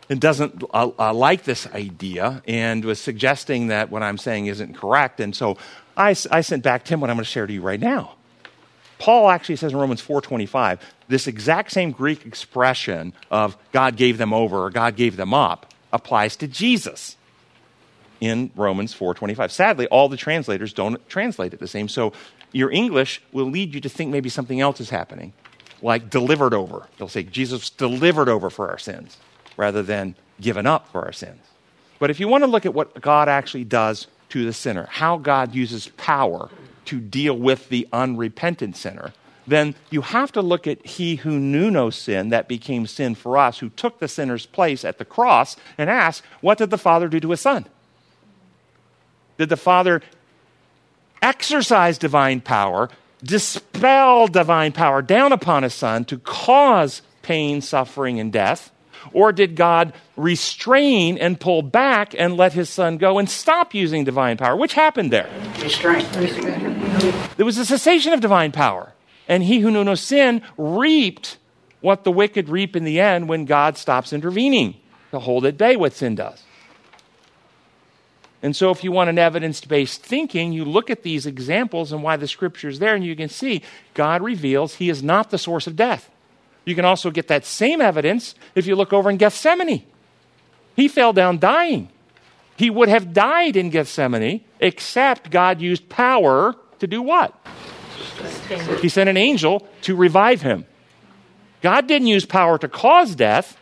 and 0.10 0.22
doesn't 0.22 0.64
uh, 0.74 0.90
uh, 0.98 1.14
like 1.14 1.44
this 1.44 1.68
idea 1.68 2.42
and 2.48 2.86
was 2.86 3.00
suggesting 3.00 3.68
that 3.68 3.92
what 3.92 4.04
I'm 4.04 4.18
saying 4.18 4.46
isn't 4.46 4.76
correct. 4.76 5.20
And 5.20 5.36
so 5.36 5.58
I, 5.98 6.16
I 6.32 6.42
sent 6.42 6.64
back 6.64 6.86
to 6.86 6.94
him 6.94 7.02
what 7.02 7.10
I'm 7.10 7.18
going 7.18 7.26
to 7.26 7.30
share 7.30 7.46
to 7.46 7.52
you 7.52 7.62
right 7.62 7.80
now. 7.80 8.14
Paul 9.00 9.30
actually 9.30 9.58
says 9.58 9.74
in 9.74 9.78
Romans 9.78 10.02
4:25 10.02 10.80
this 11.08 11.28
exact 11.28 11.72
same 11.72 11.92
Greek 11.92 12.26
expression 12.26 13.14
of 13.30 13.58
God 13.72 13.96
gave 13.96 14.18
them 14.18 14.34
over 14.34 14.64
or 14.64 14.70
God 14.70 14.96
gave 14.96 15.18
them 15.18 15.34
up 15.34 15.74
applies 15.94 16.36
to 16.38 16.48
Jesus 16.48 17.16
in 18.20 18.52
Romans 18.56 18.94
4:25. 18.94 19.52
Sadly, 19.52 19.88
all 19.88 20.10
the 20.10 20.18
translators 20.18 20.74
don't 20.74 21.08
translate 21.10 21.54
it 21.54 21.60
the 21.60 21.68
same. 21.68 21.88
So 21.88 22.14
your 22.52 22.72
English 22.72 23.22
will 23.32 23.46
lead 23.46 23.74
you 23.74 23.82
to 23.82 23.90
think 23.90 24.12
maybe 24.12 24.30
something 24.30 24.62
else 24.62 24.80
is 24.80 24.90
happening, 24.90 25.34
like 25.82 26.10
delivered 26.10 26.54
over. 26.54 26.88
They'll 26.98 27.08
say 27.08 27.24
Jesus 27.24 27.70
delivered 27.70 28.30
over 28.30 28.50
for 28.50 28.70
our 28.70 28.78
sins 28.78 29.18
rather 29.58 29.84
than 29.84 30.16
given 30.40 30.66
up 30.66 30.92
for 30.92 31.04
our 31.06 31.12
sins. 31.12 31.42
But 32.00 32.10
if 32.10 32.20
you 32.20 32.28
want 32.28 32.44
to 32.44 32.50
look 32.50 32.66
at 32.66 32.74
what 32.74 33.02
God 33.02 33.28
actually 33.28 33.64
does 33.64 34.08
to 34.30 34.46
the 34.46 34.54
sinner, 34.54 34.88
how 34.90 35.18
God 35.18 35.56
uses 35.56 35.88
power 35.98 36.50
to 36.86 37.00
deal 37.00 37.36
with 37.36 37.70
the 37.70 37.88
unrepentant 37.92 38.78
sinner, 38.78 39.14
then 39.48 39.76
you 39.90 40.02
have 40.02 40.32
to 40.34 40.42
look 40.42 40.68
at 40.68 40.86
he 40.86 41.16
who 41.16 41.40
knew 41.40 41.72
no 41.72 41.90
sin 41.90 42.30
that 42.30 42.48
became 42.48 42.86
sin 42.86 43.16
for 43.16 43.38
us, 43.38 43.60
who 43.60 43.70
took 43.70 44.00
the 44.00 44.08
sinner's 44.08 44.46
place 44.46 44.84
at 44.84 44.98
the 44.98 45.06
cross, 45.06 45.56
and 45.78 45.90
ask, 45.90 46.24
what 46.42 46.58
did 46.58 46.70
the 46.70 46.78
Father 46.78 47.08
do 47.08 47.20
to 47.20 47.32
his 47.32 47.42
Son? 47.42 47.66
Did 49.38 49.50
the 49.50 49.58
Father 49.58 50.02
exercise 51.22 51.98
divine 51.98 52.42
power, 52.42 52.90
dispel 53.24 54.28
divine 54.28 54.72
power 54.72 55.02
down 55.02 55.32
upon 55.32 55.64
his 55.64 55.74
Son 55.74 56.06
to 56.06 56.18
cause 56.20 57.02
pain, 57.22 57.62
suffering, 57.62 58.20
and 58.20 58.32
death? 58.32 58.72
Or 59.14 59.32
did 59.32 59.56
God 59.56 59.94
restrain 60.16 61.18
and 61.18 61.40
pull 61.40 61.62
back 61.62 62.14
and 62.18 62.36
let 62.36 62.54
his 62.54 62.70
son 62.70 62.98
go 62.98 63.20
and 63.20 63.30
stop 63.30 63.74
using 63.74 64.04
divine 64.04 64.38
power? 64.38 64.56
Which 64.56 64.74
happened 64.74 65.12
there? 65.12 65.30
Restraint. 65.62 66.12
There 67.38 67.46
was 67.46 67.58
a 67.58 67.66
cessation 67.66 68.14
of 68.14 68.22
divine 68.22 68.52
power. 68.52 68.94
And 69.28 69.44
he 69.44 69.60
who 69.60 69.72
knew 69.72 69.84
no 69.84 69.96
sin 69.96 70.42
reaped 70.58 71.38
what 71.82 72.04
the 72.04 72.12
wicked 72.12 72.50
reap 72.50 72.76
in 72.76 72.84
the 72.86 73.00
end 73.00 73.30
when 73.30 73.46
God 73.46 73.78
stops 73.78 74.14
intervening 74.14 74.76
to 75.12 75.20
hold 75.20 75.46
at 75.46 75.58
bay 75.58 75.76
what 75.76 75.94
sin 75.94 76.16
does. 76.16 76.44
And 78.44 78.56
so, 78.56 78.70
if 78.70 78.84
you 78.84 78.92
want 78.92 79.10
an 79.10 79.18
evidence 79.18 79.62
based 79.62 80.04
thinking, 80.04 80.54
you 80.54 80.64
look 80.64 80.90
at 80.90 81.04
these 81.04 81.26
examples 81.26 81.92
and 81.92 82.04
why 82.04 82.18
the 82.18 82.28
scripture 82.28 82.70
is 82.70 82.80
there, 82.80 82.94
and 82.94 83.04
you 83.04 83.16
can 83.16 83.30
see 83.30 83.64
God 83.94 84.22
reveals 84.22 84.76
he 84.76 84.90
is 84.90 85.02
not 85.02 85.32
the 85.32 85.38
source 85.38 85.66
of 85.66 85.76
death. 85.76 86.10
You 86.64 86.76
can 86.76 86.86
also 86.86 87.10
get 87.10 87.30
that 87.30 87.46
same 87.46 87.82
evidence 87.82 88.36
if 88.54 88.68
you 88.68 88.76
look 88.76 88.94
over 88.94 89.10
in 89.10 89.18
Gethsemane. 89.18 89.84
He 90.76 90.88
fell 90.88 91.14
down 91.14 91.40
dying. 91.40 91.90
He 92.58 92.70
would 92.70 92.90
have 92.90 93.14
died 93.14 93.56
in 93.56 93.70
Gethsemane, 93.70 94.42
except 94.60 95.32
God 95.32 95.62
used 95.62 95.90
power 95.90 96.56
to 96.80 96.88
do 96.88 97.02
what? 97.02 97.34
He 98.82 98.90
sent 98.90 99.10
an 99.10 99.18
angel 99.18 99.68
to 99.84 99.96
revive 99.96 100.42
him. 100.42 100.66
God 101.62 101.88
didn't 101.88 102.08
use 102.08 102.26
power 102.26 102.58
to 102.58 102.68
cause 102.68 103.16
death, 103.16 103.58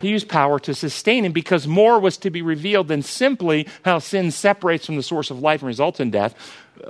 he 0.00 0.08
used 0.08 0.28
power 0.28 0.58
to 0.60 0.74
sustain 0.74 1.24
him 1.24 1.32
because 1.32 1.66
more 1.66 1.98
was 1.98 2.16
to 2.18 2.30
be 2.30 2.42
revealed 2.42 2.88
than 2.88 3.02
simply 3.02 3.66
how 3.84 3.98
sin 3.98 4.30
separates 4.30 4.86
from 4.86 4.96
the 4.96 5.02
source 5.02 5.30
of 5.30 5.40
life 5.40 5.60
and 5.60 5.66
results 5.66 5.98
in 5.98 6.10
death. 6.10 6.34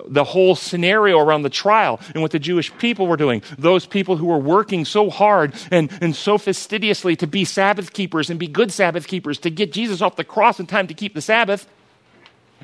The 0.07 0.25
whole 0.25 0.55
scenario 0.55 1.19
around 1.19 1.43
the 1.43 1.51
trial 1.51 1.99
and 2.13 2.21
what 2.21 2.33
the 2.33 2.39
Jewish 2.39 2.77
people 2.77 3.07
were 3.07 3.17
doing, 3.17 3.43
those 3.57 3.87
people 3.87 4.19
who 4.19 4.27
were 4.27 4.39
working 4.39 4.85
so 4.85 5.09
hard 5.09 5.55
and, 5.71 5.91
and 6.03 6.15
so 6.15 6.37
fastidiously 6.37 7.17
to 7.17 7.27
be 7.27 7.47
Sabbath 7.47 7.95
keepers 7.95 8.29
and 8.29 8.39
be 8.39 8.47
good 8.47 8.71
Sabbath 8.71 9.07
keepers, 9.07 9.39
to 9.39 9.51
get 9.51 9.73
Jesus 9.73 10.03
off 10.03 10.17
the 10.17 10.25
cross 10.25 10.61
in 10.61 10.67
time 10.67 10.87
to 10.89 10.95
keep 10.95 11.15
the 11.15 11.23
Sabbath, 11.23 11.67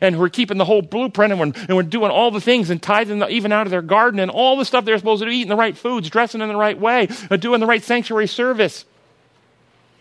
and 0.02 0.18
we're 0.18 0.28
keeping 0.28 0.58
the 0.58 0.66
whole 0.66 0.82
blueprint 0.82 1.32
and 1.32 1.40
we're, 1.40 1.64
and 1.66 1.76
we're 1.76 1.82
doing 1.82 2.10
all 2.10 2.30
the 2.30 2.40
things 2.40 2.68
and 2.68 2.82
tithing 2.82 3.22
even 3.30 3.52
out 3.52 3.66
of 3.66 3.70
their 3.70 3.80
garden 3.80 4.20
and 4.20 4.30
all 4.30 4.58
the 4.58 4.64
stuff 4.66 4.84
they're 4.84 4.98
supposed 4.98 5.22
to 5.22 5.26
do, 5.26 5.32
eating 5.32 5.48
the 5.48 5.56
right 5.56 5.78
foods, 5.78 6.10
dressing 6.10 6.42
in 6.42 6.48
the 6.48 6.56
right 6.56 6.78
way, 6.78 7.08
uh, 7.30 7.36
doing 7.36 7.60
the 7.60 7.66
right 7.66 7.82
sanctuary 7.82 8.26
service 8.26 8.84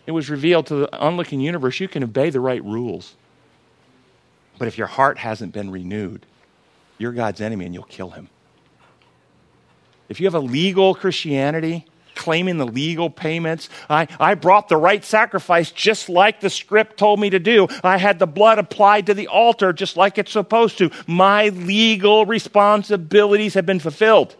it 0.06 0.12
was 0.12 0.28
revealed 0.28 0.66
to 0.66 0.74
the 0.76 0.98
onlooking 0.98 1.40
universe 1.40 1.80
you 1.80 1.88
can 1.88 2.04
obey 2.04 2.30
the 2.30 2.40
right 2.40 2.62
rules. 2.62 3.14
But 4.58 4.68
if 4.68 4.78
your 4.78 4.86
heart 4.86 5.18
hasn't 5.18 5.52
been 5.52 5.70
renewed, 5.70 6.26
you're 6.98 7.12
God's 7.12 7.40
enemy 7.40 7.64
and 7.64 7.74
you'll 7.74 7.84
kill 7.84 8.10
him. 8.10 8.28
If 10.08 10.20
you 10.20 10.26
have 10.26 10.34
a 10.34 10.40
legal 10.40 10.94
Christianity, 10.94 11.86
claiming 12.14 12.58
the 12.58 12.66
legal 12.66 13.10
payments, 13.10 13.68
I, 13.88 14.06
I 14.20 14.34
brought 14.34 14.68
the 14.68 14.76
right 14.76 15.02
sacrifice 15.02 15.72
just 15.72 16.08
like 16.08 16.40
the 16.40 16.50
script 16.50 16.98
told 16.98 17.18
me 17.18 17.30
to 17.30 17.38
do. 17.40 17.66
I 17.82 17.96
had 17.96 18.18
the 18.18 18.26
blood 18.26 18.58
applied 18.58 19.06
to 19.06 19.14
the 19.14 19.26
altar 19.26 19.72
just 19.72 19.96
like 19.96 20.18
it's 20.18 20.30
supposed 20.30 20.78
to. 20.78 20.90
My 21.06 21.48
legal 21.48 22.26
responsibilities 22.26 23.54
have 23.54 23.66
been 23.66 23.80
fulfilled. 23.80 24.36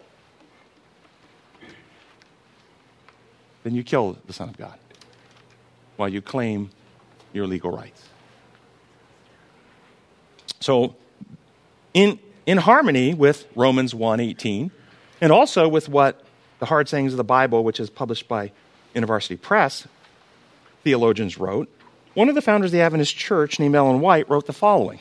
Then 3.65 3.75
you 3.75 3.83
kill 3.83 4.19
the 4.27 4.35
Son 4.35 4.51
of 4.51 4.59
God 4.59 4.79
while 5.97 6.09
you 6.09 6.21
claim 6.21 6.71
your 7.33 7.47
legal 7.47 7.71
rights. 7.71 8.03
So, 10.61 10.95
in, 11.93 12.19
in 12.47 12.59
harmony 12.59 13.15
with 13.15 13.47
Romans 13.55 13.93
1:18, 13.93 14.71
and 15.21 15.33
also 15.33 15.69
with 15.69 15.89
what 15.89 16.25
the 16.59 16.67
hard 16.67 16.89
sayings 16.89 17.13
of 17.13 17.17
the 17.17 17.25
Bible, 17.25 17.65
which 17.65 17.81
is 17.81 17.91
published 17.91 18.29
by 18.29 18.53
InterVarsity 18.95 19.41
Press, 19.41 19.87
theologians 20.83 21.39
wrote, 21.39 21.69
one 22.15 22.29
of 22.29 22.35
the 22.35 22.43
founders 22.43 22.69
of 22.69 22.73
the 22.73 22.81
Adventist 22.81 23.17
Church, 23.17 23.59
named 23.59 23.75
Ellen 23.75 24.01
White, 24.01 24.29
wrote 24.31 24.47
the 24.47 24.53
following. 24.53 25.01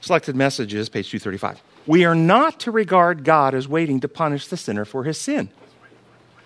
Selected 0.00 0.36
messages, 0.36 0.88
page 0.88 1.10
235. 1.10 1.62
We 1.86 2.04
are 2.04 2.14
not 2.14 2.60
to 2.60 2.70
regard 2.70 3.24
God 3.24 3.54
as 3.54 3.66
waiting 3.66 4.00
to 4.00 4.08
punish 4.08 4.48
the 4.48 4.56
sinner 4.56 4.84
for 4.84 5.04
his 5.04 5.18
sin. 5.18 5.50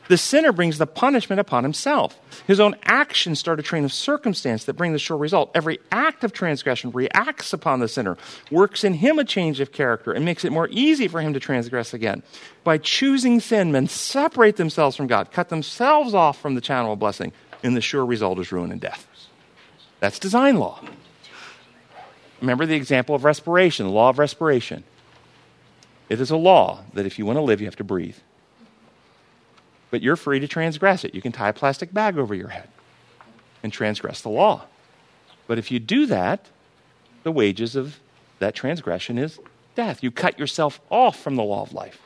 The 0.08 0.18
sinner 0.18 0.52
brings 0.52 0.78
the 0.78 0.86
punishment 0.86 1.40
upon 1.40 1.62
himself. 1.62 2.18
His 2.46 2.58
own 2.58 2.74
actions 2.82 3.38
start 3.38 3.60
a 3.60 3.62
train 3.62 3.84
of 3.84 3.92
circumstance 3.92 4.64
that 4.64 4.74
bring 4.74 4.92
the 4.92 4.98
sure 4.98 5.16
result. 5.16 5.50
Every 5.54 5.78
act 5.90 6.24
of 6.24 6.32
transgression 6.32 6.90
reacts 6.90 7.52
upon 7.52 7.80
the 7.80 7.88
sinner, 7.88 8.16
works 8.50 8.84
in 8.84 8.94
him 8.94 9.18
a 9.18 9.24
change 9.24 9.60
of 9.60 9.72
character, 9.72 10.12
and 10.12 10.24
makes 10.24 10.44
it 10.44 10.52
more 10.52 10.68
easy 10.70 11.06
for 11.06 11.20
him 11.20 11.32
to 11.34 11.40
transgress 11.40 11.94
again. 11.94 12.22
By 12.64 12.78
choosing 12.78 13.38
sin, 13.40 13.70
men 13.70 13.86
separate 13.86 14.56
themselves 14.56 14.96
from 14.96 15.06
God, 15.06 15.30
cut 15.30 15.50
themselves 15.50 16.14
off 16.14 16.40
from 16.40 16.56
the 16.56 16.60
channel 16.60 16.92
of 16.92 16.98
blessing, 16.98 17.32
and 17.62 17.76
the 17.76 17.80
sure 17.80 18.04
result 18.04 18.38
is 18.40 18.50
ruin 18.50 18.72
and 18.72 18.80
death. 18.80 19.06
That's 20.00 20.18
design 20.18 20.58
law. 20.58 20.80
Remember 22.40 22.66
the 22.66 22.74
example 22.74 23.14
of 23.14 23.22
respiration, 23.22 23.86
the 23.86 23.92
law 23.92 24.08
of 24.08 24.18
respiration. 24.18 24.82
It 26.08 26.20
is 26.20 26.32
a 26.32 26.36
law 26.36 26.82
that 26.92 27.06
if 27.06 27.20
you 27.20 27.24
want 27.24 27.36
to 27.36 27.42
live, 27.42 27.60
you 27.60 27.66
have 27.66 27.76
to 27.76 27.84
breathe 27.84 28.16
but 29.92 30.02
you're 30.02 30.16
free 30.16 30.40
to 30.40 30.48
transgress 30.48 31.04
it. 31.04 31.14
You 31.14 31.20
can 31.20 31.32
tie 31.32 31.50
a 31.50 31.52
plastic 31.52 31.92
bag 31.92 32.16
over 32.16 32.34
your 32.34 32.48
head 32.48 32.66
and 33.62 33.70
transgress 33.70 34.22
the 34.22 34.30
law. 34.30 34.64
But 35.46 35.58
if 35.58 35.70
you 35.70 35.78
do 35.78 36.06
that, 36.06 36.46
the 37.24 37.30
wages 37.30 37.76
of 37.76 38.00
that 38.38 38.54
transgression 38.54 39.18
is 39.18 39.38
death. 39.74 40.02
You 40.02 40.10
cut 40.10 40.38
yourself 40.38 40.80
off 40.90 41.20
from 41.20 41.36
the 41.36 41.42
law 41.42 41.60
of 41.60 41.74
life. 41.74 42.00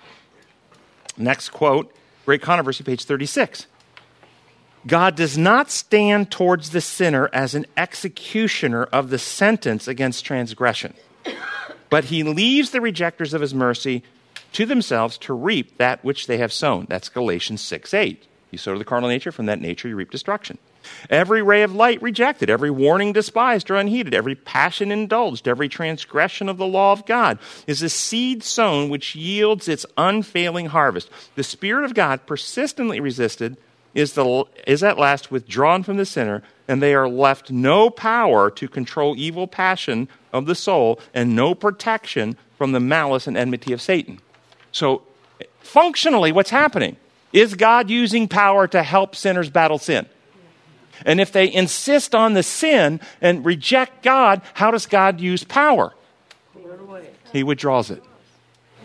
Next 1.16 1.50
quote, 1.50 1.94
Great 2.24 2.42
Controversy, 2.42 2.82
page 2.82 3.04
36. 3.04 3.68
God 4.84 5.14
does 5.14 5.38
not 5.38 5.70
stand 5.70 6.32
towards 6.32 6.70
the 6.70 6.80
sinner 6.80 7.30
as 7.32 7.54
an 7.54 7.66
executioner 7.76 8.82
of 8.84 9.10
the 9.10 9.18
sentence 9.18 9.86
against 9.86 10.24
transgression, 10.24 10.94
but 11.88 12.06
he 12.06 12.24
leaves 12.24 12.70
the 12.70 12.80
rejectors 12.80 13.32
of 13.32 13.40
his 13.40 13.54
mercy 13.54 14.02
to 14.56 14.64
themselves 14.64 15.18
to 15.18 15.34
reap 15.34 15.76
that 15.76 16.02
which 16.02 16.26
they 16.26 16.38
have 16.38 16.50
sown. 16.50 16.86
That's 16.88 17.10
Galatians 17.10 17.60
6 17.60 17.92
8. 17.92 18.26
You 18.50 18.56
sow 18.56 18.72
to 18.72 18.78
the 18.78 18.86
carnal 18.86 19.10
nature, 19.10 19.30
from 19.30 19.44
that 19.46 19.60
nature 19.60 19.86
you 19.86 19.96
reap 19.96 20.10
destruction. 20.10 20.56
Every 21.10 21.42
ray 21.42 21.62
of 21.62 21.74
light 21.74 22.00
rejected, 22.00 22.48
every 22.48 22.70
warning 22.70 23.12
despised 23.12 23.70
or 23.70 23.76
unheeded, 23.76 24.14
every 24.14 24.34
passion 24.34 24.90
indulged, 24.90 25.46
every 25.46 25.68
transgression 25.68 26.48
of 26.48 26.56
the 26.56 26.66
law 26.66 26.92
of 26.92 27.04
God 27.04 27.38
is 27.66 27.82
a 27.82 27.90
seed 27.90 28.42
sown 28.42 28.88
which 28.88 29.14
yields 29.14 29.68
its 29.68 29.84
unfailing 29.98 30.66
harvest. 30.66 31.10
The 31.34 31.44
Spirit 31.44 31.84
of 31.84 31.92
God, 31.92 32.24
persistently 32.24 32.98
resisted, 32.98 33.58
is, 33.92 34.14
the, 34.14 34.44
is 34.66 34.82
at 34.82 34.98
last 34.98 35.30
withdrawn 35.30 35.82
from 35.82 35.98
the 35.98 36.06
sinner, 36.06 36.42
and 36.66 36.80
they 36.80 36.94
are 36.94 37.10
left 37.10 37.50
no 37.50 37.90
power 37.90 38.50
to 38.52 38.68
control 38.68 39.16
evil 39.18 39.48
passion 39.48 40.08
of 40.32 40.46
the 40.46 40.54
soul 40.54 40.98
and 41.12 41.36
no 41.36 41.54
protection 41.54 42.38
from 42.56 42.72
the 42.72 42.80
malice 42.80 43.26
and 43.26 43.36
enmity 43.36 43.74
of 43.74 43.82
Satan. 43.82 44.18
So, 44.76 45.04
functionally, 45.60 46.32
what's 46.32 46.50
happening? 46.50 46.98
Is 47.32 47.54
God 47.54 47.88
using 47.88 48.28
power 48.28 48.68
to 48.68 48.82
help 48.82 49.16
sinners 49.16 49.48
battle 49.48 49.78
sin? 49.78 50.04
And 51.06 51.18
if 51.18 51.32
they 51.32 51.50
insist 51.50 52.14
on 52.14 52.34
the 52.34 52.42
sin 52.42 53.00
and 53.22 53.42
reject 53.42 54.02
God, 54.02 54.42
how 54.52 54.70
does 54.70 54.84
God 54.84 55.18
use 55.18 55.44
power? 55.44 55.94
He 57.32 57.42
withdraws 57.42 57.90
it. 57.90 58.04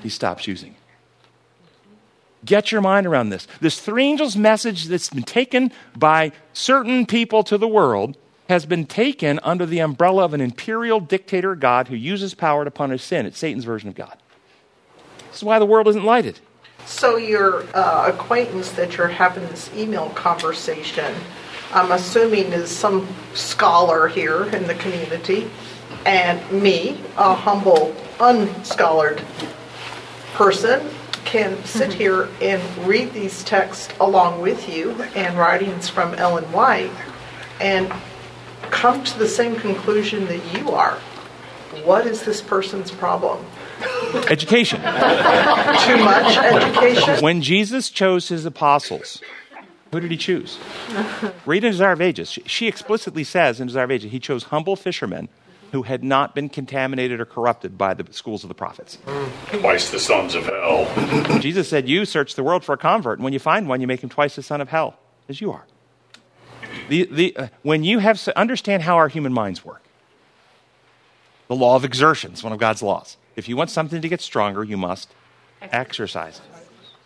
He 0.02 0.08
stops 0.08 0.48
using 0.48 0.72
it. 0.72 0.78
Get 2.46 2.72
your 2.72 2.80
mind 2.80 3.06
around 3.06 3.28
this. 3.28 3.46
This 3.60 3.78
three 3.78 4.06
angels 4.06 4.38
message 4.38 4.86
that's 4.86 5.10
been 5.10 5.24
taken 5.24 5.74
by 5.98 6.32
certain 6.54 7.06
people 7.06 7.44
to 7.44 7.58
the 7.58 7.68
world 7.68 8.16
has 8.48 8.66
been 8.66 8.86
taken 8.86 9.42
under 9.44 9.66
the 9.66 9.80
umbrella 9.80 10.24
of 10.24 10.34
an 10.34 10.40
imperial 10.40 11.02
dictator 11.02 11.54
God 11.54 11.90
who 11.90 11.98
uses 11.98 12.34
power 12.34 12.64
to 12.64 12.72
punish 12.72 13.04
sin. 13.04 13.26
It's 13.26 13.38
Satan's 13.38 13.66
version 13.66 13.90
of 13.90 13.96
God. 13.96 14.21
This 15.32 15.38
is 15.38 15.44
why 15.44 15.60
the 15.60 15.66
world 15.66 15.88
isn't 15.88 16.04
lighted. 16.04 16.40
So 16.86 17.16
your 17.16 17.64
uh, 17.74 18.12
acquaintance 18.14 18.72
that 18.72 18.98
you're 18.98 19.08
having 19.08 19.48
this 19.48 19.70
email 19.74 20.10
conversation, 20.10 21.16
I'm 21.72 21.92
assuming 21.94 22.52
is 22.52 22.70
some 22.70 23.08
scholar 23.34 24.10
here 24.10 24.44
in 24.48 24.68
the 24.68 24.76
community, 24.76 25.50
and 26.06 26.52
me, 26.52 27.00
a 27.16 27.34
humble, 27.34 27.96
unscholared 28.18 29.24
person, 30.34 30.90
can 31.24 31.64
sit 31.64 31.94
here 31.94 32.28
and 32.42 32.62
read 32.86 33.14
these 33.14 33.42
texts 33.46 33.94
along 34.02 34.42
with 34.42 34.68
you 34.68 34.92
and 35.16 35.38
writings 35.38 35.88
from 35.88 36.14
Ellen 36.16 36.44
White 36.52 36.92
and 37.62 37.90
come 38.64 39.02
to 39.04 39.18
the 39.18 39.28
same 39.28 39.56
conclusion 39.56 40.26
that 40.26 40.60
you 40.60 40.72
are. 40.72 40.96
What 41.86 42.06
is 42.06 42.24
this 42.24 42.42
person's 42.42 42.92
problem? 42.92 43.46
Education. 44.30 44.80
Too 44.82 45.98
much 46.04 46.38
education? 46.38 47.24
When 47.24 47.42
Jesus 47.42 47.90
chose 47.90 48.28
his 48.30 48.46
apostles, 48.46 49.22
who 49.92 50.00
did 50.00 50.12
he 50.12 50.18
choose? 50.18 50.58
Read 51.46 51.64
in 51.64 51.72
Desire 51.72 51.92
of 51.94 52.02
Ages. 52.02 52.32
She- 52.32 52.44
She 52.46 52.68
explicitly 52.68 53.24
says 53.24 53.60
in 53.60 53.68
Desire 53.68 53.84
of 53.86 53.92
Ages, 53.92 54.12
he 54.12 54.20
chose 54.20 54.44
humble 54.46 54.76
fishermen 54.76 55.30
who 55.72 55.84
had 55.84 56.04
not 56.04 56.36
been 56.36 56.50
contaminated 56.50 57.22
or 57.22 57.26
corrupted 57.26 57.78
by 57.78 57.94
the 57.94 58.12
schools 58.14 58.44
of 58.44 58.50
the 58.50 58.54
prophets. 58.54 58.98
Twice 59.48 59.90
the 59.90 60.00
sons 60.00 60.36
of 60.36 60.46
hell. 60.46 61.40
Jesus 61.40 61.70
said, 61.70 61.88
You 61.88 62.04
search 62.06 62.36
the 62.36 62.44
world 62.44 62.64
for 62.66 62.74
a 62.74 62.78
convert, 62.78 63.20
and 63.20 63.24
when 63.24 63.32
you 63.34 63.40
find 63.40 63.70
one, 63.70 63.80
you 63.80 63.88
make 63.88 64.04
him 64.04 64.10
twice 64.10 64.36
the 64.36 64.44
son 64.44 64.60
of 64.60 64.68
hell 64.70 64.98
as 65.30 65.40
you 65.40 65.52
are. 65.52 65.66
The, 66.90 67.08
the, 67.10 67.38
uh, 67.38 67.48
when 67.64 67.84
you 67.86 68.00
have 68.00 68.26
understand 68.36 68.84
how 68.84 68.98
our 68.98 69.08
human 69.08 69.32
minds 69.32 69.64
work, 69.64 69.82
the 71.48 71.56
law 71.56 71.76
of 71.76 71.86
exertion 71.86 72.34
is 72.34 72.44
one 72.44 72.52
of 72.54 72.60
God's 72.60 72.82
laws. 72.84 73.16
If 73.42 73.50
you 73.50 73.58
want 73.58 73.72
something 73.72 74.04
to 74.04 74.08
get 74.08 74.22
stronger, 74.22 74.64
you 74.64 74.78
must 74.78 75.12
exercise 75.64 76.40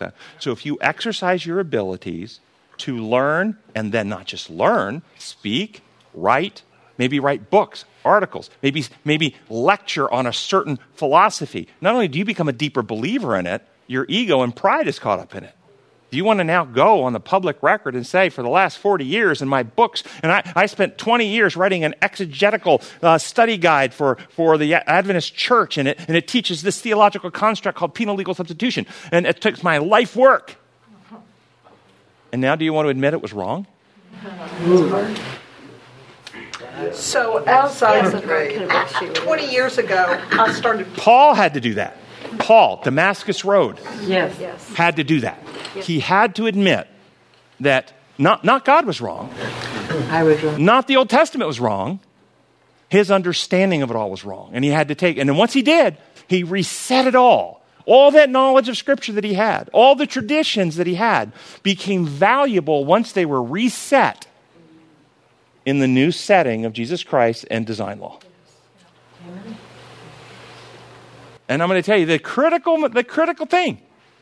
it. 0.02 0.12
So 0.38 0.52
if 0.52 0.66
you 0.66 0.78
exercise 0.82 1.46
your 1.46 1.62
abilities 1.62 2.42
to 2.80 2.98
learn, 2.98 3.58
and 3.74 3.94
then 3.94 4.10
not 4.10 4.26
just 4.26 4.50
learn, 4.50 5.02
speak, 5.18 5.82
write, 6.14 6.62
maybe 6.98 7.22
write 7.22 7.50
books, 7.50 7.86
articles, 8.04 8.50
maybe, 8.62 8.84
maybe 9.06 9.34
lecture 9.48 10.12
on 10.12 10.28
a 10.28 10.34
certain 10.34 10.78
philosophy, 10.96 11.70
not 11.80 11.94
only 11.94 12.10
do 12.10 12.20
you 12.20 12.26
become 12.26 12.50
a 12.50 12.54
deeper 12.54 12.82
believer 12.82 13.38
in 13.38 13.48
it, 13.48 13.66
your 13.88 14.06
ego 14.10 14.42
and 14.42 14.54
pride 14.54 14.90
is 14.90 15.00
caught 15.00 15.20
up 15.20 15.34
in 15.36 15.46
it. 15.46 15.55
Do 16.16 16.18
you 16.18 16.24
want 16.24 16.40
to 16.40 16.46
now 16.46 16.64
go 16.64 17.04
on 17.04 17.12
the 17.12 17.20
public 17.20 17.62
record 17.62 17.94
and 17.94 18.08
say, 18.08 18.30
for 18.30 18.42
the 18.42 18.48
last 18.48 18.78
40 18.78 19.04
years 19.04 19.42
in 19.42 19.50
my 19.50 19.64
books, 19.64 20.02
and 20.24 20.32
I, 20.32 20.50
I 20.56 20.66
spent 20.66 20.98
20 20.98 21.28
years 21.28 21.58
writing 21.58 21.84
an 21.84 21.94
exegetical 22.02 22.82
uh, 23.02 23.18
study 23.18 23.58
guide 23.58 23.94
for, 23.94 24.18
for 24.30 24.58
the 24.58 24.76
Adventist 24.76 25.36
church, 25.36 25.78
and 25.78 25.90
it, 25.90 26.00
and 26.08 26.16
it 26.16 26.26
teaches 26.26 26.62
this 26.62 26.80
theological 26.80 27.30
construct 27.32 27.78
called 27.78 27.94
penal 27.96 28.16
legal 28.16 28.34
substitution, 28.34 28.86
and 29.12 29.28
it 29.28 29.42
took 29.42 29.62
my 29.62 29.78
life 29.78 30.16
work. 30.16 30.56
And 32.32 32.42
now 32.42 32.56
do 32.56 32.64
you 32.64 32.72
want 32.72 32.86
to 32.86 32.92
admit 32.92 33.14
it 33.14 33.22
was 33.22 33.34
wrong? 33.34 33.68
So 36.94 37.44
as 37.46 37.84
I, 37.84 37.96
Yes, 37.98 38.14
and 38.14 38.24
God 38.24 38.52
can 38.52 38.64
arrest 38.72 39.02
you. 39.02 39.10
20 39.10 39.52
years 39.52 39.78
ago, 39.78 40.18
I 40.32 40.54
started 40.54 40.88
Paul 40.96 41.34
had 41.34 41.56
to 41.56 41.60
do 41.60 41.74
that. 41.74 41.98
Paul, 42.38 42.80
Damascus 42.86 43.44
Road, 43.44 43.82
Yes. 44.04 44.38
Yes. 44.40 44.74
had 44.76 44.96
to 44.96 45.04
do 45.04 45.20
that. 45.20 45.40
He 45.84 46.00
had 46.00 46.36
to 46.36 46.48
admit 46.48 46.88
that 47.60 47.94
not, 48.18 48.44
not 48.44 48.66
God 48.66 48.86
was 48.86 49.02
wrong, 49.02 49.34
I 50.10 50.24
was 50.24 50.42
wrong. 50.42 50.64
not 50.64 50.88
the 50.88 50.98
Old 50.98 51.10
Testament 51.10 51.48
was 51.48 51.60
wrong. 51.60 52.00
His 52.90 53.12
understanding 53.12 53.82
of 53.82 53.90
it 53.90 53.96
all 53.96 54.12
was 54.12 54.24
wrong. 54.24 54.52
And 54.54 54.64
he 54.64 54.70
had 54.70 54.88
to 54.90 54.96
take, 54.96 55.18
and 55.18 55.28
then 55.28 55.38
once 55.38 55.54
he 55.54 55.62
did, 55.62 55.98
he 56.28 56.44
reset 56.44 57.08
it 57.08 57.16
all. 57.16 57.64
All 57.86 58.12
that 58.12 58.30
knowledge 58.30 58.70
of 58.70 58.78
Scripture 58.78 59.14
that 59.14 59.24
he 59.24 59.34
had, 59.34 59.70
all 59.74 59.96
the 59.96 60.08
traditions 60.08 60.76
that 60.78 60.88
he 60.88 60.96
had, 60.96 61.32
became 61.62 62.06
valuable 62.06 62.86
once 62.86 63.12
they 63.12 63.26
were 63.26 63.44
reset 63.44 64.28
in 65.66 65.80
the 65.80 65.88
new 65.88 66.12
setting 66.12 66.66
of 66.66 66.74
Jesus 66.74 67.04
Christ 67.04 67.46
and 67.52 67.66
design 67.66 68.00
law. 68.00 68.20
And 71.48 71.62
I'm 71.62 71.70
going 71.70 71.82
to 71.82 71.86
tell 71.86 71.98
you 71.98 72.06
the 72.06 72.20
critical, 72.20 72.90
the 72.90 73.04
critical 73.04 73.46
thing. 73.46 73.82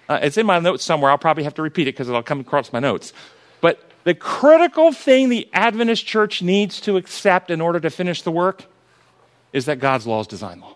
Uh, 0.09 0.19
it's 0.21 0.37
in 0.37 0.45
my 0.45 0.59
notes 0.59 0.83
somewhere. 0.83 1.11
I'll 1.11 1.17
probably 1.17 1.43
have 1.43 1.55
to 1.55 1.61
repeat 1.61 1.87
it 1.87 1.93
because 1.93 2.09
it'll 2.09 2.23
come 2.23 2.41
across 2.41 2.73
my 2.73 2.79
notes. 2.79 3.13
But 3.61 3.89
the 4.03 4.13
critical 4.13 4.91
thing 4.91 5.29
the 5.29 5.47
Adventist 5.53 6.05
church 6.05 6.41
needs 6.41 6.81
to 6.81 6.97
accept 6.97 7.49
in 7.49 7.61
order 7.61 7.79
to 7.79 7.89
finish 7.89 8.21
the 8.21 8.31
work 8.31 8.65
is 9.53 9.65
that 9.65 9.79
God's 9.79 10.05
law 10.05 10.19
is 10.19 10.27
design 10.27 10.59
law. 10.59 10.75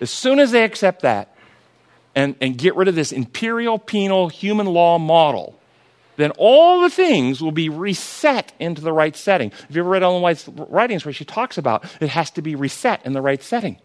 As 0.00 0.10
soon 0.10 0.38
as 0.38 0.52
they 0.52 0.62
accept 0.62 1.02
that 1.02 1.34
and, 2.14 2.36
and 2.40 2.56
get 2.56 2.76
rid 2.76 2.86
of 2.86 2.94
this 2.94 3.12
imperial 3.12 3.78
penal 3.78 4.28
human 4.28 4.66
law 4.66 4.98
model, 4.98 5.58
then 6.16 6.32
all 6.38 6.82
the 6.82 6.90
things 6.90 7.40
will 7.42 7.52
be 7.52 7.68
reset 7.68 8.52
into 8.58 8.80
the 8.80 8.92
right 8.92 9.16
setting. 9.16 9.50
Have 9.50 9.74
you 9.74 9.82
ever 9.82 9.90
read 9.90 10.02
Ellen 10.02 10.22
White's 10.22 10.48
writings 10.48 11.04
where 11.04 11.12
she 11.12 11.24
talks 11.24 11.58
about 11.58 11.84
it 12.00 12.08
has 12.08 12.30
to 12.32 12.42
be 12.42 12.54
reset 12.54 13.04
in 13.04 13.12
the 13.12 13.22
right 13.22 13.42
setting? 13.42 13.78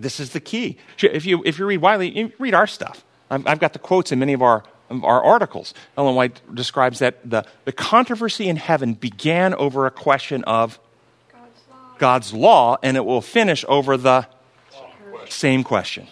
This 0.00 0.18
is 0.18 0.30
the 0.30 0.40
key. 0.40 0.78
If 1.00 1.26
you, 1.26 1.42
if 1.44 1.58
you 1.58 1.66
read 1.66 1.78
Wiley, 1.78 2.16
you 2.16 2.32
read 2.38 2.54
our 2.54 2.66
stuff. 2.66 3.04
I've, 3.30 3.46
I've 3.46 3.60
got 3.60 3.74
the 3.74 3.78
quotes 3.78 4.12
in 4.12 4.18
many 4.18 4.32
of 4.32 4.42
our, 4.42 4.64
of 4.88 5.04
our 5.04 5.22
articles. 5.22 5.74
Ellen 5.96 6.14
White 6.14 6.40
describes 6.54 7.00
that 7.00 7.18
the, 7.28 7.44
the 7.66 7.72
controversy 7.72 8.48
in 8.48 8.56
heaven 8.56 8.94
began 8.94 9.54
over 9.54 9.86
a 9.86 9.90
question 9.90 10.42
of 10.44 10.78
God's 11.98 12.32
law, 12.32 12.78
and 12.82 12.96
it 12.96 13.04
will 13.04 13.20
finish 13.20 13.64
over 13.68 13.98
the 13.98 14.26
same 15.28 15.62
question. 15.62 16.06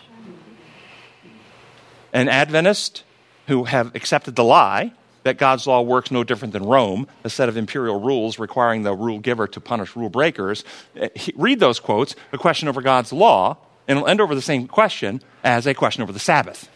An 2.12 2.28
Adventist 2.28 3.04
who 3.46 3.64
have 3.64 3.94
accepted 3.96 4.36
the 4.36 4.44
lie 4.44 4.92
that 5.22 5.38
God's 5.38 5.66
law 5.66 5.80
works 5.80 6.10
no 6.10 6.24
different 6.24 6.52
than 6.52 6.64
Rome, 6.64 7.06
a 7.24 7.30
set 7.30 7.48
of 7.48 7.56
imperial 7.56 8.00
rules 8.00 8.38
requiring 8.38 8.82
the 8.82 8.94
rule 8.94 9.18
giver 9.18 9.46
to 9.48 9.60
punish 9.60 9.96
rule 9.96 10.08
breakers, 10.08 10.64
eh, 10.96 11.08
read 11.36 11.58
those 11.58 11.80
quotes, 11.80 12.14
a 12.32 12.38
question 12.38 12.68
over 12.68 12.80
God's 12.80 13.12
law, 13.12 13.56
and 13.88 13.96
it'll 13.96 14.08
end 14.08 14.20
over 14.20 14.34
the 14.34 14.42
same 14.42 14.68
question 14.68 15.22
as 15.42 15.66
a 15.66 15.74
question 15.74 16.02
over 16.02 16.12
the 16.12 16.18
Sabbath. 16.18 16.68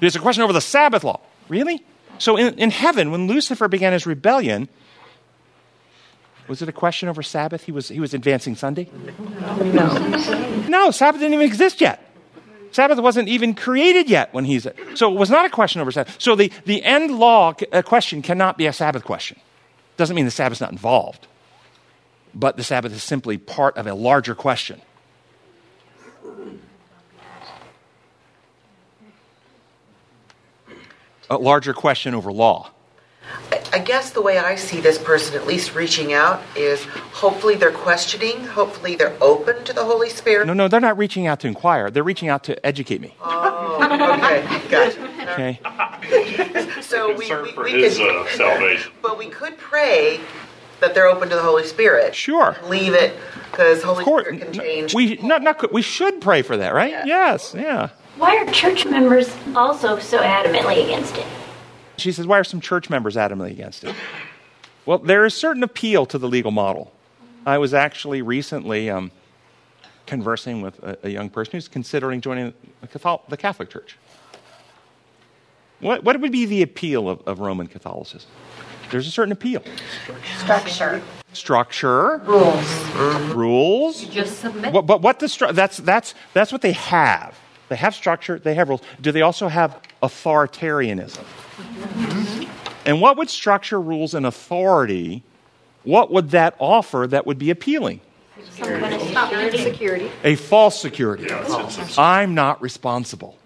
There's 0.00 0.16
a 0.16 0.18
question 0.18 0.42
over 0.42 0.52
the 0.52 0.60
Sabbath 0.60 1.04
law. 1.04 1.20
Really? 1.48 1.84
So 2.18 2.36
in, 2.36 2.58
in 2.58 2.70
heaven, 2.70 3.12
when 3.12 3.26
Lucifer 3.28 3.68
began 3.68 3.92
his 3.92 4.06
rebellion, 4.06 4.68
was 6.48 6.62
it 6.62 6.68
a 6.68 6.72
question 6.72 7.08
over 7.08 7.22
Sabbath? 7.22 7.64
He 7.64 7.72
was, 7.72 7.88
he 7.88 8.00
was 8.00 8.12
advancing 8.12 8.56
Sunday? 8.56 8.90
No. 9.60 10.66
No, 10.68 10.90
Sabbath 10.90 11.20
didn't 11.20 11.34
even 11.34 11.46
exist 11.46 11.80
yet. 11.80 12.06
Sabbath 12.72 12.98
wasn't 12.98 13.28
even 13.28 13.54
created 13.54 14.08
yet 14.08 14.32
when 14.32 14.44
he's. 14.44 14.66
So 14.94 15.12
it 15.12 15.18
was 15.18 15.30
not 15.30 15.44
a 15.44 15.50
question 15.50 15.80
over 15.80 15.90
Sabbath. 15.90 16.16
So 16.20 16.34
the, 16.34 16.52
the 16.66 16.82
end 16.82 17.12
law 17.12 17.54
uh, 17.72 17.82
question 17.82 18.22
cannot 18.22 18.58
be 18.58 18.66
a 18.66 18.72
Sabbath 18.72 19.04
question. 19.04 19.38
Doesn't 19.96 20.16
mean 20.16 20.24
the 20.24 20.30
Sabbath's 20.30 20.60
not 20.60 20.72
involved, 20.72 21.26
but 22.34 22.56
the 22.56 22.64
Sabbath 22.64 22.92
is 22.92 23.02
simply 23.02 23.38
part 23.38 23.76
of 23.76 23.86
a 23.86 23.94
larger 23.94 24.34
question. 24.34 24.80
A 31.30 31.36
larger 31.38 31.72
question 31.72 32.14
over 32.14 32.32
law. 32.32 32.70
I 33.72 33.78
guess 33.78 34.10
the 34.10 34.20
way 34.20 34.38
I 34.38 34.56
see 34.56 34.80
this 34.80 34.98
person 34.98 35.36
at 35.36 35.46
least 35.46 35.76
reaching 35.76 36.12
out 36.12 36.42
is 36.56 36.82
hopefully 37.12 37.54
they're 37.54 37.70
questioning, 37.70 38.44
hopefully 38.44 38.96
they're 38.96 39.16
open 39.20 39.62
to 39.64 39.72
the 39.72 39.84
Holy 39.84 40.08
Spirit. 40.10 40.48
No, 40.48 40.52
no, 40.54 40.66
they're 40.66 40.80
not 40.80 40.98
reaching 40.98 41.28
out 41.28 41.38
to 41.40 41.46
inquire. 41.46 41.88
They're 41.90 42.02
reaching 42.02 42.28
out 42.28 42.42
to 42.44 42.66
educate 42.66 43.00
me. 43.00 43.14
Oh, 43.22 43.78
okay, 44.18 44.68
gotcha. 44.68 45.32
Okay? 45.32 45.60
So 46.82 47.14
we, 47.16 47.32
we, 47.32 47.52
for 47.52 47.64
we 47.64 47.70
his 47.82 47.98
could, 47.98 48.10
uh, 48.10 48.26
salvation. 48.30 48.90
but 49.00 49.16
we 49.16 49.26
could 49.28 49.56
pray 49.58 50.18
that 50.80 50.92
they're 50.92 51.06
open 51.06 51.28
to 51.28 51.36
the 51.36 51.42
Holy 51.42 51.64
Spirit. 51.64 52.16
Sure. 52.16 52.56
Leave 52.64 52.94
it 52.94 53.14
because 53.52 53.80
Holy 53.84 54.00
Of 54.00 54.04
course, 54.04 54.24
Spirit 54.26 54.42
can 54.42 54.52
change. 54.52 54.92
we 54.94 55.14
not, 55.18 55.42
not 55.42 55.72
we 55.72 55.82
should 55.82 56.20
pray 56.20 56.42
for 56.42 56.56
that, 56.56 56.74
right? 56.74 56.90
Yeah. 56.90 57.04
Yes, 57.06 57.54
yeah. 57.56 57.90
Why 58.20 58.36
are 58.36 58.52
church 58.52 58.84
members 58.84 59.34
also 59.56 59.98
so 59.98 60.18
adamantly 60.18 60.84
against 60.84 61.16
it? 61.16 61.24
She 61.96 62.12
says, 62.12 62.26
Why 62.26 62.38
are 62.38 62.44
some 62.44 62.60
church 62.60 62.90
members 62.90 63.16
adamantly 63.16 63.50
against 63.50 63.82
it? 63.82 63.94
Well, 64.84 64.98
there 64.98 65.24
is 65.24 65.32
certain 65.32 65.62
appeal 65.62 66.04
to 66.04 66.18
the 66.18 66.28
legal 66.28 66.50
model. 66.50 66.92
I 67.46 67.56
was 67.56 67.72
actually 67.72 68.20
recently 68.20 68.90
um, 68.90 69.10
conversing 70.04 70.60
with 70.60 70.78
a, 70.82 70.98
a, 71.02 71.08
young 71.08 71.30
person 71.30 71.52
who's 71.52 71.66
considering 71.66 72.20
joining 72.20 72.52
the 72.82 73.36
Catholic, 73.38 73.70
Church. 73.70 73.96
What, 75.80 76.04
what 76.04 76.20
would 76.20 76.30
be 76.30 76.44
the 76.44 76.60
appeal 76.60 77.08
of, 77.08 77.26
of 77.26 77.40
Roman 77.40 77.68
Catholicism? 77.68 78.30
There's 78.90 79.06
a 79.06 79.10
certain 79.10 79.32
appeal. 79.32 79.62
Structure. 80.42 81.02
Structure. 81.32 82.18
Rules. 82.26 83.34
Rules. 83.34 84.02
You 84.02 84.10
just 84.10 84.40
submit. 84.40 84.74
But, 84.74 84.82
but 84.82 85.00
what 85.00 85.20
the 85.20 85.26
stru- 85.26 85.54
that's, 85.54 85.78
that's, 85.78 86.14
that's 86.34 86.52
what 86.52 86.60
they 86.60 86.72
have. 86.72 87.34
They 87.70 87.76
have 87.76 87.94
structure, 87.94 88.36
they 88.36 88.54
have 88.54 88.68
rules. 88.68 88.82
Do 89.00 89.12
they 89.12 89.22
also 89.22 89.46
have 89.46 89.80
authoritarianism? 90.02 91.24
And 92.84 93.00
what 93.00 93.16
would 93.16 93.30
structure, 93.30 93.80
rules, 93.80 94.12
and 94.12 94.26
authority, 94.26 95.22
what 95.84 96.10
would 96.10 96.30
that 96.30 96.56
offer 96.58 97.06
that 97.06 97.28
would 97.28 97.38
be 97.38 97.48
appealing? 97.48 98.00
Security. 98.56 100.10
A 100.24 100.34
false 100.34 100.82
security. 100.82 101.28
I'm 101.96 102.34
not 102.34 102.60
responsible. 102.60 103.38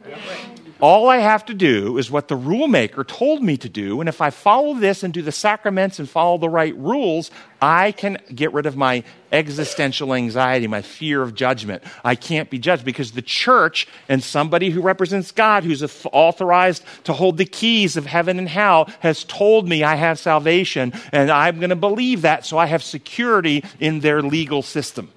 All 0.85 1.09
I 1.09 1.17
have 1.17 1.47
to 1.47 1.55
do 1.55 1.97
is 1.97 2.11
what 2.11 2.29
the 2.29 2.37
rule 2.37 2.69
maker 2.69 3.05
told 3.05 3.43
me 3.43 3.57
to 3.57 3.71
do, 3.71 4.01
and 4.01 4.09
if 4.09 4.21
I 4.21 4.29
follow 4.29 4.75
this 4.75 5.03
and 5.03 5.15
do 5.15 5.23
the 5.23 5.33
sacraments 5.33 5.99
and 5.99 6.07
follow 6.07 6.37
the 6.37 6.51
right 6.51 6.77
rules, 6.77 7.31
I 7.63 7.93
can 7.93 8.19
get 8.35 8.53
rid 8.53 8.67
of 8.67 8.77
my 8.77 9.03
existential 9.33 10.13
anxiety, 10.13 10.67
my 10.67 10.83
fear 10.83 11.23
of 11.23 11.35
judgment. 11.35 11.83
I 12.05 12.17
can't 12.17 12.51
be 12.51 12.59
judged 12.59 12.85
because 12.85 13.13
the 13.13 13.23
church 13.23 13.89
and 14.11 14.23
somebody 14.23 14.69
who 14.69 14.83
represents 14.83 15.33
God, 15.33 15.65
who's 15.65 15.83
authorized 16.13 16.85
to 17.05 17.15
hold 17.15 17.39
the 17.39 17.47
keys 17.47 17.97
of 17.97 18.05
heaven 18.05 18.39
and 18.39 18.47
hell, 18.47 18.91
has 19.01 19.25
told 19.25 19.67
me 19.67 19.83
I 19.83 19.95
have 19.95 20.19
salvation, 20.19 20.93
and 21.13 21.31
I'm 21.31 21.61
going 21.61 21.71
to 21.71 21.77
believe 21.77 22.21
that, 22.21 22.45
so 22.45 22.59
I 22.59 22.67
have 22.67 22.83
security 22.83 23.65
in 23.81 24.01
their 24.01 24.21
legal 24.21 24.61
system. 24.61 25.11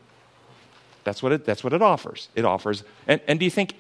That's 1.03 1.21
what 1.21 1.33
it, 1.33 1.43
that's 1.43 1.61
what 1.61 1.73
it 1.73 1.81
offers. 1.81 2.29
It 2.35 2.45
offers. 2.45 2.85
And, 3.05 3.19
and 3.27 3.37
do 3.37 3.43
you 3.43 3.51
think 3.51 3.75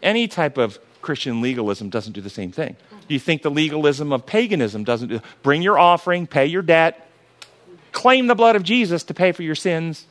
any 0.00 0.28
type 0.28 0.58
of 0.58 0.78
Christian 1.04 1.40
legalism 1.40 1.90
doesn't 1.90 2.14
do 2.14 2.20
the 2.20 2.30
same 2.30 2.50
thing? 2.50 2.76
Do 3.06 3.14
you 3.14 3.20
think 3.20 3.42
the 3.42 3.50
legalism 3.50 4.12
of 4.12 4.26
paganism 4.26 4.82
doesn't 4.82 5.08
do, 5.08 5.20
bring 5.42 5.62
your 5.62 5.78
offering, 5.78 6.26
pay 6.26 6.46
your 6.46 6.62
debt, 6.62 7.08
claim 7.92 8.26
the 8.26 8.34
blood 8.34 8.56
of 8.56 8.62
Jesus 8.62 9.04
to 9.04 9.14
pay 9.14 9.30
for 9.32 9.42
your 9.42 9.54
sins? 9.54 10.06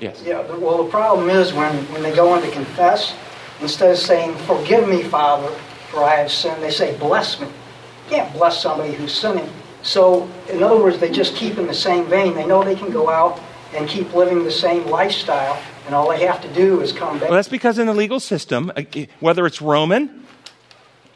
Yes. 0.00 0.22
Yeah, 0.24 0.40
well, 0.56 0.84
the 0.84 0.90
problem 0.90 1.30
is 1.30 1.52
when, 1.52 1.74
when 1.92 2.02
they 2.02 2.14
go 2.14 2.34
in 2.34 2.42
to 2.42 2.50
confess, 2.50 3.14
instead 3.60 3.90
of 3.90 3.98
saying, 3.98 4.34
Forgive 4.38 4.88
me, 4.88 5.02
Father, 5.02 5.48
for 5.90 6.02
I 6.02 6.16
have 6.16 6.32
sinned, 6.32 6.62
they 6.62 6.70
say, 6.70 6.96
Bless 6.98 7.40
me. 7.40 7.46
You 7.46 8.16
can't 8.16 8.32
bless 8.32 8.62
somebody 8.62 8.94
who's 8.94 9.12
sinning. 9.12 9.48
So, 9.82 10.28
in 10.48 10.62
other 10.62 10.82
words, 10.82 10.98
they 10.98 11.10
just 11.10 11.36
keep 11.36 11.58
in 11.58 11.66
the 11.66 11.74
same 11.74 12.06
vein. 12.06 12.34
They 12.34 12.46
know 12.46 12.64
they 12.64 12.74
can 12.74 12.90
go 12.90 13.10
out 13.10 13.38
and 13.74 13.88
keep 13.88 14.14
living 14.14 14.44
the 14.44 14.50
same 14.50 14.86
lifestyle, 14.86 15.60
and 15.86 15.94
all 15.94 16.08
they 16.08 16.26
have 16.26 16.42
to 16.42 16.52
do 16.52 16.80
is 16.80 16.92
come 16.92 17.18
back. 17.18 17.30
Well, 17.30 17.38
that's 17.38 17.48
because 17.48 17.78
in 17.78 17.86
the 17.86 17.94
legal 17.94 18.20
system, 18.20 18.72
uh, 18.76 18.82
whether 19.20 19.46
it's 19.46 19.62
Roman, 19.62 20.24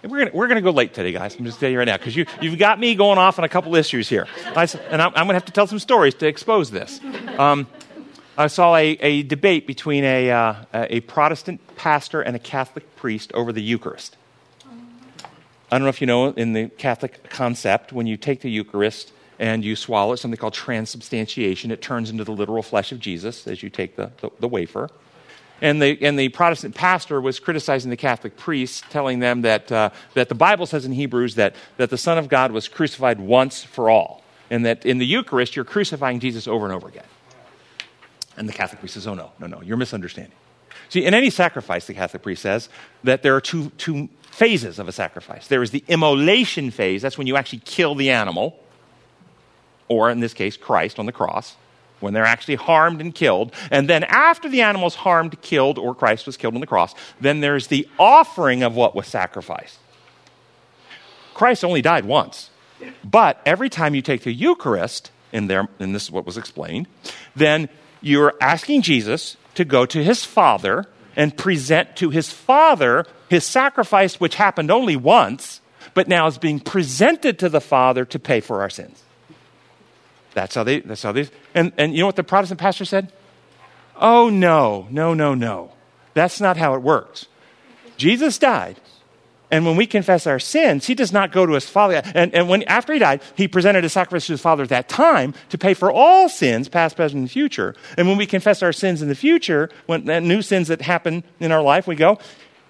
we're 0.03 0.25
going 0.25 0.31
we're 0.33 0.49
gonna 0.49 0.63
go 0.63 0.71
late 0.71 0.95
today, 0.95 1.13
guys. 1.13 1.37
I'm 1.37 1.45
just 1.45 1.61
telling 1.61 1.75
you 1.75 1.79
right 1.79 1.85
now, 1.85 1.99
because 1.99 2.17
you, 2.17 2.25
you've 2.41 2.59
got 2.59 2.81
me 2.81 2.95
going 2.95 3.19
off 3.19 3.39
on 3.39 3.45
a 3.45 3.49
couple 3.49 3.75
issues 3.77 4.09
here. 4.09 4.27
I, 4.57 4.67
and 4.91 5.03
I'm, 5.03 5.09
I'm 5.09 5.27
going 5.27 5.29
to 5.29 5.35
have 5.35 5.45
to 5.45 5.53
tell 5.53 5.67
some 5.67 5.79
stories 5.79 6.15
to 6.15 6.27
expose 6.27 6.71
this. 6.71 7.01
Um, 7.39 7.67
I 8.39 8.47
saw 8.47 8.77
a, 8.77 8.93
a 8.93 9.23
debate 9.25 9.67
between 9.67 10.05
a, 10.05 10.31
uh, 10.31 10.55
a 10.73 11.01
Protestant 11.01 11.61
pastor 11.77 12.23
and 12.23 12.35
a 12.35 12.39
Catholic 12.39 12.97
priest 12.97 13.31
over 13.35 13.53
the 13.53 13.61
Eucharist. 13.61 14.17
I 15.71 15.77
don't 15.77 15.83
know 15.83 15.89
if 15.89 16.01
you 16.01 16.07
know 16.07 16.29
in 16.29 16.55
the 16.55 16.69
Catholic 16.69 17.29
concept, 17.29 17.93
when 17.93 18.07
you 18.07 18.17
take 18.17 18.41
the 18.41 18.51
Eucharist 18.51 19.13
and 19.41 19.65
you 19.65 19.75
swallow 19.75 20.15
something 20.17 20.37
called 20.37 20.53
transubstantiation, 20.53 21.71
it 21.71 21.81
turns 21.81 22.11
into 22.11 22.23
the 22.25 22.31
literal 22.31 22.63
flesh 22.63 22.93
of 22.93 23.01
Jesus 23.01 23.47
as 23.47 23.63
you 23.63 23.71
take 23.71 23.97
the, 23.97 24.13
the, 24.21 24.31
the 24.39 24.47
wafer. 24.47 24.91
And 25.63 25.81
the, 25.81 25.99
and 26.03 26.19
the 26.19 26.29
Protestant 26.29 26.75
pastor 26.75 27.21
was 27.23 27.41
criticizing 27.41 27.91
the 27.91 27.97
Catholic 27.97 28.37
priests, 28.37 28.83
telling 28.91 29.19
them 29.19 29.41
that, 29.43 29.73
uh, 29.73 29.91
that 30.13 30.29
the 30.29 30.35
Bible 30.35 30.67
says 30.67 30.85
in 30.85 30.93
Hebrews 30.93 31.37
that, 31.37 31.55
that 31.79 31.89
the 31.89 31.99
Son 31.99 32.19
of 32.19 32.29
God 32.29 32.53
was 32.53 32.69
crucified 32.69 33.19
once 33.19 33.65
for 33.65 33.89
all, 33.89 34.23
and 34.51 34.65
that 34.67 34.85
in 34.85 34.99
the 34.99 35.07
Eucharist 35.07 35.57
you're 35.57 35.65
crucifying 35.65 36.21
Jesus 36.21 36.47
over 36.47 36.67
and 36.67 36.75
over 36.75 36.87
again. 36.87 37.05
And 38.37 38.47
the 38.47 38.53
Catholic 38.53 38.81
priest 38.81 38.95
says, 38.95 39.07
oh, 39.07 39.15
no, 39.15 39.33
no, 39.39 39.47
no, 39.47 39.63
you're 39.63 39.79
misunderstanding. 39.79 40.37
See, 40.91 41.05
in 41.05 41.15
any 41.15 41.31
sacrifice, 41.31 41.87
the 41.87 41.95
Catholic 41.95 42.23
priest 42.23 42.43
says 42.43 42.69
that 43.05 43.23
there 43.23 43.35
are 43.37 43.41
two, 43.41 43.71
two 43.79 44.11
phases 44.31 44.79
of 44.79 44.87
a 44.87 44.93
sacrifice. 44.93 45.47
There 45.49 45.63
is 45.63 45.71
the 45.71 45.85
immolation 45.89 46.71
phase, 46.71 47.01
that's 47.01 47.17
when 47.17 47.27
you 47.27 47.37
actually 47.37 47.63
kill 47.65 47.95
the 47.95 48.11
animal, 48.11 48.59
or 49.91 50.09
in 50.09 50.21
this 50.21 50.33
case, 50.33 50.57
Christ 50.57 50.99
on 50.99 51.05
the 51.05 51.13
cross, 51.13 51.57
when 51.99 52.15
they're 52.15 52.25
actually 52.25 52.55
harmed 52.55 53.01
and 53.01 53.15
killed. 53.15 53.53
And 53.71 53.91
then 53.91 54.05
after 54.05 54.49
the 54.49 54.63
animal's 54.63 54.95
harmed, 54.95 55.43
killed, 55.43 55.77
or 55.79 55.95
Christ 55.95 56.25
was 56.27 56.39
killed 56.39 56.55
on 56.55 56.61
the 56.61 56.67
cross, 56.67 56.95
then 57.21 57.41
there's 57.41 57.67
the 57.67 57.87
offering 57.99 58.63
of 58.63 58.77
what 58.77 58.95
was 58.95 59.09
sacrificed. 59.09 59.79
Christ 61.35 61.65
only 61.65 61.83
died 61.83 62.05
once. 62.05 62.51
But 63.05 63.43
every 63.45 63.69
time 63.69 63.95
you 63.95 64.01
take 64.01 64.23
the 64.23 64.33
Eucharist, 64.33 65.11
in 65.33 65.49
there, 65.49 65.69
and 65.79 65.95
this 65.95 66.05
is 66.05 66.11
what 66.11 66.25
was 66.25 66.39
explained, 66.39 66.87
then 67.35 67.69
you're 68.01 68.35
asking 68.41 68.83
Jesus 68.83 69.37
to 69.55 69.65
go 69.65 69.85
to 69.87 70.03
his 70.03 70.25
Father 70.25 70.87
and 71.17 71.37
present 71.37 71.97
to 71.97 72.11
his 72.11 72.31
Father 72.31 73.05
his 73.29 73.45
sacrifice, 73.45 74.19
which 74.19 74.37
happened 74.37 74.71
only 74.71 74.97
once, 74.97 75.61
but 75.95 76.09
now 76.09 76.27
is 76.27 76.39
being 76.39 76.61
presented 76.61 77.39
to 77.41 77.49
the 77.49 77.61
Father 77.61 78.05
to 78.05 78.19
pay 78.19 78.41
for 78.41 78.61
our 78.61 78.71
sins. 78.71 79.03
That's 80.35 80.55
how 80.55 80.65
they, 80.65 80.81
that's 80.81 81.03
how 81.03 81.13
they, 81.13 81.29
and, 81.55 81.73
and 81.77 81.93
you 81.93 82.01
know 82.01 82.07
what 82.07 82.17
the 82.17 82.25
Protestant 82.25 82.61
pastor 82.61 82.85
said? 82.85 83.13
Oh, 83.97 84.29
no, 84.31 84.87
no, 84.91 85.13
no, 85.15 85.35
no. 85.35 85.73
That's 86.15 86.41
not 86.41 86.57
how 86.57 86.75
it 86.75 86.83
works. 86.83 87.27
Jesus 87.97 88.39
died. 88.39 88.81
And 89.51 89.67
when 89.67 89.77
we 89.77 89.87
confess 89.87 90.27
our 90.27 90.39
sins, 90.39 90.87
he 90.87 90.95
does 90.95 91.13
not 91.13 91.33
go 91.33 91.45
to 91.45 91.55
his 91.55 91.69
father. 91.69 92.03
And, 92.15 92.33
and 92.35 92.49
when, 92.49 92.63
after 92.65 92.93
he 92.93 93.01
died, 93.01 93.21
he 93.35 93.49
presented 93.49 93.85
a 93.85 93.89
sacrifice 93.89 94.27
to 94.27 94.35
his 94.35 94.41
father 94.41 94.63
at 94.63 94.69
that 94.69 94.89
time 94.89 95.35
to 95.49 95.59
pay 95.59 95.75
for 95.75 95.91
all 95.91 96.29
sins, 96.29 96.69
past, 96.69 96.95
present, 96.95 97.21
and 97.21 97.31
future. 97.31 97.75
And 97.99 98.07
when 98.07 98.17
we 98.17 98.27
confess 98.27 98.63
our 98.63 98.73
sins 98.73 99.03
in 99.03 99.09
the 99.09 99.15
future, 99.15 99.69
when 99.87 100.05
new 100.05 100.41
sins 100.41 100.69
that 100.69 100.83
happen 100.83 101.25
in 101.41 101.51
our 101.51 101.63
life, 101.63 101.89
we 101.89 101.97
go, 101.97 102.21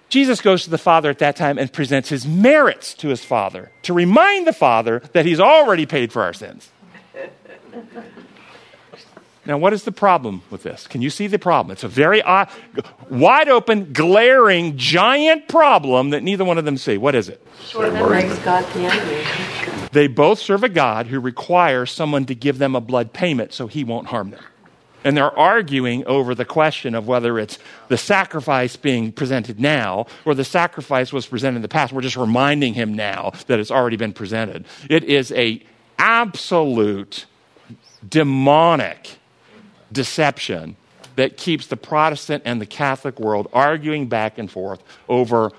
Jesus 0.09 0.41
goes 0.41 0.63
to 0.63 0.69
the 0.69 0.77
Father 0.77 1.09
at 1.09 1.19
that 1.19 1.35
time 1.35 1.57
and 1.57 1.71
presents 1.71 2.09
his 2.09 2.25
merits 2.25 2.95
to 2.95 3.09
his 3.09 3.23
Father 3.23 3.71
to 3.83 3.93
remind 3.93 4.47
the 4.47 4.53
Father 4.53 5.01
that 5.13 5.25
he's 5.25 5.39
already 5.39 5.85
paid 5.85 6.11
for 6.11 6.23
our 6.23 6.33
sins. 6.33 6.69
Now, 9.43 9.57
what 9.57 9.73
is 9.73 9.83
the 9.83 9.91
problem 9.91 10.43
with 10.51 10.61
this? 10.61 10.85
Can 10.85 11.01
you 11.01 11.09
see 11.09 11.25
the 11.25 11.39
problem? 11.39 11.71
It's 11.71 11.83
a 11.83 11.87
very 11.87 12.21
wide 13.09 13.49
open, 13.49 13.91
glaring, 13.91 14.77
giant 14.77 15.47
problem 15.47 16.11
that 16.11 16.21
neither 16.21 16.45
one 16.45 16.59
of 16.59 16.65
them 16.65 16.77
see. 16.77 16.97
What 16.97 17.15
is 17.15 17.27
it? 17.27 17.45
Makes 17.75 18.37
God 18.39 18.71
the 18.73 18.81
enemy. 18.81 19.89
They 19.93 20.07
both 20.07 20.37
serve 20.37 20.63
a 20.63 20.69
God 20.69 21.07
who 21.07 21.19
requires 21.19 21.89
someone 21.91 22.25
to 22.25 22.35
give 22.35 22.59
them 22.59 22.75
a 22.75 22.81
blood 22.81 23.13
payment 23.13 23.51
so 23.51 23.65
he 23.65 23.83
won't 23.83 24.07
harm 24.07 24.29
them. 24.29 24.43
And 25.03 25.17
they're 25.17 25.37
arguing 25.37 26.05
over 26.05 26.35
the 26.35 26.45
question 26.45 26.93
of 26.93 27.07
whether 27.07 27.39
it's 27.39 27.57
the 27.87 27.97
sacrifice 27.97 28.75
being 28.75 29.11
presented 29.11 29.59
now 29.59 30.05
or 30.23 30.35
the 30.35 30.45
sacrifice 30.45 31.11
was 31.11 31.25
presented 31.25 31.55
in 31.57 31.61
the 31.63 31.67
past. 31.67 31.91
We're 31.91 32.01
just 32.01 32.15
reminding 32.15 32.75
him 32.75 32.93
now 32.93 33.31
that 33.47 33.59
it's 33.59 33.71
already 33.71 33.97
been 33.97 34.13
presented. 34.13 34.65
It 34.87 35.03
is 35.03 35.31
a 35.31 35.63
absolute 35.97 37.25
demonic 38.07 39.17
deception 39.91 40.75
that 41.15 41.37
keeps 41.37 41.67
the 41.67 41.77
Protestant 41.77 42.43
and 42.45 42.61
the 42.61 42.65
Catholic 42.65 43.19
world 43.19 43.47
arguing 43.53 44.07
back 44.07 44.37
and 44.37 44.49
forth 44.49 44.81
over 45.09 45.51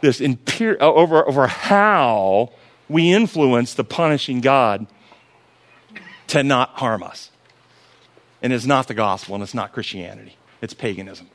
this 0.00 0.20
imper- 0.20 0.80
uh, 0.80 0.92
over, 0.92 1.26
over 1.26 1.46
how 1.46 2.52
we 2.88 3.12
influence 3.12 3.74
the 3.74 3.84
punishing 3.84 4.40
God 4.40 4.86
to 6.28 6.42
not 6.42 6.70
harm 6.70 7.02
us. 7.02 7.30
And 8.42 8.52
it's 8.52 8.66
not 8.66 8.88
the 8.88 8.94
gospel 8.94 9.34
and 9.34 9.42
it's 9.42 9.54
not 9.54 9.72
Christianity. 9.72 10.36
It's 10.60 10.74
paganism. 10.74 11.28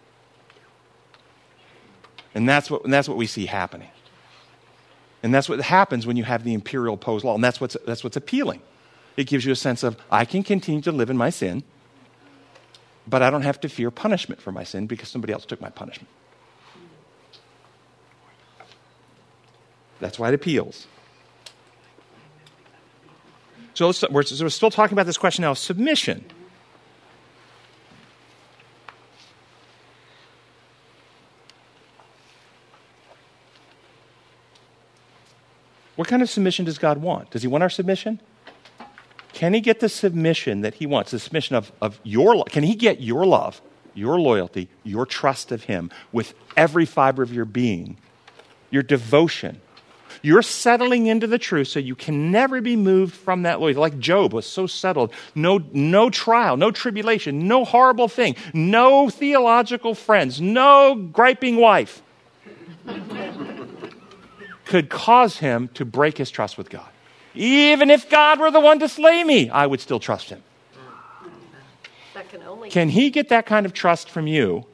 And 2.35 2.47
that's 2.47 2.69
what, 2.69 2.83
and 2.83 2.93
that's 2.93 3.07
what 3.07 3.17
we 3.17 3.25
see 3.25 3.47
happening. 3.47 3.89
And 5.23 5.33
that's 5.33 5.49
what 5.49 5.59
happens 5.59 6.05
when 6.05 6.17
you 6.17 6.23
have 6.23 6.43
the 6.43 6.53
imperial 6.53 6.93
opposed 6.93 7.25
law. 7.25 7.35
And 7.35 7.43
that's 7.43 7.59
what's, 7.59 7.75
that's 7.85 8.03
what's 8.03 8.15
appealing. 8.15 8.61
It 9.19 9.27
gives 9.27 9.43
you 9.43 9.51
a 9.51 9.55
sense 9.57 9.83
of, 9.83 9.97
I 10.09 10.23
can 10.23 10.43
continue 10.43 10.79
to 10.79 10.93
live 10.93 11.09
in 11.09 11.17
my 11.17 11.29
sin, 11.29 11.63
but 13.05 13.21
I 13.21 13.29
don't 13.29 13.41
have 13.41 13.59
to 13.59 13.67
fear 13.67 13.91
punishment 13.91 14.41
for 14.41 14.53
my 14.53 14.63
sin 14.63 14.87
because 14.87 15.09
somebody 15.09 15.33
else 15.33 15.45
took 15.45 15.59
my 15.59 15.69
punishment. 15.69 16.07
That's 19.99 20.17
why 20.17 20.29
it 20.29 20.35
appeals. 20.35 20.87
So 23.73 23.87
we're, 24.09 24.23
so 24.23 24.45
we're 24.45 24.49
still 24.49 24.71
talking 24.71 24.93
about 24.93 25.05
this 25.05 25.17
question 25.17 25.41
now 25.41 25.51
of 25.51 25.57
submission. 25.57 26.23
What 35.97 36.07
kind 36.07 36.21
of 36.21 36.29
submission 36.29 36.63
does 36.63 36.77
God 36.77 36.99
want? 36.99 37.31
Does 37.31 37.41
He 37.41 37.49
want 37.49 37.63
our 37.63 37.69
submission? 37.69 38.21
Can 39.39 39.53
He 39.53 39.61
get 39.61 39.79
the 39.79 39.87
submission 39.87 40.61
that 40.61 40.73
He 40.73 40.85
wants, 40.85 41.11
the 41.11 41.19
submission 41.19 41.55
of, 41.55 41.71
of 41.81 41.97
your 42.03 42.35
love? 42.35 42.47
Can 42.47 42.61
He 42.61 42.75
get 42.75 42.99
your 42.99 43.25
love, 43.25 43.61
your 43.93 44.19
loyalty, 44.19 44.67
your 44.83 45.05
trust 45.05 45.53
of 45.53 45.63
Him 45.63 45.91
with 46.11 46.33
every 46.57 46.85
fiber 46.85 47.23
of 47.23 47.31
your 47.33 47.45
being, 47.45 47.95
your 48.69 48.83
devotion? 48.83 49.61
You're 50.21 50.41
settling 50.41 51.07
into 51.07 51.25
the 51.25 51.37
truth 51.37 51.69
so 51.69 51.79
you 51.79 51.95
can 51.95 52.31
never 52.31 52.59
be 52.59 52.75
moved 52.75 53.15
from 53.15 53.43
that 53.43 53.61
loyalty. 53.61 53.79
Like 53.79 53.97
Job 53.97 54.33
was 54.33 54.45
so 54.45 54.67
settled. 54.67 55.13
No, 55.35 55.63
no 55.71 56.09
trial, 56.09 56.57
no 56.57 56.69
tribulation, 56.69 57.47
no 57.47 57.63
horrible 57.63 58.09
thing, 58.09 58.35
no 58.53 59.09
theological 59.09 59.95
friends, 59.95 60.41
no 60.41 60.95
griping 61.13 61.55
wife 61.55 62.01
could 64.65 64.89
cause 64.89 65.37
him 65.37 65.69
to 65.75 65.85
break 65.85 66.17
his 66.17 66.29
trust 66.29 66.57
with 66.57 66.69
God. 66.69 66.89
Even 67.35 67.89
if 67.89 68.09
God 68.09 68.39
were 68.39 68.51
the 68.51 68.59
one 68.59 68.79
to 68.79 68.89
slay 68.89 69.23
me, 69.23 69.49
I 69.49 69.67
would 69.67 69.81
still 69.81 69.99
trust 69.99 70.29
him. 70.29 70.43
That 72.13 72.29
can 72.29 72.43
only. 72.43 72.69
Can 72.69 72.89
he 72.89 73.09
get 73.09 73.29
that 73.29 73.45
kind 73.45 73.65
of 73.65 73.73
trust 73.73 74.09
from 74.09 74.27
you 74.27 74.65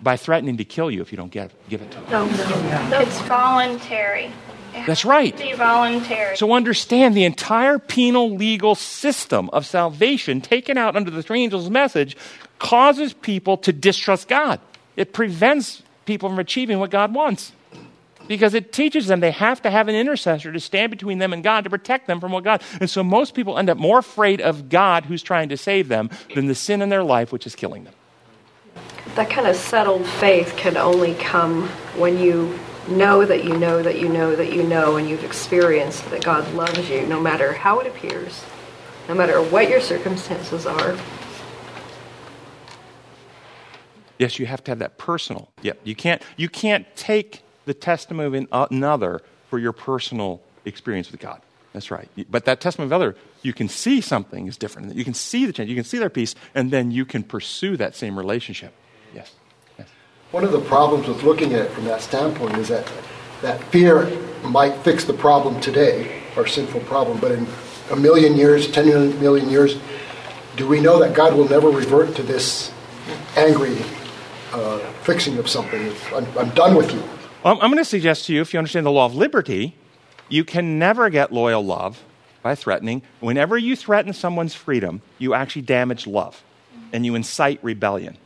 by 0.00 0.16
threatening 0.16 0.56
to 0.58 0.64
kill 0.64 0.90
you 0.90 1.02
if 1.02 1.12
you 1.12 1.16
don't 1.16 1.30
give, 1.30 1.52
give 1.68 1.82
it 1.82 1.90
to 1.90 1.98
him? 1.98 2.10
No, 2.10 2.26
no. 2.88 3.00
It's 3.00 3.20
voluntary. 3.22 4.30
That's 4.86 5.04
right. 5.04 5.36
Be 5.36 5.54
voluntary. 5.54 6.36
So 6.36 6.52
understand 6.52 7.16
the 7.16 7.24
entire 7.24 7.78
penal 7.78 8.36
legal 8.36 8.74
system 8.74 9.48
of 9.50 9.64
salvation 9.64 10.40
taken 10.40 10.76
out 10.76 10.96
under 10.96 11.10
the 11.10 11.22
three 11.22 11.42
angels' 11.42 11.70
message 11.70 12.16
causes 12.58 13.12
people 13.14 13.56
to 13.58 13.72
distrust 13.72 14.28
God. 14.28 14.60
It 14.96 15.12
prevents 15.12 15.82
people 16.04 16.28
from 16.28 16.38
achieving 16.38 16.78
what 16.78 16.90
God 16.90 17.14
wants. 17.14 17.52
Because 18.28 18.54
it 18.54 18.72
teaches 18.72 19.06
them 19.06 19.20
they 19.20 19.30
have 19.30 19.62
to 19.62 19.70
have 19.70 19.88
an 19.88 19.94
intercessor 19.94 20.52
to 20.52 20.60
stand 20.60 20.90
between 20.90 21.18
them 21.18 21.32
and 21.32 21.42
God 21.42 21.64
to 21.64 21.70
protect 21.70 22.06
them 22.06 22.20
from 22.20 22.32
what 22.32 22.44
God. 22.44 22.62
And 22.80 22.88
so 22.90 23.02
most 23.02 23.34
people 23.34 23.58
end 23.58 23.70
up 23.70 23.78
more 23.78 23.98
afraid 23.98 24.40
of 24.40 24.68
God 24.68 25.04
who's 25.04 25.22
trying 25.22 25.48
to 25.50 25.56
save 25.56 25.88
them 25.88 26.10
than 26.34 26.46
the 26.46 26.54
sin 26.54 26.82
in 26.82 26.88
their 26.88 27.04
life 27.04 27.32
which 27.32 27.46
is 27.46 27.54
killing 27.54 27.84
them. 27.84 27.94
That 29.14 29.30
kind 29.30 29.46
of 29.46 29.56
settled 29.56 30.06
faith 30.06 30.54
can 30.56 30.76
only 30.76 31.14
come 31.14 31.68
when 31.96 32.18
you 32.18 32.58
know 32.88 33.24
that 33.24 33.44
you 33.44 33.56
know 33.56 33.82
that 33.82 33.98
you 33.98 34.08
know 34.08 34.36
that 34.36 34.52
you 34.52 34.62
know 34.62 34.96
and 34.96 35.08
you've 35.08 35.24
experienced 35.24 36.08
that 36.10 36.24
God 36.24 36.52
loves 36.54 36.88
you 36.88 37.06
no 37.06 37.20
matter 37.20 37.52
how 37.52 37.80
it 37.80 37.86
appears, 37.86 38.44
no 39.08 39.14
matter 39.14 39.42
what 39.42 39.68
your 39.68 39.80
circumstances 39.80 40.66
are. 40.66 40.96
Yes, 44.18 44.38
you 44.38 44.46
have 44.46 44.64
to 44.64 44.70
have 44.70 44.78
that 44.78 44.98
personal. 44.98 45.50
Yep. 45.62 45.80
You 45.84 45.94
can't 45.94 46.22
you 46.36 46.48
can't 46.48 46.86
take 46.96 47.42
the 47.66 47.74
testimony 47.74 48.46
of 48.50 48.68
another 48.70 49.20
for 49.50 49.58
your 49.58 49.72
personal 49.72 50.40
experience 50.64 51.12
with 51.12 51.20
God. 51.20 51.42
That's 51.72 51.90
right. 51.90 52.08
But 52.30 52.46
that 52.46 52.60
testimony 52.60 52.88
of 52.88 52.92
other, 52.94 53.16
you 53.42 53.52
can 53.52 53.68
see 53.68 54.00
something 54.00 54.46
is 54.46 54.56
different. 54.56 54.94
You 54.94 55.04
can 55.04 55.12
see 55.12 55.44
the 55.44 55.52
change. 55.52 55.68
You 55.68 55.76
can 55.76 55.84
see 55.84 55.98
their 55.98 56.08
peace, 56.08 56.34
and 56.54 56.70
then 56.70 56.90
you 56.90 57.04
can 57.04 57.22
pursue 57.22 57.76
that 57.76 57.94
same 57.94 58.16
relationship. 58.16 58.72
Yes. 59.14 59.34
yes. 59.78 59.86
One 60.30 60.42
of 60.42 60.52
the 60.52 60.60
problems 60.60 61.06
with 61.06 61.22
looking 61.22 61.52
at 61.52 61.66
it 61.66 61.70
from 61.72 61.84
that 61.84 62.00
standpoint 62.00 62.56
is 62.56 62.68
that 62.68 62.90
that 63.42 63.62
fear 63.64 64.06
might 64.42 64.74
fix 64.84 65.04
the 65.04 65.12
problem 65.12 65.60
today, 65.60 66.22
our 66.36 66.46
sinful 66.46 66.80
problem, 66.80 67.18
but 67.20 67.32
in 67.32 67.46
a 67.90 67.96
million 67.96 68.36
years, 68.36 68.70
10 68.70 69.20
million 69.20 69.50
years, 69.50 69.78
do 70.56 70.66
we 70.66 70.80
know 70.80 70.98
that 71.00 71.14
God 71.14 71.34
will 71.34 71.48
never 71.48 71.68
revert 71.68 72.16
to 72.16 72.22
this 72.22 72.72
angry 73.36 73.76
uh, 74.52 74.78
fixing 75.02 75.36
of 75.36 75.48
something? 75.48 75.92
I'm, 76.14 76.26
I'm 76.38 76.50
done 76.50 76.74
with 76.74 76.92
you. 76.92 77.02
I'm 77.46 77.58
going 77.58 77.76
to 77.76 77.84
suggest 77.84 78.26
to 78.26 78.34
you, 78.34 78.40
if 78.40 78.52
you 78.52 78.58
understand 78.58 78.84
the 78.84 78.90
law 78.90 79.06
of 79.06 79.14
liberty, 79.14 79.76
you 80.28 80.44
can 80.44 80.80
never 80.80 81.08
get 81.10 81.32
loyal 81.32 81.64
love 81.64 82.02
by 82.42 82.56
threatening. 82.56 83.02
Whenever 83.20 83.56
you 83.56 83.76
threaten 83.76 84.12
someone's 84.12 84.54
freedom, 84.54 85.00
you 85.18 85.32
actually 85.32 85.62
damage 85.62 86.06
love 86.06 86.42
and 86.92 87.06
you 87.06 87.14
incite 87.14 87.60
rebellion. 87.62 88.16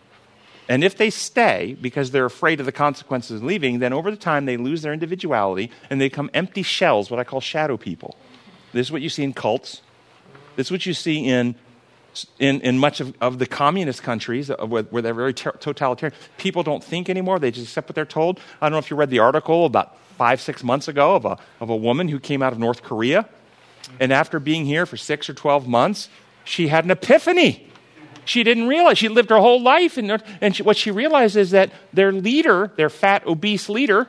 And 0.70 0.82
if 0.82 0.96
they 0.96 1.10
stay 1.10 1.76
because 1.80 2.12
they're 2.12 2.24
afraid 2.24 2.60
of 2.60 2.66
the 2.66 2.72
consequences 2.72 3.40
of 3.40 3.44
leaving, 3.44 3.80
then 3.80 3.92
over 3.92 4.10
the 4.10 4.16
time 4.16 4.46
they 4.46 4.56
lose 4.56 4.82
their 4.82 4.92
individuality 4.92 5.70
and 5.90 6.00
they 6.00 6.06
become 6.08 6.30
empty 6.32 6.62
shells, 6.62 7.10
what 7.10 7.20
I 7.20 7.24
call 7.24 7.40
shadow 7.40 7.76
people. 7.76 8.16
This 8.72 8.86
is 8.86 8.92
what 8.92 9.02
you 9.02 9.08
see 9.08 9.24
in 9.24 9.32
cults. 9.32 9.82
This 10.56 10.68
is 10.68 10.70
what 10.70 10.86
you 10.86 10.94
see 10.94 11.26
in, 11.26 11.56
in, 12.38 12.60
in 12.60 12.78
much 12.78 13.00
of, 13.00 13.14
of 13.20 13.38
the 13.38 13.46
communist 13.46 14.02
countries 14.02 14.50
uh, 14.50 14.56
where, 14.66 14.82
where 14.84 15.02
they're 15.02 15.14
very 15.14 15.34
ter- 15.34 15.52
totalitarian. 15.52 16.16
People 16.38 16.62
don't 16.62 16.82
think 16.82 17.08
anymore, 17.08 17.38
they 17.38 17.50
just 17.50 17.68
accept 17.68 17.88
what 17.88 17.94
they're 17.94 18.04
told. 18.04 18.40
I 18.60 18.66
don't 18.66 18.72
know 18.72 18.78
if 18.78 18.90
you 18.90 18.96
read 18.96 19.10
the 19.10 19.20
article 19.20 19.66
about 19.66 19.96
five, 20.16 20.40
six 20.40 20.62
months 20.62 20.88
ago 20.88 21.14
of 21.14 21.24
a, 21.24 21.38
of 21.60 21.70
a 21.70 21.76
woman 21.76 22.08
who 22.08 22.18
came 22.18 22.42
out 22.42 22.52
of 22.52 22.58
North 22.58 22.82
Korea. 22.82 23.28
And 23.98 24.12
after 24.12 24.38
being 24.38 24.66
here 24.66 24.86
for 24.86 24.96
six 24.96 25.28
or 25.28 25.34
12 25.34 25.66
months, 25.66 26.08
she 26.44 26.68
had 26.68 26.84
an 26.84 26.90
epiphany. 26.90 27.69
She 28.24 28.42
didn't 28.44 28.68
realize. 28.68 28.98
She 28.98 29.08
lived 29.08 29.30
her 29.30 29.38
whole 29.38 29.60
life. 29.60 29.98
In, 29.98 30.10
and 30.40 30.54
she, 30.54 30.62
what 30.62 30.76
she 30.76 30.90
realized 30.90 31.36
is 31.36 31.50
that 31.50 31.70
their 31.92 32.12
leader, 32.12 32.72
their 32.76 32.90
fat, 32.90 33.26
obese 33.26 33.68
leader, 33.68 34.06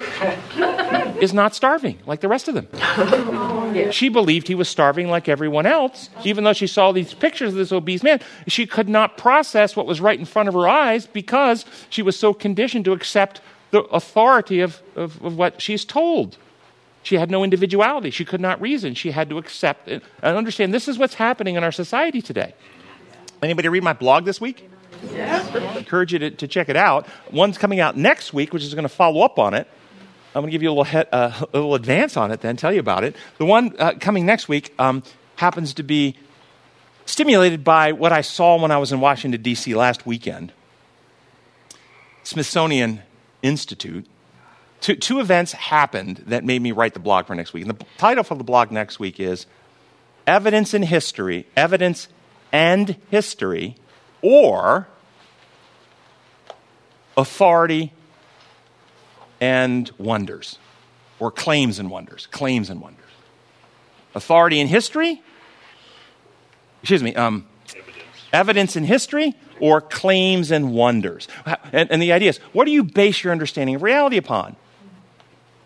is 1.21 1.33
not 1.33 1.55
starving 1.55 1.99
like 2.05 2.21
the 2.21 2.27
rest 2.27 2.47
of 2.47 2.55
them. 2.55 3.91
She 3.91 4.09
believed 4.09 4.47
he 4.47 4.55
was 4.55 4.69
starving 4.69 5.09
like 5.09 5.29
everyone 5.29 5.65
else. 5.65 6.09
Even 6.23 6.43
though 6.43 6.53
she 6.53 6.67
saw 6.67 6.91
these 6.91 7.13
pictures 7.13 7.49
of 7.49 7.55
this 7.55 7.71
obese 7.71 8.03
man, 8.03 8.19
she 8.47 8.65
could 8.65 8.89
not 8.89 9.17
process 9.17 9.75
what 9.75 9.85
was 9.85 10.01
right 10.01 10.19
in 10.19 10.25
front 10.25 10.49
of 10.49 10.55
her 10.55 10.67
eyes 10.67 11.07
because 11.07 11.65
she 11.89 12.01
was 12.01 12.17
so 12.17 12.33
conditioned 12.33 12.85
to 12.85 12.93
accept 12.93 13.41
the 13.71 13.81
authority 13.83 14.59
of, 14.59 14.81
of, 14.95 15.23
of 15.23 15.37
what 15.37 15.61
she's 15.61 15.85
told. 15.85 16.37
She 17.03 17.15
had 17.15 17.31
no 17.31 17.43
individuality. 17.43 18.11
She 18.11 18.25
could 18.25 18.41
not 18.41 18.61
reason. 18.61 18.93
She 18.93 19.11
had 19.11 19.29
to 19.29 19.37
accept 19.37 19.87
it 19.87 20.03
and 20.21 20.37
understand 20.37 20.73
this 20.73 20.87
is 20.87 20.97
what's 20.97 21.15
happening 21.15 21.55
in 21.55 21.63
our 21.63 21.71
society 21.71 22.21
today. 22.21 22.53
Anybody 23.41 23.69
read 23.69 23.83
my 23.83 23.93
blog 23.93 24.25
this 24.25 24.39
week? 24.39 24.69
Yeah. 25.11 25.43
I 25.53 25.77
encourage 25.79 26.13
you 26.13 26.19
to, 26.19 26.31
to 26.31 26.47
check 26.47 26.69
it 26.69 26.75
out. 26.75 27.07
One's 27.31 27.57
coming 27.57 27.79
out 27.79 27.97
next 27.97 28.33
week, 28.33 28.53
which 28.53 28.63
is 28.63 28.73
going 28.73 28.83
to 28.83 28.89
follow 28.89 29.21
up 29.21 29.39
on 29.39 29.53
it. 29.55 29.67
I'm 30.35 30.41
going 30.41 30.47
to 30.47 30.51
give 30.51 30.61
you 30.61 30.69
a 30.69 30.73
little, 30.73 30.83
he- 30.83 30.97
uh, 31.11 31.31
a 31.41 31.47
little 31.53 31.75
advance 31.75 32.15
on 32.15 32.31
it, 32.31 32.41
then 32.41 32.55
tell 32.55 32.71
you 32.71 32.79
about 32.79 33.03
it. 33.03 33.15
The 33.37 33.45
one 33.45 33.75
uh, 33.79 33.93
coming 33.99 34.25
next 34.25 34.47
week 34.47 34.73
um, 34.77 35.03
happens 35.37 35.73
to 35.75 35.83
be 35.83 36.15
stimulated 37.05 37.63
by 37.63 37.91
what 37.91 38.11
I 38.13 38.21
saw 38.21 38.61
when 38.61 38.71
I 38.71 38.77
was 38.77 38.91
in 38.91 39.01
Washington, 39.01 39.41
D.C. 39.41 39.73
last 39.75 40.05
weekend. 40.05 40.53
Smithsonian 42.23 43.01
Institute. 43.41 44.05
Two, 44.79 44.95
two 44.95 45.19
events 45.19 45.51
happened 45.53 46.23
that 46.27 46.43
made 46.43 46.61
me 46.61 46.71
write 46.71 46.93
the 46.93 46.99
blog 46.99 47.25
for 47.25 47.35
next 47.35 47.53
week. 47.53 47.65
And 47.65 47.77
the 47.77 47.85
title 47.97 48.23
for 48.23 48.35
the 48.35 48.43
blog 48.43 48.71
next 48.71 48.99
week 48.99 49.19
is 49.19 49.47
Evidence 50.27 50.73
in 50.73 50.83
History, 50.83 51.47
Evidence 51.57 52.07
and 52.51 52.95
History, 53.09 53.75
or 54.21 54.87
Authority 57.17 57.93
and 59.39 59.89
Wonders, 59.97 60.57
or 61.19 61.31
Claims 61.31 61.79
and 61.79 61.89
Wonders. 61.89 62.27
Claims 62.31 62.69
and 62.69 62.81
Wonders. 62.81 62.99
Authority 64.13 64.59
in 64.59 64.67
History, 64.67 65.21
excuse 66.81 67.03
me, 67.03 67.15
um, 67.15 67.45
evidence 68.33 68.75
in 68.75 68.83
history 68.83 69.35
or 69.59 69.81
claims 69.81 70.51
and 70.51 70.73
wonders. 70.73 71.27
And, 71.71 71.91
and, 71.91 72.01
the 72.01 72.11
idea 72.11 72.29
is 72.29 72.37
what 72.53 72.65
do 72.65 72.71
you 72.71 72.83
base 72.83 73.23
your 73.23 73.31
understanding 73.31 73.75
of 73.75 73.83
reality 73.83 74.17
upon? 74.17 74.55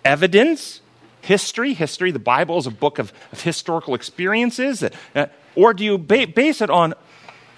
Evidence, 0.04 0.82
history, 1.22 1.74
history, 1.74 2.12
the 2.12 2.20
Bible 2.20 2.58
is 2.58 2.68
a 2.68 2.72
book 2.72 3.00
of, 3.00 3.14
of 3.32 3.42
historical 3.42 3.96
experiences, 3.96 4.82
that, 4.82 4.94
uh, 5.16 5.28
or 5.56 5.74
do 5.74 5.84
you 5.84 5.98
ba- 5.98 6.28
base 6.28 6.62
it 6.62 6.70
on 6.70 6.94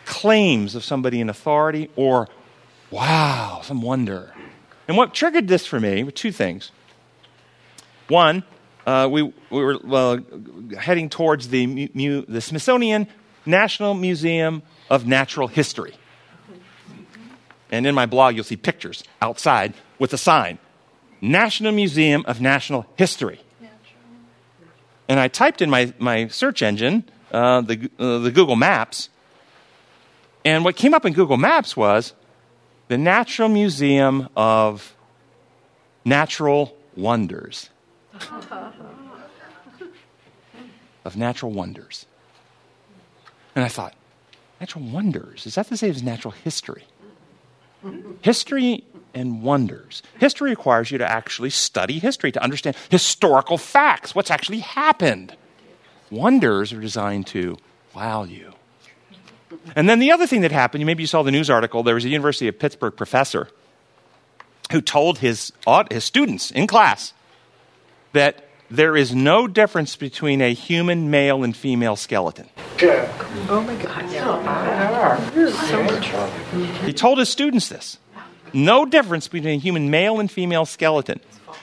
claims 0.06 0.76
of 0.76 0.84
somebody 0.84 1.20
in 1.20 1.30
authority 1.30 1.89
or 1.95 2.28
wow, 2.91 3.62
some 3.64 3.82
wonder? 3.82 4.34
And 4.88 4.95
what 4.95 5.14
triggered 5.14 5.48
this 5.48 5.66
for 5.66 5.80
me 5.80 6.04
were 6.04 6.12
two 6.12 6.32
things. 6.32 6.72
One, 8.08 8.43
uh, 8.86 9.10
we, 9.12 9.24
we 9.24 9.34
were 9.50 9.78
well, 9.84 10.20
heading 10.78 11.10
towards 11.10 11.50
the, 11.50 11.89
mu- 11.93 12.26
the 12.26 12.39
Smithsonian 12.39 13.08
National 13.45 13.93
Museum 13.93 14.64
of 14.89 15.06
Natural 15.06 15.48
History. 15.48 15.93
And 17.70 17.86
in 17.86 17.93
my 17.93 18.06
blog, 18.06 18.36
you'll 18.36 18.45
see 18.45 18.56
pictures 18.56 19.04
outside 19.22 19.74
with 20.00 20.14
a 20.14 20.18
sign 20.18 20.58
National 21.20 21.72
Museum 21.72 22.24
of 22.28 22.39
National 22.39 22.86
History. 22.95 23.41
And 25.10 25.20
I 25.20 25.28
typed 25.28 25.62
in 25.62 25.70
my, 25.70 25.93
my 26.00 26.28
search 26.28 26.62
engine, 26.62 27.06
uh, 27.38 27.62
the, 27.62 27.90
uh, 28.00 28.18
the 28.20 28.32
Google 28.32 28.56
Maps, 28.56 29.10
and 30.44 30.64
what 30.64 30.76
came 30.76 30.94
up 30.94 31.06
in 31.06 31.14
Google 31.14 31.38
Maps 31.38 31.78
was 31.78 32.14
the 32.88 32.98
Natural 32.98 33.50
Museum 33.50 34.30
of 34.36 34.96
Natural 36.06 36.76
Wonders. 36.96 37.70
of 41.06 41.16
Natural 41.16 41.52
Wonders. 41.52 42.06
And 43.56 43.64
I 43.64 43.68
thought, 43.68 43.94
natural 44.60 44.84
wonders, 44.86 45.46
is 45.46 45.56
that 45.56 45.68
the 45.68 45.78
same 45.78 45.92
as 45.92 46.04
natural 46.04 46.32
history? 46.32 46.86
History 48.22 48.84
and 49.14 49.44
wonders. 49.44 50.04
History 50.20 50.50
requires 50.52 50.92
you 50.92 50.98
to 50.98 51.10
actually 51.10 51.50
study 51.50 52.00
history, 52.00 52.32
to 52.32 52.42
understand 52.42 52.76
historical 52.90 53.58
facts, 53.58 54.16
what's 54.16 54.32
actually 54.32 54.60
happened. 54.60 55.36
Wonders 56.10 56.74
are 56.74 56.82
designed 56.82 57.28
to 57.28 57.58
wow 57.95 58.24
you. 58.24 58.53
And 59.76 59.89
then 59.89 59.99
the 59.99 60.12
other 60.12 60.28
thing 60.28 60.41
that 60.41 60.51
happened, 60.51 60.86
maybe 60.86 61.03
you 61.03 61.08
saw 61.08 61.24
the 61.24 61.32
news 61.32 61.49
article, 61.49 61.84
there 61.84 61.95
was 61.95 62.05
a 62.05 62.10
University 62.10 62.47
of 62.47 62.60
Pittsburgh 62.60 62.95
professor 62.95 63.49
who 64.72 64.82
told 64.82 65.20
his, 65.20 65.53
his 65.89 66.03
students 66.03 66.51
in 66.51 66.68
class 66.68 67.14
that 68.14 68.43
there 68.70 68.97
is 68.97 69.16
no 69.16 69.47
difference 69.47 69.95
between 69.95 70.41
a 70.41 70.53
human 70.53 71.10
male 71.10 71.43
and 71.43 71.55
female 71.55 71.95
skeleton. 71.95 72.49
Oh 73.49 73.64
my 73.66 73.76
God. 73.82 74.10
So 75.68 75.84
much. 75.84 76.84
He 76.84 76.93
told 76.93 77.20
his 77.20 77.30
students 77.30 77.70
this. 77.70 77.97
No 78.53 78.86
difference 78.86 79.28
between 79.28 79.55
a 79.55 79.58
human 79.58 79.89
male 79.89 80.20
and 80.20 80.30
female 80.30 80.66
skeleton. 80.66 81.20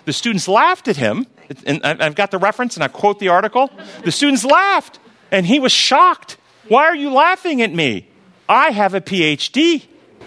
The 0.07 0.12
students 0.12 0.49
laughed 0.49 0.88
at 0.88 0.97
him, 0.97 1.26
and 1.66 1.84
I've 1.84 2.14
got 2.14 2.30
the 2.30 2.38
reference 2.38 2.76
and 2.76 2.84
I 2.84 2.88
quote 2.88 3.18
the 3.18 3.28
article. 3.28 3.70
The 4.05 4.12
students 4.12 4.45
laughed, 4.45 4.99
and 5.30 5.47
he 5.47 5.59
was 5.59 5.72
shocked. 5.72 6.36
Why 6.68 6.84
are 6.84 6.97
you 6.97 7.11
laughing 7.12 7.62
at 7.62 7.72
me? 7.72 8.09
I 8.49 8.70
have 8.70 8.95
a 8.95 9.01
PhD. 9.01 9.86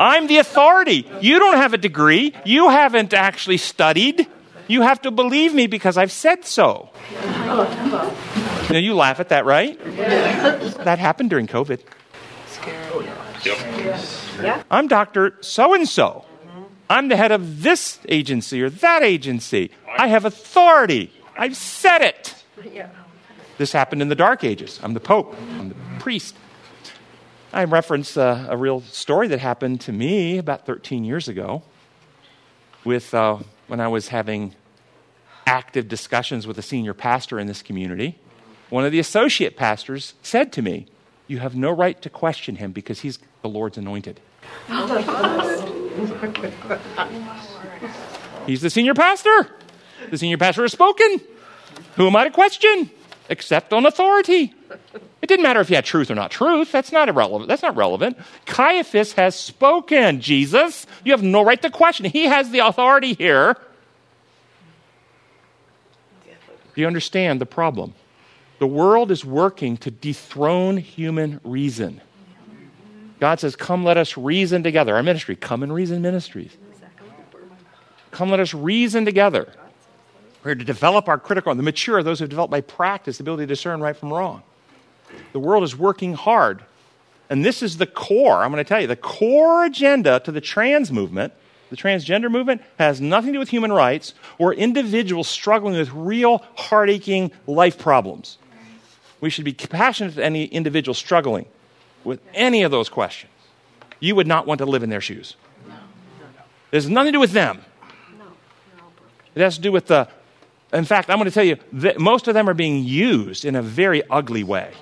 I'm 0.00 0.26
the 0.26 0.38
authority. 0.38 1.10
You 1.20 1.38
don't 1.38 1.56
have 1.56 1.74
a 1.74 1.78
degree. 1.78 2.34
You 2.44 2.68
haven't 2.70 3.12
actually 3.12 3.56
studied. 3.58 4.26
You 4.68 4.82
have 4.82 5.02
to 5.02 5.10
believe 5.10 5.54
me 5.54 5.66
because 5.66 5.96
I've 5.96 6.12
said 6.12 6.44
so. 6.44 6.90
Now, 8.70 8.78
you 8.78 8.94
laugh 8.94 9.18
at 9.18 9.30
that, 9.30 9.44
right? 9.46 9.78
That 10.84 10.98
happened 10.98 11.30
during 11.30 11.46
COVID. 11.46 11.80
Yep. 14.42 14.66
I'm 14.70 14.88
Dr. 14.88 15.36
So 15.40 15.74
and 15.74 15.88
so. 15.88 16.24
I'm 16.90 17.08
the 17.08 17.16
head 17.16 17.32
of 17.32 17.62
this 17.62 17.98
agency 18.08 18.62
or 18.62 18.70
that 18.70 19.02
agency. 19.02 19.70
I 19.98 20.08
have 20.08 20.24
authority. 20.24 21.12
I've 21.36 21.56
said 21.56 22.02
it. 22.02 22.34
This 23.58 23.72
happened 23.72 24.02
in 24.02 24.08
the 24.08 24.14
Dark 24.14 24.44
Ages. 24.44 24.80
I'm 24.82 24.94
the 24.94 25.00
Pope. 25.00 25.34
I'm 25.58 25.68
the 25.68 25.76
priest. 25.98 26.34
I 27.52 27.64
reference 27.64 28.16
uh, 28.16 28.46
a 28.48 28.56
real 28.56 28.82
story 28.82 29.28
that 29.28 29.40
happened 29.40 29.80
to 29.82 29.92
me 29.92 30.38
about 30.38 30.66
13 30.66 31.04
years 31.04 31.28
ago 31.28 31.62
with 32.84 33.12
uh, 33.14 33.38
when 33.66 33.80
I 33.80 33.88
was 33.88 34.08
having 34.08 34.54
active 35.46 35.88
discussions 35.88 36.46
with 36.46 36.58
a 36.58 36.62
senior 36.62 36.94
pastor 36.94 37.38
in 37.38 37.46
this 37.46 37.62
community. 37.62 38.18
One 38.70 38.84
of 38.84 38.92
the 38.92 38.98
associate 38.98 39.56
pastors 39.56 40.14
said 40.22 40.52
to 40.52 40.62
me, 40.62 40.86
You 41.26 41.38
have 41.38 41.56
no 41.56 41.70
right 41.70 42.00
to 42.02 42.10
question 42.10 42.56
him 42.56 42.72
because 42.72 43.00
he's 43.00 43.18
the 43.42 43.48
Lord's 43.48 43.78
anointed. 43.78 44.20
He's 48.46 48.60
the 48.60 48.70
senior 48.70 48.94
pastor. 48.94 49.48
The 50.10 50.18
senior 50.18 50.38
pastor 50.38 50.62
has 50.62 50.72
spoken. 50.72 51.20
Who 51.96 52.06
am 52.06 52.16
I 52.16 52.24
to 52.24 52.30
question? 52.30 52.90
Except 53.28 53.72
on 53.72 53.84
authority. 53.84 54.54
It 55.20 55.26
didn't 55.26 55.42
matter 55.42 55.60
if 55.60 55.68
he 55.68 55.74
had 55.74 55.84
truth 55.84 56.10
or 56.10 56.14
not 56.14 56.30
truth. 56.30 56.70
That's 56.72 56.92
not 56.92 57.08
irrelevant. 57.08 57.48
That's 57.48 57.62
not 57.62 57.76
relevant. 57.76 58.16
Caiaphas 58.46 59.12
has 59.14 59.34
spoken, 59.34 60.20
Jesus. 60.20 60.86
You 61.04 61.12
have 61.12 61.22
no 61.22 61.44
right 61.44 61.60
to 61.62 61.70
question. 61.70 62.06
He 62.06 62.24
has 62.24 62.50
the 62.50 62.60
authority 62.60 63.14
here. 63.14 63.56
Do 66.74 66.80
you 66.80 66.86
understand 66.86 67.40
the 67.40 67.46
problem? 67.46 67.94
The 68.60 68.66
world 68.66 69.10
is 69.10 69.24
working 69.24 69.76
to 69.78 69.90
dethrone 69.90 70.76
human 70.76 71.40
reason. 71.42 72.00
God 73.20 73.40
says, 73.40 73.56
Come, 73.56 73.84
let 73.84 73.96
us 73.96 74.16
reason 74.16 74.62
together. 74.62 74.94
Our 74.96 75.02
ministry, 75.02 75.36
come 75.36 75.62
and 75.62 75.72
reason 75.72 76.02
ministries. 76.02 76.56
Come, 78.10 78.30
let 78.30 78.40
us 78.40 78.54
reason 78.54 79.04
together. 79.04 79.52
We're 80.44 80.54
to 80.54 80.64
develop 80.64 81.08
our 81.08 81.18
critical, 81.18 81.54
the 81.54 81.62
mature, 81.62 82.02
those 82.02 82.20
who 82.20 82.24
have 82.24 82.30
developed 82.30 82.50
by 82.50 82.60
practice, 82.60 83.18
the 83.18 83.24
ability 83.24 83.42
to 83.42 83.46
discern 83.48 83.80
right 83.80 83.96
from 83.96 84.12
wrong. 84.12 84.42
The 85.32 85.40
world 85.40 85.64
is 85.64 85.76
working 85.76 86.14
hard. 86.14 86.62
And 87.30 87.44
this 87.44 87.62
is 87.62 87.76
the 87.76 87.86
core, 87.86 88.42
I'm 88.42 88.50
going 88.50 88.64
to 88.64 88.68
tell 88.68 88.80
you, 88.80 88.86
the 88.86 88.96
core 88.96 89.66
agenda 89.66 90.20
to 90.20 90.32
the 90.32 90.40
trans 90.40 90.90
movement, 90.90 91.34
the 91.68 91.76
transgender 91.76 92.30
movement, 92.30 92.62
has 92.78 93.00
nothing 93.00 93.28
to 93.28 93.32
do 93.34 93.38
with 93.38 93.50
human 93.50 93.72
rights 93.72 94.14
or 94.38 94.54
individuals 94.54 95.28
struggling 95.28 95.76
with 95.76 95.92
real 95.92 96.38
heart 96.56 96.88
aching 96.88 97.30
life 97.46 97.76
problems. 97.76 98.38
We 99.20 99.28
should 99.28 99.44
be 99.44 99.52
compassionate 99.52 100.14
to 100.14 100.24
any 100.24 100.46
individual 100.46 100.94
struggling 100.94 101.44
with 102.08 102.20
any 102.34 102.62
of 102.62 102.70
those 102.70 102.88
questions. 102.88 103.32
You 104.00 104.16
would 104.16 104.26
not 104.26 104.46
want 104.46 104.58
to 104.58 104.66
live 104.66 104.82
in 104.82 104.90
their 104.90 105.00
shoes. 105.00 105.36
Has 106.72 106.88
nothing 106.88 107.08
to 107.08 107.16
do 107.16 107.20
with 107.20 107.32
them. 107.32 107.60
It 109.34 109.40
has 109.40 109.56
to 109.56 109.60
do 109.60 109.70
with 109.70 109.86
the. 109.86 110.08
In 110.72 110.84
fact, 110.84 111.08
I'm 111.08 111.16
going 111.16 111.26
to 111.26 111.34
tell 111.34 111.44
you 111.44 111.56
that 111.74 111.98
most 111.98 112.28
of 112.28 112.34
them 112.34 112.48
are 112.48 112.54
being 112.54 112.84
used 112.84 113.44
in 113.44 113.54
a 113.54 113.62
very 113.62 114.02
ugly 114.10 114.44
way 114.44 114.72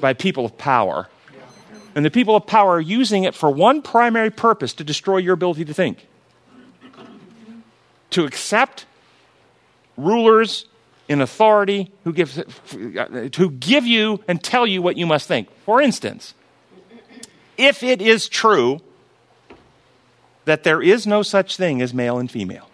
by 0.00 0.14
people 0.14 0.44
of 0.44 0.56
power. 0.58 1.08
And 1.94 2.04
the 2.04 2.10
people 2.10 2.34
of 2.34 2.46
power 2.46 2.76
are 2.76 2.80
using 2.80 3.24
it 3.24 3.34
for 3.34 3.50
one 3.50 3.82
primary 3.82 4.30
purpose 4.30 4.72
to 4.74 4.84
destroy 4.84 5.18
your 5.18 5.34
ability 5.34 5.64
to 5.66 5.74
think. 5.74 6.06
To 8.10 8.24
accept 8.24 8.86
rulers 9.96 10.66
in 11.08 11.20
authority 11.20 11.92
who 12.04 12.12
give, 12.12 12.32
who 13.36 13.50
give 13.50 13.86
you 13.86 14.24
and 14.26 14.42
tell 14.42 14.66
you 14.66 14.82
what 14.82 14.96
you 14.96 15.06
must 15.06 15.28
think. 15.28 15.48
For 15.64 15.80
instance, 15.80 16.34
if 17.56 17.82
it 17.82 18.00
is 18.02 18.28
true 18.28 18.80
that 20.44 20.64
there 20.64 20.82
is 20.82 21.06
no 21.06 21.22
such 21.22 21.56
thing 21.56 21.80
as 21.80 21.94
male 21.94 22.18
and 22.18 22.30
female, 22.30 22.68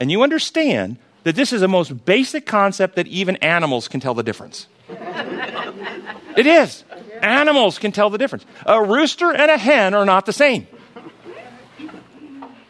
and 0.00 0.10
you 0.10 0.22
understand 0.22 0.96
that 1.24 1.36
this 1.36 1.52
is 1.52 1.60
the 1.60 1.68
most 1.68 2.04
basic 2.04 2.46
concept 2.46 2.96
that 2.96 3.06
even 3.06 3.36
animals 3.36 3.88
can 3.88 4.00
tell 4.00 4.14
the 4.14 4.22
difference. 4.22 4.66
it 6.36 6.46
is. 6.46 6.84
Animals 7.22 7.78
can 7.78 7.92
tell 7.92 8.10
the 8.10 8.18
difference. 8.18 8.46
A 8.64 8.82
rooster 8.82 9.32
and 9.32 9.50
a 9.50 9.58
hen 9.58 9.94
are 9.94 10.04
not 10.04 10.26
the 10.26 10.32
same. 10.32 10.66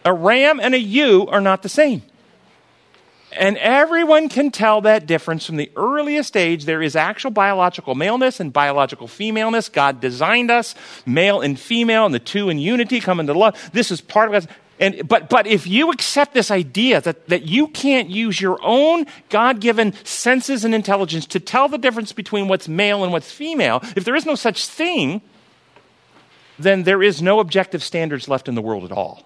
A 0.04 0.12
ram 0.12 0.58
and 0.58 0.74
a 0.74 0.78
ewe 0.78 1.26
are 1.26 1.40
not 1.40 1.62
the 1.62 1.68
same. 1.68 2.02
And 3.32 3.58
everyone 3.58 4.28
can 4.28 4.50
tell 4.50 4.80
that 4.82 5.06
difference 5.06 5.44
from 5.44 5.56
the 5.56 5.70
earliest 5.76 6.36
age. 6.36 6.64
There 6.64 6.82
is 6.82 6.96
actual 6.96 7.30
biological 7.30 7.94
maleness 7.94 8.40
and 8.40 8.52
biological 8.52 9.06
femaleness. 9.06 9.68
God 9.68 10.00
designed 10.00 10.50
us, 10.50 10.74
male 11.04 11.40
and 11.40 11.58
female, 11.60 12.06
and 12.06 12.14
the 12.14 12.20
two 12.20 12.48
in 12.48 12.58
unity 12.58 13.00
come 13.00 13.20
into 13.20 13.34
love. 13.34 13.70
This 13.72 13.90
is 13.90 14.00
part 14.00 14.28
of 14.28 14.32
God's. 14.32 14.46
And, 14.80 15.06
but, 15.08 15.28
but 15.28 15.46
if 15.46 15.66
you 15.66 15.90
accept 15.90 16.34
this 16.34 16.50
idea 16.50 17.00
that, 17.00 17.28
that 17.28 17.42
you 17.42 17.66
can't 17.68 18.08
use 18.08 18.40
your 18.40 18.58
own 18.62 19.06
God 19.28 19.60
given 19.60 19.92
senses 20.04 20.64
and 20.64 20.74
intelligence 20.74 21.26
to 21.26 21.40
tell 21.40 21.68
the 21.68 21.78
difference 21.78 22.12
between 22.12 22.48
what's 22.48 22.68
male 22.68 23.02
and 23.02 23.12
what's 23.12 23.30
female, 23.30 23.82
if 23.96 24.04
there 24.04 24.14
is 24.14 24.24
no 24.24 24.36
such 24.36 24.66
thing, 24.66 25.20
then 26.58 26.84
there 26.84 27.02
is 27.02 27.20
no 27.20 27.40
objective 27.40 27.82
standards 27.82 28.28
left 28.28 28.48
in 28.48 28.54
the 28.54 28.62
world 28.62 28.84
at 28.84 28.92
all. 28.92 29.24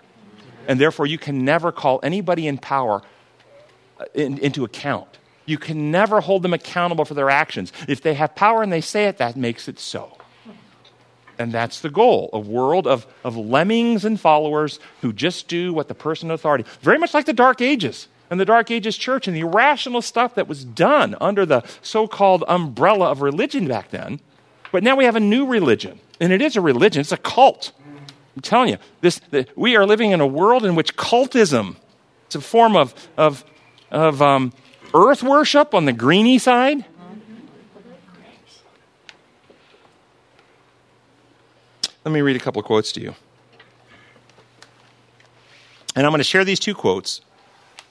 And 0.67 0.81
therefore, 0.81 1.07
you 1.07 1.19
can 1.19 1.45
never 1.45 1.71
call 1.71 2.01
anybody 2.03 2.47
in 2.47 2.57
power 2.57 3.03
in, 4.15 4.39
into 4.39 4.65
account. 4.65 5.19
You 5.47 5.59
can 5.59 5.91
never 5.91 6.21
hold 6.21 6.43
them 6.43 6.55
accountable 6.55 7.05
for 7.05 7.15
their 7.15 7.31
actions. 7.31 7.73
If 7.89 8.01
they 8.01 8.15
have 8.15 8.35
power 8.35 8.63
and 8.63 8.73
they 8.73 8.81
say 8.81 9.07
it, 9.07 9.19
that 9.19 9.37
makes 9.37 9.69
it 9.69 9.79
so. 9.79 10.17
And 11.39 11.51
that's 11.51 11.81
the 11.81 11.91
goal 11.91 12.31
a 12.33 12.39
world 12.39 12.87
of, 12.87 13.07
of 13.25 13.37
lemmings 13.37 14.05
and 14.05 14.21
followers 14.21 14.79
who 15.01 15.13
just 15.13 15.49
do 15.49 15.73
what 15.73 15.89
the 15.89 15.95
person 15.95 16.31
in 16.31 16.35
authority, 16.35 16.65
very 16.81 16.99
much 16.99 17.15
like 17.15 17.27
the 17.27 17.33
Dark 17.33 17.61
Ages 17.61 18.07
and 18.31 18.39
the 18.39 18.45
Dark 18.45 18.71
Ages 18.71 18.97
church 18.97 19.27
and 19.27 19.37
the 19.37 19.41
irrational 19.41 20.03
stuff 20.03 20.37
that 20.37 20.47
was 20.49 20.65
done 20.65 21.17
under 21.21 21.45
the 21.45 21.63
so 21.83 22.07
called 22.07 22.45
umbrella 22.49 23.11
of 23.11 23.23
religion 23.23 23.67
back 23.67 23.91
then. 23.91 24.21
But 24.71 24.83
now 24.83 24.97
we 24.97 25.05
have 25.05 25.17
a 25.17 25.21
new 25.21 25.47
religion, 25.47 26.01
and 26.19 26.33
it 26.33 26.41
is 26.41 26.57
a 26.57 26.61
religion, 26.61 27.01
it's 27.01 27.13
a 27.13 27.19
cult. 27.19 27.73
I'm 28.35 28.41
telling 28.41 28.71
you, 28.71 28.79
this, 29.03 29.21
the, 29.31 29.47
we 29.55 29.77
are 29.77 29.85
living 29.85 30.13
in 30.13 30.21
a 30.21 30.27
world 30.27 30.65
in 30.65 30.75
which 30.75 30.97
cultism, 30.97 31.77
it's 32.27 32.35
a 32.35 32.41
form 32.41 32.77
of, 32.77 32.95
of, 33.19 33.45
of 33.93 34.23
um, 34.23 34.53
earth 34.95 35.23
worship 35.23 35.75
on 35.75 35.85
the 35.85 35.93
greeny 35.93 36.39
side. 36.39 36.85
Let 42.05 42.11
me 42.11 42.21
read 42.21 42.35
a 42.35 42.41
couple 42.41 42.59
of 42.59 42.67
quotes 42.67 42.91
to 42.93 43.01
you. 43.01 43.15
And 45.95 46.05
I'm 46.05 46.11
going 46.11 46.19
to 46.19 46.25
share 46.25 46.45
these 46.45 46.59
two 46.59 46.75
quotes 46.75 47.21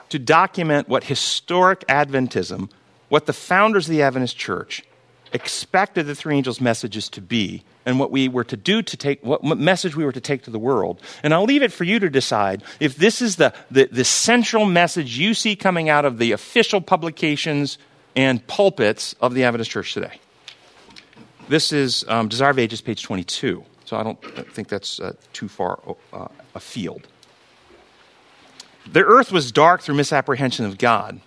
to 0.09 0.19
document 0.19 0.89
what 0.89 1.05
historic 1.05 1.87
Adventism, 1.87 2.69
what 3.07 3.27
the 3.27 3.33
founders 3.33 3.87
of 3.87 3.91
the 3.91 4.01
Adventist 4.01 4.37
Church 4.37 4.83
expected 5.31 6.07
the 6.07 6.15
three 6.15 6.35
angels' 6.35 6.59
messages 6.59 7.07
to 7.09 7.21
be, 7.21 7.63
and 7.85 7.99
what 7.99 8.11
we 8.11 8.27
were 8.27 8.43
to 8.43 8.57
do 8.57 8.81
to 8.81 8.97
take, 8.97 9.23
what 9.23 9.43
message 9.43 9.95
we 9.95 10.05
were 10.05 10.11
to 10.11 10.21
take 10.21 10.43
to 10.43 10.51
the 10.51 10.59
world. 10.59 11.01
And 11.23 11.33
I'll 11.33 11.45
leave 11.45 11.63
it 11.63 11.71
for 11.71 11.83
you 11.83 11.99
to 11.99 12.09
decide 12.09 12.63
if 12.79 12.95
this 12.95 13.21
is 13.21 13.37
the, 13.37 13.53
the, 13.69 13.89
the 13.91 14.03
central 14.03 14.65
message 14.65 15.17
you 15.17 15.33
see 15.33 15.55
coming 15.55 15.89
out 15.89 16.05
of 16.05 16.17
the 16.17 16.31
official 16.31 16.81
publications 16.81 17.77
and 18.15 18.45
pulpits 18.47 19.15
of 19.21 19.33
the 19.33 19.43
Adventist 19.43 19.71
Church 19.71 19.93
today. 19.93 20.19
This 21.47 21.71
is 21.71 22.05
um, 22.07 22.27
Desire 22.27 22.51
of 22.51 22.59
Ages, 22.59 22.81
page 22.81 23.03
22. 23.03 23.63
So 23.85 23.97
I 23.97 24.03
don't 24.03 24.21
think 24.53 24.69
that's 24.69 24.99
uh, 24.99 25.13
too 25.33 25.47
far 25.47 25.79
uh, 26.13 26.27
afield. 26.55 27.07
The 28.89 29.03
earth 29.03 29.31
was 29.31 29.51
dark 29.51 29.81
through 29.81 29.95
misapprehension 29.95 30.65
of 30.65 30.77
God. 30.77 31.21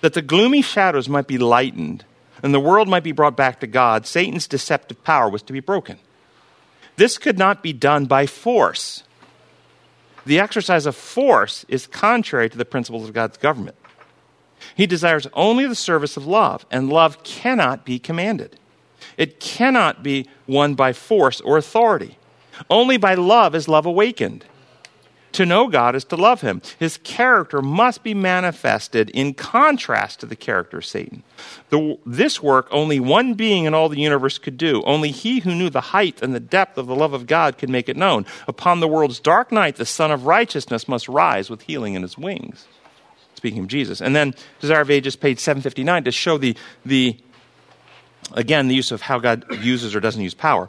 That 0.00 0.14
the 0.14 0.22
gloomy 0.22 0.62
shadows 0.62 1.08
might 1.08 1.26
be 1.26 1.38
lightened 1.38 2.04
and 2.42 2.54
the 2.54 2.60
world 2.60 2.88
might 2.88 3.04
be 3.04 3.12
brought 3.12 3.36
back 3.36 3.60
to 3.60 3.66
God, 3.66 4.06
Satan's 4.06 4.46
deceptive 4.46 5.02
power 5.04 5.28
was 5.28 5.42
to 5.42 5.52
be 5.52 5.60
broken. 5.60 5.98
This 6.96 7.18
could 7.18 7.38
not 7.38 7.62
be 7.62 7.72
done 7.72 8.06
by 8.06 8.26
force. 8.26 9.04
The 10.26 10.38
exercise 10.38 10.86
of 10.86 10.94
force 10.94 11.64
is 11.68 11.86
contrary 11.86 12.50
to 12.50 12.58
the 12.58 12.64
principles 12.64 13.04
of 13.08 13.14
God's 13.14 13.38
government. 13.38 13.76
He 14.74 14.86
desires 14.86 15.26
only 15.32 15.66
the 15.66 15.74
service 15.74 16.16
of 16.16 16.26
love, 16.26 16.66
and 16.70 16.90
love 16.90 17.22
cannot 17.24 17.84
be 17.84 17.98
commanded. 17.98 18.58
It 19.16 19.40
cannot 19.40 20.02
be 20.02 20.28
won 20.46 20.74
by 20.74 20.92
force 20.92 21.40
or 21.40 21.56
authority. 21.56 22.18
Only 22.68 22.96
by 22.98 23.14
love 23.14 23.54
is 23.54 23.68
love 23.68 23.86
awakened. 23.86 24.44
To 25.32 25.46
know 25.46 25.68
God 25.68 25.94
is 25.94 26.04
to 26.04 26.16
love 26.16 26.40
him. 26.40 26.60
His 26.78 26.98
character 26.98 27.62
must 27.62 28.02
be 28.02 28.14
manifested 28.14 29.10
in 29.10 29.34
contrast 29.34 30.20
to 30.20 30.26
the 30.26 30.36
character 30.36 30.78
of 30.78 30.86
Satan. 30.86 31.22
The, 31.68 31.98
this 32.04 32.42
work 32.42 32.66
only 32.70 32.98
one 32.98 33.34
being 33.34 33.64
in 33.64 33.74
all 33.74 33.88
the 33.88 34.00
universe 34.00 34.38
could 34.38 34.56
do. 34.56 34.82
Only 34.82 35.10
he 35.12 35.40
who 35.40 35.54
knew 35.54 35.70
the 35.70 35.80
height 35.80 36.20
and 36.20 36.34
the 36.34 36.40
depth 36.40 36.78
of 36.78 36.86
the 36.86 36.96
love 36.96 37.12
of 37.12 37.26
God 37.26 37.58
could 37.58 37.70
make 37.70 37.88
it 37.88 37.96
known. 37.96 38.26
Upon 38.48 38.80
the 38.80 38.88
world's 38.88 39.20
dark 39.20 39.52
night, 39.52 39.76
the 39.76 39.86
Sun 39.86 40.10
of 40.10 40.26
Righteousness 40.26 40.88
must 40.88 41.08
rise 41.08 41.48
with 41.48 41.62
healing 41.62 41.94
in 41.94 42.02
his 42.02 42.18
wings. 42.18 42.66
Speaking 43.36 43.60
of 43.60 43.68
Jesus. 43.68 44.00
And 44.00 44.14
then 44.14 44.34
Desire 44.60 44.82
of 44.82 44.90
Ages, 44.90 45.16
page 45.16 45.38
759, 45.38 46.04
to 46.04 46.10
show 46.10 46.38
the, 46.38 46.56
the 46.84 47.16
again, 48.32 48.68
the 48.68 48.74
use 48.74 48.90
of 48.90 49.02
how 49.02 49.18
God 49.18 49.44
uses 49.62 49.94
or 49.94 50.00
doesn't 50.00 50.22
use 50.22 50.34
power. 50.34 50.68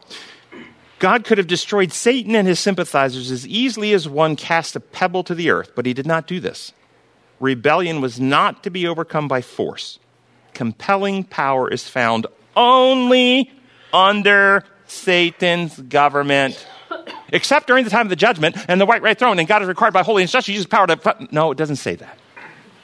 God 1.02 1.24
could 1.24 1.40
have 1.40 1.48
destroyed 1.48 1.92
Satan 1.92 2.36
and 2.36 2.48
his 2.48 2.60
sympathizers 2.60 3.32
as 3.32 3.48
easily 3.48 3.92
as 3.92 4.08
one 4.08 4.36
cast 4.36 4.76
a 4.76 4.80
pebble 4.80 5.24
to 5.24 5.34
the 5.34 5.50
earth, 5.50 5.72
but 5.76 5.88
he 5.88 5.96
did 5.96 6.06
not 6.06 6.28
do 6.28 6.40
this. 6.40 6.74
Rebellion 7.40 8.02
was 8.02 8.20
not 8.20 8.62
to 8.66 8.70
be 8.70 8.86
overcome 8.86 9.28
by 9.28 9.42
force. 9.42 9.98
Compelling 10.54 11.24
power 11.24 11.68
is 11.68 11.90
found 11.90 12.28
only 12.56 13.52
under 13.92 14.64
Satan's 14.86 15.76
government. 15.80 16.68
Except 17.30 17.66
during 17.66 17.84
the 17.84 17.90
time 17.90 18.06
of 18.06 18.12
the 18.12 18.16
judgment 18.16 18.56
and 18.68 18.80
the 18.80 18.86
white 18.86 19.02
right 19.02 19.18
throne, 19.18 19.40
and 19.40 19.48
God 19.48 19.64
is 19.64 19.68
required 19.68 19.96
by 19.96 20.04
holy 20.04 20.22
justice 20.26 20.46
to 20.46 20.54
use 20.54 20.68
power 20.68 20.86
to. 20.86 21.28
No, 21.32 21.50
it 21.50 21.58
doesn't 21.58 21.78
say 21.78 21.96
that. 21.96 22.20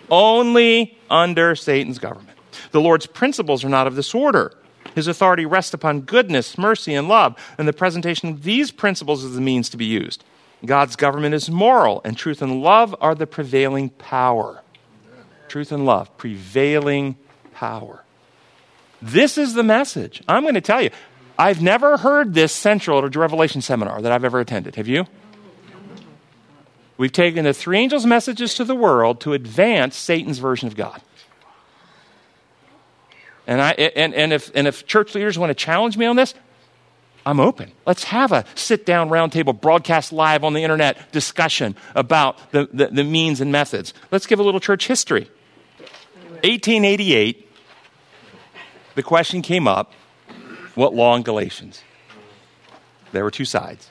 Only 0.09 0.97
under 1.07 1.55
Satan's 1.55 1.99
government. 1.99 2.36
The 2.72 2.82
Lord's 2.82 3.05
principles 3.05 3.63
are 3.63 3.70
not 3.70 3.86
of 3.86 3.95
this 3.95 4.15
order. 4.15 4.57
His 4.97 5.07
authority 5.07 5.45
rests 5.45 5.75
upon 5.75 6.01
goodness, 6.01 6.57
mercy, 6.57 6.95
and 6.95 7.07
love, 7.07 7.35
and 7.59 7.67
the 7.67 7.71
presentation 7.71 8.29
of 8.29 8.41
these 8.41 8.71
principles 8.71 9.23
is 9.23 9.35
the 9.35 9.41
means 9.41 9.69
to 9.69 9.77
be 9.77 9.85
used. 9.85 10.23
God's 10.65 10.95
government 10.95 11.35
is 11.35 11.51
moral, 11.51 12.01
and 12.03 12.17
truth 12.17 12.41
and 12.41 12.63
love 12.63 12.95
are 12.99 13.13
the 13.13 13.27
prevailing 13.27 13.89
power. 13.89 14.63
Truth 15.49 15.71
and 15.71 15.85
love, 15.85 16.17
prevailing 16.17 17.15
power. 17.53 18.05
This 18.99 19.37
is 19.37 19.53
the 19.53 19.61
message. 19.61 20.23
I'm 20.27 20.41
going 20.41 20.55
to 20.55 20.61
tell 20.61 20.81
you, 20.81 20.89
I've 21.37 21.61
never 21.61 21.97
heard 21.97 22.33
this 22.33 22.51
central 22.51 23.07
to 23.07 23.19
Revelation 23.19 23.61
seminar 23.61 24.01
that 24.01 24.11
I've 24.11 24.25
ever 24.25 24.39
attended. 24.39 24.77
Have 24.77 24.87
you? 24.87 25.05
We've 26.97 27.11
taken 27.11 27.45
the 27.45 27.53
three 27.53 27.77
angels' 27.77 28.07
messages 28.07 28.55
to 28.55 28.63
the 28.63 28.73
world 28.73 29.21
to 29.21 29.33
advance 29.33 29.95
Satan's 29.95 30.39
version 30.39 30.67
of 30.67 30.75
God. 30.75 31.03
And, 33.47 33.61
I, 33.61 33.71
and, 33.71 34.13
and, 34.13 34.33
if, 34.33 34.51
and 34.53 34.67
if 34.67 34.85
church 34.85 35.15
leaders 35.15 35.39
want 35.39 35.49
to 35.49 35.55
challenge 35.55 35.97
me 35.97 36.05
on 36.05 36.17
this, 36.17 36.33
I'm 37.25 37.39
open. 37.39 37.71
Let's 37.85 38.03
have 38.05 38.31
a 38.31 38.45
sit 38.55 38.85
down 38.85 39.09
roundtable, 39.09 39.59
broadcast 39.59 40.13
live 40.13 40.43
on 40.43 40.53
the 40.53 40.63
internet 40.63 41.11
discussion 41.11 41.75
about 41.95 42.51
the, 42.51 42.69
the, 42.71 42.87
the, 42.87 43.03
means 43.03 43.41
and 43.41 43.51
methods. 43.51 43.93
Let's 44.11 44.27
give 44.27 44.39
a 44.39 44.43
little 44.43 44.59
church 44.59 44.87
history. 44.87 45.29
1888, 46.43 47.49
the 48.95 49.03
question 49.03 49.41
came 49.41 49.67
up 49.67 49.93
what 50.75 50.93
law 50.93 51.15
in 51.15 51.23
Galatians? 51.23 51.81
There 53.11 53.23
were 53.23 53.31
two 53.31 53.45
sides. 53.45 53.89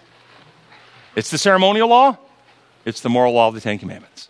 It's 1.14 1.30
the 1.30 1.38
ceremonial 1.38 1.88
law, 1.88 2.18
it's 2.84 3.00
the 3.00 3.08
moral 3.08 3.32
law 3.32 3.48
of 3.48 3.54
the 3.54 3.60
Ten 3.60 3.78
Commandments. 3.78 4.25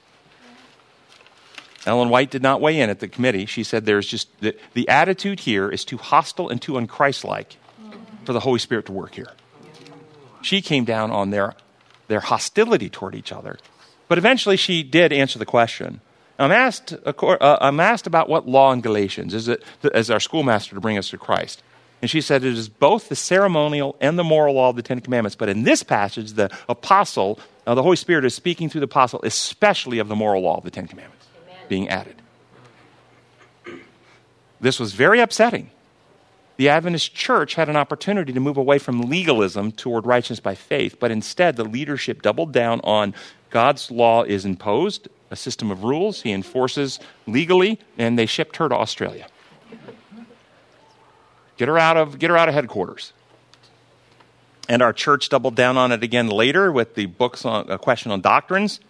Ellen 1.86 2.08
White 2.08 2.30
did 2.30 2.42
not 2.42 2.60
weigh 2.60 2.80
in 2.80 2.90
at 2.90 2.98
the 2.98 3.08
committee. 3.08 3.46
She 3.46 3.62
said 3.62 3.86
there's 3.86 4.08
just 4.08 4.28
the, 4.40 4.56
the 4.74 4.88
attitude 4.88 5.40
here 5.40 5.70
is 5.70 5.84
too 5.84 5.96
hostile 5.96 6.48
and 6.48 6.60
too 6.60 6.72
unchristlike 6.72 7.56
for 8.24 8.32
the 8.32 8.40
Holy 8.40 8.58
Spirit 8.58 8.86
to 8.86 8.92
work 8.92 9.14
here. 9.14 9.30
She 10.42 10.60
came 10.60 10.84
down 10.84 11.12
on 11.12 11.30
their, 11.30 11.54
their 12.08 12.20
hostility 12.20 12.90
toward 12.90 13.14
each 13.14 13.32
other. 13.32 13.58
But 14.08 14.18
eventually 14.18 14.56
she 14.56 14.82
did 14.82 15.12
answer 15.12 15.38
the 15.38 15.46
question. 15.46 16.00
I'm 16.38 16.52
asked, 16.52 16.92
uh, 16.92 17.58
I'm 17.60 17.80
asked 17.80 18.06
about 18.06 18.28
what 18.28 18.46
law 18.46 18.72
in 18.72 18.80
Galatians 18.80 19.32
is 19.32 19.48
it 19.48 19.64
as 19.94 20.10
our 20.10 20.20
schoolmaster 20.20 20.74
to 20.74 20.80
bring 20.80 20.98
us 20.98 21.10
to 21.10 21.18
Christ. 21.18 21.62
And 22.02 22.10
she 22.10 22.20
said 22.20 22.44
it 22.44 22.52
is 22.52 22.68
both 22.68 23.08
the 23.08 23.16
ceremonial 23.16 23.96
and 24.00 24.18
the 24.18 24.24
moral 24.24 24.56
law 24.56 24.68
of 24.68 24.76
the 24.76 24.82
Ten 24.82 25.00
Commandments. 25.00 25.34
But 25.34 25.48
in 25.48 25.62
this 25.62 25.82
passage, 25.82 26.32
the 26.32 26.50
apostle, 26.68 27.40
uh, 27.66 27.74
the 27.74 27.82
Holy 27.82 27.96
Spirit 27.96 28.24
is 28.24 28.34
speaking 28.34 28.68
through 28.68 28.82
the 28.82 28.86
apostle, 28.86 29.20
especially 29.22 29.98
of 29.98 30.08
the 30.08 30.16
moral 30.16 30.42
law 30.42 30.58
of 30.58 30.64
the 30.64 30.70
Ten 30.70 30.88
Commandments 30.88 31.25
being 31.68 31.88
added. 31.88 32.16
This 34.60 34.80
was 34.80 34.94
very 34.94 35.20
upsetting. 35.20 35.70
The 36.56 36.70
Adventist 36.70 37.14
church 37.14 37.54
had 37.54 37.68
an 37.68 37.76
opportunity 37.76 38.32
to 38.32 38.40
move 38.40 38.56
away 38.56 38.78
from 38.78 39.02
legalism 39.02 39.72
toward 39.72 40.06
righteousness 40.06 40.40
by 40.40 40.54
faith, 40.54 40.96
but 40.98 41.10
instead 41.10 41.56
the 41.56 41.64
leadership 41.64 42.22
doubled 42.22 42.52
down 42.52 42.80
on 42.82 43.14
God's 43.50 43.90
law 43.90 44.22
is 44.22 44.44
imposed, 44.46 45.08
a 45.30 45.36
system 45.36 45.70
of 45.70 45.84
rules 45.84 46.22
he 46.22 46.32
enforces 46.32 46.98
legally, 47.26 47.78
and 47.98 48.18
they 48.18 48.26
shipped 48.26 48.56
her 48.56 48.68
to 48.68 48.74
Australia. 48.74 49.26
Get 51.58 51.68
her 51.68 51.78
out 51.78 51.96
of, 51.96 52.18
get 52.18 52.30
her 52.30 52.36
out 52.36 52.48
of 52.48 52.54
headquarters. 52.54 53.12
And 54.68 54.82
our 54.82 54.92
church 54.92 55.28
doubled 55.28 55.54
down 55.54 55.76
on 55.76 55.92
it 55.92 56.02
again 56.02 56.28
later 56.28 56.72
with 56.72 56.94
the 56.94 57.06
books 57.06 57.44
on 57.44 57.70
a 57.70 57.78
question 57.78 58.10
on 58.10 58.20
doctrines, 58.20 58.80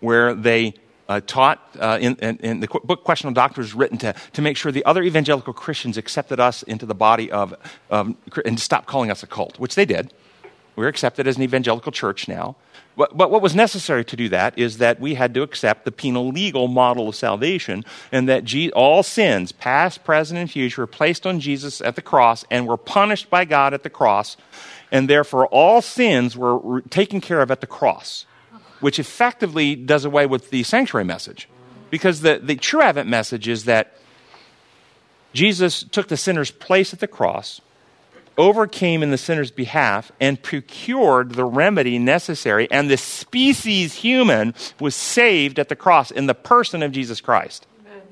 where 0.00 0.34
they 0.34 0.74
uh, 1.10 1.20
taught 1.26 1.60
uh, 1.80 1.98
in, 2.00 2.14
in, 2.16 2.36
in, 2.36 2.60
the 2.60 2.68
book 2.68 3.02
Question 3.02 3.26
on 3.26 3.34
Doctrine 3.34 3.64
was 3.64 3.74
written 3.74 3.98
to, 3.98 4.14
to 4.32 4.40
make 4.40 4.56
sure 4.56 4.70
the 4.70 4.84
other 4.84 5.02
evangelical 5.02 5.52
Christians 5.52 5.98
accepted 5.98 6.38
us 6.38 6.62
into 6.62 6.86
the 6.86 6.94
body 6.94 7.32
of, 7.32 7.52
um, 7.90 8.16
and 8.44 8.60
stopped 8.60 8.86
calling 8.86 9.10
us 9.10 9.24
a 9.24 9.26
cult, 9.26 9.58
which 9.58 9.74
they 9.74 9.84
did. 9.84 10.14
We're 10.76 10.86
accepted 10.86 11.26
as 11.26 11.36
an 11.36 11.42
evangelical 11.42 11.90
church 11.90 12.28
now. 12.28 12.54
But, 12.96 13.16
but 13.16 13.28
what 13.32 13.42
was 13.42 13.56
necessary 13.56 14.04
to 14.04 14.14
do 14.14 14.28
that 14.28 14.56
is 14.56 14.78
that 14.78 15.00
we 15.00 15.14
had 15.14 15.34
to 15.34 15.42
accept 15.42 15.84
the 15.84 15.90
penal 15.90 16.28
legal 16.28 16.68
model 16.68 17.08
of 17.08 17.16
salvation 17.16 17.84
and 18.12 18.28
that 18.28 18.44
G- 18.44 18.70
all 18.70 19.02
sins, 19.02 19.50
past, 19.50 20.04
present, 20.04 20.38
and 20.38 20.48
future, 20.48 20.82
were 20.82 20.86
placed 20.86 21.26
on 21.26 21.40
Jesus 21.40 21.80
at 21.80 21.96
the 21.96 22.02
cross 22.02 22.44
and 22.52 22.68
were 22.68 22.76
punished 22.76 23.28
by 23.28 23.44
God 23.44 23.74
at 23.74 23.82
the 23.82 23.90
cross. 23.90 24.36
And 24.92 25.10
therefore, 25.10 25.46
all 25.46 25.82
sins 25.82 26.36
were 26.36 26.82
taken 26.82 27.20
care 27.20 27.40
of 27.40 27.50
at 27.50 27.60
the 27.60 27.66
cross 27.66 28.26
which 28.80 28.98
effectively 28.98 29.76
does 29.76 30.04
away 30.04 30.26
with 30.26 30.50
the 30.50 30.62
sanctuary 30.62 31.04
message. 31.04 31.48
Because 31.90 32.20
the, 32.20 32.40
the 32.42 32.56
true 32.56 32.82
Advent 32.82 33.08
message 33.08 33.48
is 33.48 33.64
that 33.64 33.94
Jesus 35.32 35.82
took 35.82 36.08
the 36.08 36.16
sinner's 36.16 36.50
place 36.50 36.92
at 36.92 37.00
the 37.00 37.06
cross, 37.06 37.60
overcame 38.36 39.02
in 39.02 39.10
the 39.10 39.18
sinner's 39.18 39.50
behalf, 39.50 40.10
and 40.20 40.42
procured 40.42 41.32
the 41.32 41.44
remedy 41.44 41.98
necessary, 41.98 42.70
and 42.70 42.90
the 42.90 42.96
species 42.96 43.94
human 43.96 44.54
was 44.80 44.94
saved 44.94 45.58
at 45.58 45.68
the 45.68 45.76
cross 45.76 46.10
in 46.10 46.26
the 46.26 46.34
person 46.34 46.82
of 46.82 46.92
Jesus 46.92 47.20
Christ. 47.20 47.66
Amen. 47.86 48.02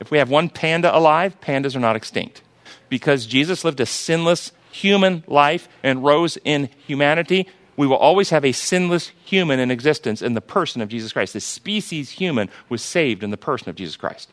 If 0.00 0.10
we 0.10 0.18
have 0.18 0.30
one 0.30 0.48
panda 0.48 0.94
alive, 0.94 1.40
pandas 1.40 1.76
are 1.76 1.80
not 1.80 1.96
extinct. 1.96 2.42
Because 2.88 3.24
Jesus 3.24 3.64
lived 3.64 3.80
a 3.80 3.86
sinless 3.86 4.52
human 4.70 5.22
life 5.26 5.68
and 5.82 6.04
rose 6.04 6.38
in 6.44 6.68
humanity, 6.86 7.46
we 7.82 7.88
will 7.88 7.96
always 7.96 8.30
have 8.30 8.44
a 8.44 8.52
sinless 8.52 9.10
human 9.24 9.58
in 9.58 9.68
existence 9.68 10.22
in 10.22 10.34
the 10.34 10.40
person 10.40 10.80
of 10.80 10.88
Jesus 10.88 11.12
Christ. 11.12 11.32
The 11.32 11.40
species 11.40 12.10
human 12.10 12.48
was 12.68 12.80
saved 12.80 13.24
in 13.24 13.30
the 13.30 13.36
person 13.36 13.70
of 13.70 13.74
Jesus 13.74 13.96
Christ. 13.96 14.30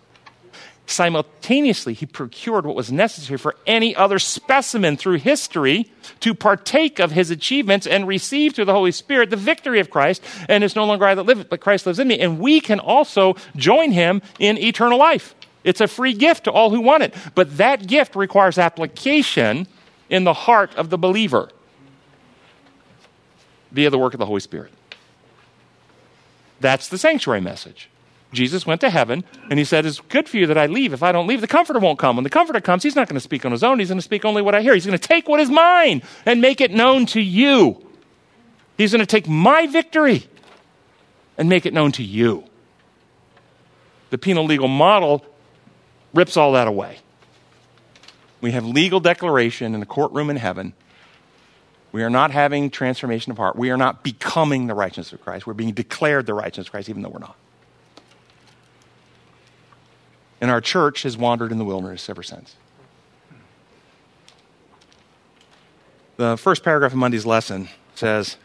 Simultaneously, 0.85 1.95
he 1.95 2.05
procured 2.05 2.63
what 2.63 2.75
was 2.75 2.91
necessary 2.91 3.39
for 3.39 3.55
any 3.65 3.95
other 3.95 4.19
specimen 4.19 4.97
through 4.97 5.17
history 5.17 5.89
to 6.19 6.35
partake 6.35 6.99
of 6.99 7.09
his 7.09 7.31
achievements 7.31 7.87
and 7.87 8.07
receive 8.07 8.53
through 8.53 8.65
the 8.65 8.71
Holy 8.71 8.91
Spirit 8.91 9.31
the 9.31 9.35
victory 9.35 9.79
of 9.79 9.89
Christ. 9.89 10.23
And 10.47 10.63
it's 10.63 10.75
no 10.75 10.85
longer 10.85 11.05
I 11.05 11.15
that 11.15 11.23
live, 11.23 11.49
but 11.49 11.59
Christ 11.59 11.87
lives 11.87 11.97
in 11.97 12.07
me. 12.07 12.19
And 12.19 12.39
we 12.39 12.61
can 12.61 12.79
also 12.79 13.35
join 13.55 13.91
him 13.91 14.21
in 14.37 14.59
eternal 14.59 14.99
life. 14.99 15.33
It's 15.63 15.81
a 15.81 15.87
free 15.87 16.13
gift 16.13 16.43
to 16.43 16.51
all 16.51 16.69
who 16.69 16.81
want 16.81 17.01
it. 17.01 17.15
But 17.33 17.57
that 17.57 17.87
gift 17.87 18.15
requires 18.15 18.59
application 18.59 19.65
in 20.07 20.23
the 20.23 20.33
heart 20.33 20.75
of 20.75 20.91
the 20.91 20.99
believer 20.99 21.49
via 23.71 23.89
the 23.89 23.97
work 23.97 24.13
of 24.13 24.19
the 24.19 24.25
Holy 24.25 24.39
Spirit. 24.39 24.71
That's 26.59 26.89
the 26.89 26.97
sanctuary 26.97 27.41
message. 27.41 27.89
Jesus 28.31 28.65
went 28.65 28.81
to 28.81 28.89
heaven 28.89 29.23
and 29.49 29.57
he 29.57 29.65
said, 29.65 29.85
It's 29.85 29.99
good 29.99 30.29
for 30.29 30.37
you 30.37 30.45
that 30.47 30.57
I 30.57 30.67
leave. 30.67 30.93
If 30.93 31.01
I 31.01 31.11
don't 31.11 31.25
leave, 31.25 31.41
the 31.41 31.47
Comforter 31.47 31.79
won't 31.79 31.97
come. 31.97 32.15
When 32.17 32.23
the 32.23 32.29
Comforter 32.29 32.61
comes, 32.61 32.83
he's 32.83 32.95
not 32.95 33.07
going 33.07 33.15
to 33.15 33.21
speak 33.21 33.45
on 33.45 33.51
his 33.51 33.63
own. 33.63 33.79
He's 33.79 33.87
going 33.87 33.97
to 33.97 34.03
speak 34.03 34.23
only 34.23 34.41
what 34.41 34.53
I 34.53 34.61
hear. 34.61 34.73
He's 34.73 34.85
going 34.85 34.97
to 34.97 35.07
take 35.07 35.27
what 35.27 35.39
is 35.39 35.49
mine 35.49 36.03
and 36.25 36.41
make 36.41 36.61
it 36.61 36.71
known 36.71 37.05
to 37.07 37.21
you. 37.21 37.83
He's 38.77 38.91
going 38.91 38.99
to 38.99 39.07
take 39.07 39.27
my 39.27 39.67
victory 39.67 40.27
and 41.37 41.49
make 41.49 41.65
it 41.65 41.73
known 41.73 41.91
to 41.93 42.03
you. 42.03 42.43
The 44.11 44.17
penal 44.17 44.45
legal 44.45 44.67
model 44.67 45.25
rips 46.13 46.37
all 46.37 46.53
that 46.53 46.67
away. 46.67 46.99
We 48.41 48.51
have 48.51 48.65
legal 48.65 48.99
declaration 48.99 49.73
in 49.73 49.79
the 49.79 49.85
courtroom 49.85 50.29
in 50.29 50.37
heaven. 50.37 50.73
We 51.91 52.03
are 52.03 52.09
not 52.09 52.31
having 52.31 52.69
transformation 52.69 53.31
of 53.31 53.37
heart. 53.37 53.55
We 53.55 53.71
are 53.71 53.77
not 53.77 54.03
becoming 54.03 54.67
the 54.67 54.75
righteousness 54.75 55.13
of 55.13 55.21
Christ. 55.21 55.47
We're 55.47 55.53
being 55.53 55.73
declared 55.73 56.25
the 56.25 56.33
righteousness 56.33 56.67
of 56.67 56.71
Christ, 56.71 56.89
even 56.89 57.01
though 57.01 57.09
we're 57.09 57.19
not. 57.19 57.35
And 60.41 60.51
our 60.51 60.61
church 60.61 61.03
has 61.03 61.17
wandered 61.17 61.51
in 61.51 61.57
the 61.57 61.65
wilderness 61.65 62.09
ever 62.09 62.23
since. 62.23 62.55
The 66.17 66.37
first 66.37 66.63
paragraph 66.63 66.91
of 66.91 66.97
Monday's 66.97 67.25
lesson 67.25 67.69
says 67.95 68.37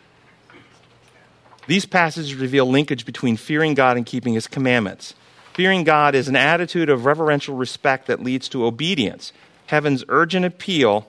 These 1.66 1.86
passages 1.86 2.34
reveal 2.34 2.66
linkage 2.66 3.04
between 3.04 3.36
fearing 3.36 3.74
God 3.74 3.96
and 3.96 4.06
keeping 4.06 4.34
his 4.34 4.46
commandments. 4.46 5.14
Fearing 5.52 5.84
God 5.84 6.14
is 6.14 6.26
an 6.28 6.36
attitude 6.36 6.88
of 6.88 7.04
reverential 7.04 7.54
respect 7.54 8.06
that 8.06 8.22
leads 8.22 8.48
to 8.48 8.64
obedience. 8.64 9.32
Heaven's 9.66 10.04
urgent 10.08 10.44
appeal 10.44 11.08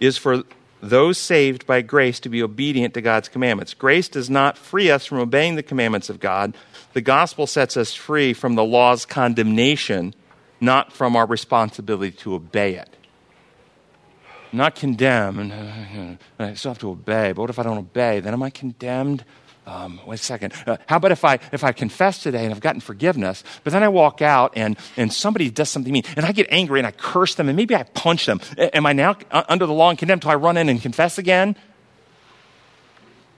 is 0.00 0.16
for 0.16 0.42
those 0.88 1.18
saved 1.18 1.66
by 1.66 1.82
grace 1.82 2.20
to 2.20 2.28
be 2.28 2.42
obedient 2.42 2.94
to 2.94 3.00
God's 3.00 3.28
commandments. 3.28 3.74
Grace 3.74 4.08
does 4.08 4.28
not 4.28 4.58
free 4.58 4.90
us 4.90 5.06
from 5.06 5.18
obeying 5.18 5.56
the 5.56 5.62
commandments 5.62 6.10
of 6.10 6.20
God. 6.20 6.54
The 6.92 7.00
gospel 7.00 7.46
sets 7.46 7.76
us 7.76 7.94
free 7.94 8.32
from 8.34 8.54
the 8.54 8.64
law's 8.64 9.04
condemnation, 9.06 10.14
not 10.60 10.92
from 10.92 11.16
our 11.16 11.26
responsibility 11.26 12.12
to 12.18 12.34
obey 12.34 12.74
it. 12.74 12.96
Not 14.52 14.76
condemned, 14.76 15.52
I 16.38 16.54
still 16.54 16.70
have 16.70 16.78
to 16.80 16.90
obey. 16.90 17.32
But 17.32 17.40
what 17.42 17.50
if 17.50 17.58
I 17.58 17.64
don't 17.64 17.78
obey? 17.78 18.20
Then 18.20 18.32
am 18.32 18.42
I 18.42 18.50
condemned? 18.50 19.24
Um, 19.66 19.98
wait 20.06 20.20
a 20.20 20.22
second. 20.22 20.52
Uh, 20.66 20.76
how 20.86 20.96
about 20.96 21.12
if 21.12 21.24
I 21.24 21.38
if 21.52 21.64
I 21.64 21.72
confess 21.72 22.22
today 22.22 22.44
and 22.44 22.52
I've 22.52 22.60
gotten 22.60 22.80
forgiveness, 22.82 23.42
but 23.62 23.72
then 23.72 23.82
I 23.82 23.88
walk 23.88 24.20
out 24.20 24.52
and 24.56 24.76
and 24.96 25.10
somebody 25.10 25.48
does 25.50 25.70
something 25.70 25.92
mean 25.92 26.04
and 26.16 26.26
I 26.26 26.32
get 26.32 26.46
angry 26.50 26.80
and 26.80 26.86
I 26.86 26.90
curse 26.90 27.34
them 27.34 27.48
and 27.48 27.56
maybe 27.56 27.74
I 27.74 27.84
punch 27.84 28.26
them? 28.26 28.40
Am 28.58 28.84
I 28.84 28.92
now 28.92 29.16
under 29.30 29.64
the 29.64 29.72
law 29.72 29.88
and 29.88 29.98
condemned? 29.98 30.20
Do 30.20 30.28
I 30.28 30.34
run 30.34 30.58
in 30.58 30.68
and 30.68 30.82
confess 30.82 31.16
again? 31.16 31.56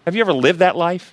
Have 0.05 0.17
you 0.17 0.21
ever 0.21 0.33
lived 0.33 0.59
that 0.59 0.77
life? 0.77 1.13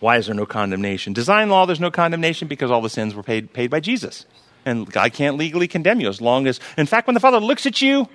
Why 0.00 0.16
is 0.18 0.26
there 0.26 0.34
no 0.34 0.46
condemnation? 0.46 1.12
Design 1.12 1.48
law, 1.48 1.64
there's 1.64 1.80
no 1.80 1.90
condemnation 1.90 2.48
because 2.48 2.70
all 2.70 2.82
the 2.82 2.90
sins 2.90 3.14
were 3.14 3.22
paid 3.22 3.52
paid 3.52 3.70
by 3.70 3.80
Jesus, 3.80 4.26
and 4.64 4.90
God 4.90 5.12
can't 5.12 5.36
legally 5.36 5.68
condemn 5.68 6.00
you 6.00 6.08
as 6.08 6.20
long 6.20 6.46
as. 6.46 6.60
In 6.76 6.86
fact, 6.86 7.06
when 7.06 7.14
the 7.14 7.20
Father 7.20 7.40
looks 7.40 7.66
at 7.66 7.80
you, 7.80 8.08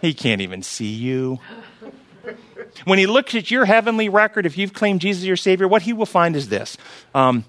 He 0.00 0.14
can't 0.14 0.40
even 0.40 0.62
see 0.62 0.92
you. 0.92 1.38
When 2.84 2.98
he 2.98 3.06
looks 3.06 3.34
at 3.34 3.50
your 3.50 3.64
heavenly 3.64 4.08
record, 4.08 4.46
if 4.46 4.56
you've 4.56 4.72
claimed 4.72 5.00
Jesus 5.00 5.24
your 5.24 5.36
Savior, 5.36 5.68
what 5.68 5.82
he 5.82 5.92
will 5.92 6.06
find 6.06 6.36
is 6.36 6.48
this. 6.48 6.76
Um, 7.14 7.44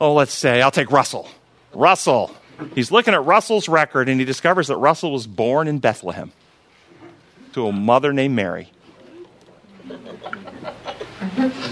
oh, 0.00 0.14
let's 0.14 0.32
say, 0.32 0.62
I'll 0.62 0.70
take 0.70 0.90
Russell. 0.90 1.28
Russell. 1.72 2.34
He's 2.74 2.90
looking 2.90 3.14
at 3.14 3.24
Russell's 3.24 3.68
record 3.68 4.08
and 4.08 4.20
he 4.20 4.24
discovers 4.24 4.68
that 4.68 4.76
Russell 4.76 5.12
was 5.12 5.26
born 5.26 5.68
in 5.68 5.78
Bethlehem 5.78 6.32
to 7.54 7.66
a 7.66 7.72
mother 7.72 8.12
named 8.12 8.34
Mary. 8.34 8.70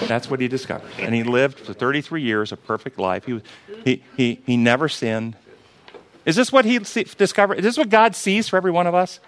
That's 0.07 0.31
what 0.31 0.41
he 0.41 0.49
discovered. 0.49 0.91
And 0.99 1.15
he 1.15 1.23
lived 1.23 1.61
for 1.61 1.73
33 1.73 2.23
years 2.23 2.53
a 2.53 2.57
perfect 2.57 2.99
life. 2.99 3.25
He, 3.25 3.41
he, 3.85 4.03
he, 4.17 4.41
he 4.47 4.57
never 4.57 4.89
sinned. 4.89 5.37
Is 6.27 6.37
this 6.37 6.53
what 6.53 6.65
he 6.65 6.79
discovered? 6.79 7.59
Is 7.59 7.65
this 7.65 7.79
what 7.79 7.89
God 7.89 8.15
sees 8.15 8.49
for 8.49 8.57
every 8.57 8.71
one 8.71 8.87
of 8.87 8.95
us? 8.95 9.21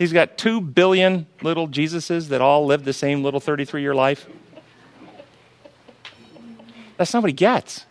He's 0.00 0.14
got 0.14 0.38
two 0.38 0.62
billion 0.62 1.26
little 1.42 1.68
Jesuses 1.68 2.28
that 2.28 2.40
all 2.40 2.64
live 2.64 2.86
the 2.86 2.92
same 2.94 3.22
little 3.22 3.38
33 3.38 3.82
year 3.82 3.94
life. 3.94 4.26
That's 6.96 7.12
not 7.12 7.22
what 7.22 7.28
he 7.28 7.34
gets. 7.34 7.84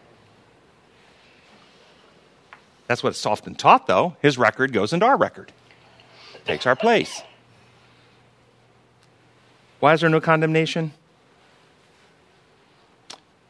That's 2.88 3.04
what's 3.04 3.24
often 3.28 3.54
taught, 3.54 3.86
though. 3.86 4.18
His 4.24 4.40
record 4.40 4.74
goes 4.74 4.92
into 4.92 5.06
our 5.06 5.18
record, 5.18 5.52
takes 6.46 6.66
our 6.66 6.76
place. 6.76 7.22
Why 9.80 9.94
is 9.94 10.02
there 10.02 10.10
no 10.10 10.20
condemnation? 10.20 10.94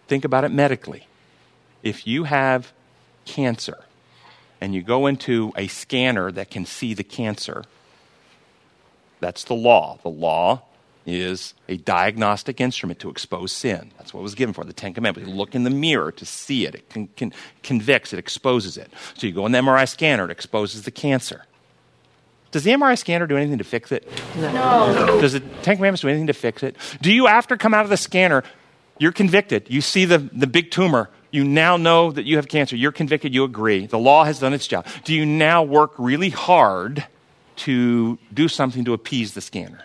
Think 0.09 0.25
about 0.25 0.43
it 0.43 0.49
medically. 0.49 1.07
If 1.81 2.05
you 2.05 2.25
have 2.25 2.73
cancer 3.23 3.85
and 4.59 4.75
you 4.75 4.81
go 4.81 5.07
into 5.07 5.53
a 5.55 5.67
scanner 5.67 6.29
that 6.33 6.51
can 6.51 6.65
see 6.65 6.93
the 6.93 7.05
cancer, 7.05 7.63
that's 9.19 9.43
the 9.45 9.55
law. 9.55 9.99
The 10.03 10.09
law 10.09 10.63
is 11.05 11.53
a 11.67 11.77
diagnostic 11.77 12.61
instrument 12.61 12.99
to 12.99 13.09
expose 13.09 13.51
sin. 13.51 13.91
That's 13.97 14.13
what 14.13 14.23
was 14.23 14.35
given 14.35 14.53
for 14.53 14.63
the 14.63 14.73
Ten 14.73 14.93
Commandments. 14.93 15.29
You 15.29 15.35
look 15.35 15.55
in 15.55 15.63
the 15.63 15.69
mirror 15.69 16.11
to 16.11 16.25
see 16.25 16.65
it. 16.65 16.75
It 16.75 16.89
con- 16.89 17.09
con- 17.17 17.33
convicts, 17.63 18.13
it 18.13 18.19
exposes 18.19 18.77
it. 18.77 18.91
So 19.15 19.27
you 19.27 19.33
go 19.33 19.45
in 19.45 19.51
the 19.51 19.59
MRI 19.59 19.87
scanner, 19.87 20.25
it 20.25 20.31
exposes 20.31 20.83
the 20.83 20.91
cancer. 20.91 21.45
Does 22.51 22.63
the 22.63 22.71
MRI 22.71 22.97
scanner 22.97 23.27
do 23.27 23.37
anything 23.37 23.59
to 23.59 23.63
fix 23.63 23.91
it? 23.91 24.07
No. 24.35 24.51
no. 24.51 25.21
Does 25.21 25.33
the 25.33 25.39
Ten 25.39 25.75
Commandments 25.75 26.01
do 26.01 26.09
anything 26.09 26.27
to 26.27 26.33
fix 26.33 26.63
it? 26.63 26.75
Do 27.01 27.13
you, 27.13 27.27
after 27.27 27.57
come 27.57 27.73
out 27.73 27.83
of 27.83 27.89
the 27.89 27.97
scanner, 27.97 28.43
you're 28.97 29.11
convicted, 29.11 29.67
you 29.69 29.81
see 29.81 30.05
the, 30.05 30.17
the 30.17 30.47
big 30.47 30.71
tumor, 30.71 31.09
you 31.31 31.43
now 31.43 31.77
know 31.77 32.11
that 32.11 32.25
you 32.25 32.37
have 32.37 32.47
cancer, 32.47 32.75
you're 32.75 32.91
convicted, 32.91 33.33
you 33.33 33.43
agree, 33.43 33.85
the 33.85 33.99
law 33.99 34.23
has 34.23 34.39
done 34.39 34.53
its 34.53 34.67
job. 34.67 34.85
Do 35.03 35.13
you 35.13 35.25
now 35.25 35.63
work 35.63 35.93
really 35.97 36.29
hard 36.29 37.05
to 37.59 38.17
do 38.33 38.47
something 38.47 38.85
to 38.85 38.93
appease 38.93 39.33
the 39.33 39.41
scanner? 39.41 39.83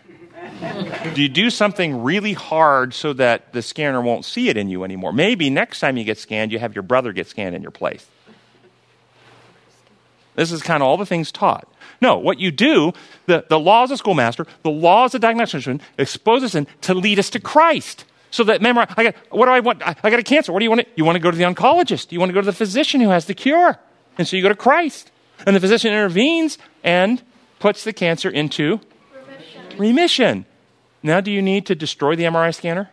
do 1.14 1.22
you 1.22 1.29
do 1.29 1.51
something 1.51 2.03
really 2.03 2.33
hard 2.33 2.95
so 2.95 3.12
that 3.14 3.53
the 3.53 3.62
scanner 3.62 4.01
won't 4.01 4.25
see 4.25 4.49
it 4.49 4.57
in 4.57 4.68
you 4.68 4.85
anymore? 4.85 5.12
Maybe 5.12 5.51
next 5.51 5.81
time 5.81 5.97
you 5.97 6.05
get 6.05 6.18
scanned, 6.18 6.53
you 6.53 6.59
have 6.59 6.75
your 6.75 6.83
brother 6.83 7.12
get 7.12 7.29
scanned 7.29 7.55
in 7.55 7.62
your 7.62 7.70
place. 7.70 8.07
This 10.35 10.51
is 10.51 10.62
kind 10.62 10.83
of 10.83 10.89
all 10.89 10.97
the 10.97 11.07
things 11.07 11.31
taught. 11.31 11.68
No, 12.01 12.18
what 12.18 12.41
you 12.41 12.51
do, 12.51 12.93
the, 13.27 13.45
the 13.49 13.59
law 13.59 13.85
as 13.85 13.91
a 13.91 13.97
schoolmaster, 13.97 14.47
the 14.62 14.70
law 14.70 15.05
as 15.05 15.14
a 15.14 15.18
diagnostician, 15.18 15.81
exposes 15.97 16.53
sin 16.53 16.66
to 16.83 16.95
lead 16.95 17.18
us 17.18 17.31
to 17.31 17.41
Christ. 17.41 18.05
So 18.31 18.43
that 18.45 18.61
memorize, 18.61 18.93
I 18.97 19.05
got, 19.05 19.14
what 19.31 19.47
do 19.47 19.53
I 19.53 19.61
want? 19.61 19.87
I, 19.87 19.95
I 20.03 20.11
got 20.11 20.18
a 20.18 20.25
cancer. 20.25 20.53
What 20.53 20.59
do 20.59 20.64
you 20.64 20.70
want 20.70 20.83
to, 20.83 20.87
you 20.97 21.05
want 21.05 21.16
to 21.16 21.20
go 21.20 21.31
to 21.31 21.37
the 21.37 21.45
oncologist. 21.45 22.11
You 22.11 22.18
want 22.18 22.31
to 22.31 22.35
go 22.35 22.41
to 22.41 22.47
the 22.47 22.53
physician 22.53 23.01
who 23.01 23.11
has 23.11 23.27
the 23.27 23.35
cure. 23.35 23.78
And 24.19 24.27
so 24.27 24.36
you 24.36 24.43
go 24.43 24.49
to 24.49 24.57
Christ. 24.57 25.12
And 25.47 25.55
the 25.55 25.61
physician 25.61 25.93
intervenes 25.93 26.59
and 26.82 27.23
puts 27.65 27.82
the 27.82 27.95
cancer 27.95 28.28
into 28.28 28.78
remission. 29.27 29.78
remission. 29.78 30.47
Now, 31.03 31.23
do 31.23 31.31
you 31.31 31.41
need 31.41 31.65
to 31.65 31.74
destroy 31.74 32.15
the 32.15 32.24
MRI 32.24 32.55
scanner? 32.55 32.91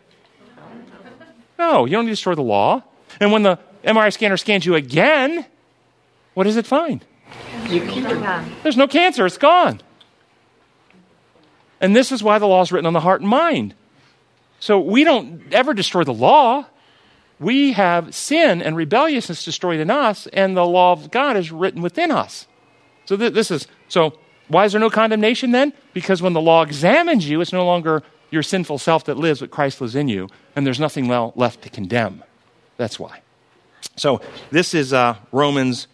No, 1.59 1.83
you 1.83 1.91
don't 1.91 2.05
need 2.05 2.11
to 2.11 2.15
destroy 2.15 2.35
the 2.35 2.41
law. 2.41 2.81
And 3.19 3.33
when 3.33 3.43
the 3.43 3.59
MRI 3.83 4.13
scanner 4.13 4.37
scans 4.37 4.65
you 4.65 4.75
again, 4.75 5.45
what 6.35 6.45
does 6.45 6.55
it 6.55 6.65
find? 6.65 7.03
There's 8.63 8.77
no 8.77 8.87
cancer, 8.87 9.25
it's 9.25 9.37
gone. 9.37 9.81
And 11.81 11.93
this 11.93 12.13
is 12.13 12.23
why 12.23 12.39
the 12.39 12.47
law 12.47 12.61
is 12.61 12.71
written 12.71 12.85
on 12.85 12.93
the 12.93 13.01
heart 13.01 13.19
and 13.19 13.29
mind. 13.29 13.75
So 14.61 14.79
we 14.79 15.03
don't 15.03 15.51
ever 15.51 15.73
destroy 15.73 16.05
the 16.05 16.13
law. 16.13 16.65
We 17.41 17.73
have 17.73 18.15
sin 18.15 18.61
and 18.61 18.77
rebelliousness 18.77 19.43
destroyed 19.43 19.81
in 19.81 19.89
us, 19.89 20.27
and 20.27 20.55
the 20.55 20.65
law 20.65 20.93
of 20.93 21.11
God 21.11 21.35
is 21.35 21.51
written 21.51 21.81
within 21.81 22.09
us. 22.09 22.47
So 23.03 23.17
th- 23.17 23.33
this 23.33 23.51
is 23.51 23.67
so. 23.89 24.17
Why 24.51 24.65
is 24.65 24.73
there 24.73 24.81
no 24.81 24.89
condemnation 24.89 25.51
then? 25.51 25.71
Because 25.93 26.21
when 26.21 26.33
the 26.33 26.41
law 26.41 26.61
examines 26.61 27.29
you, 27.29 27.39
it's 27.39 27.53
no 27.53 27.65
longer 27.65 28.03
your 28.31 28.43
sinful 28.43 28.79
self 28.79 29.05
that 29.05 29.17
lives, 29.17 29.39
but 29.39 29.49
Christ 29.49 29.79
lives 29.79 29.95
in 29.95 30.09
you, 30.09 30.27
and 30.55 30.67
there's 30.67 30.79
nothing 30.79 31.07
left 31.07 31.61
to 31.61 31.69
condemn. 31.69 32.23
That's 32.75 32.99
why. 32.99 33.21
So 33.95 34.21
this 34.51 34.73
is 34.73 34.91
uh, 34.91 35.15
Romans 35.31 35.87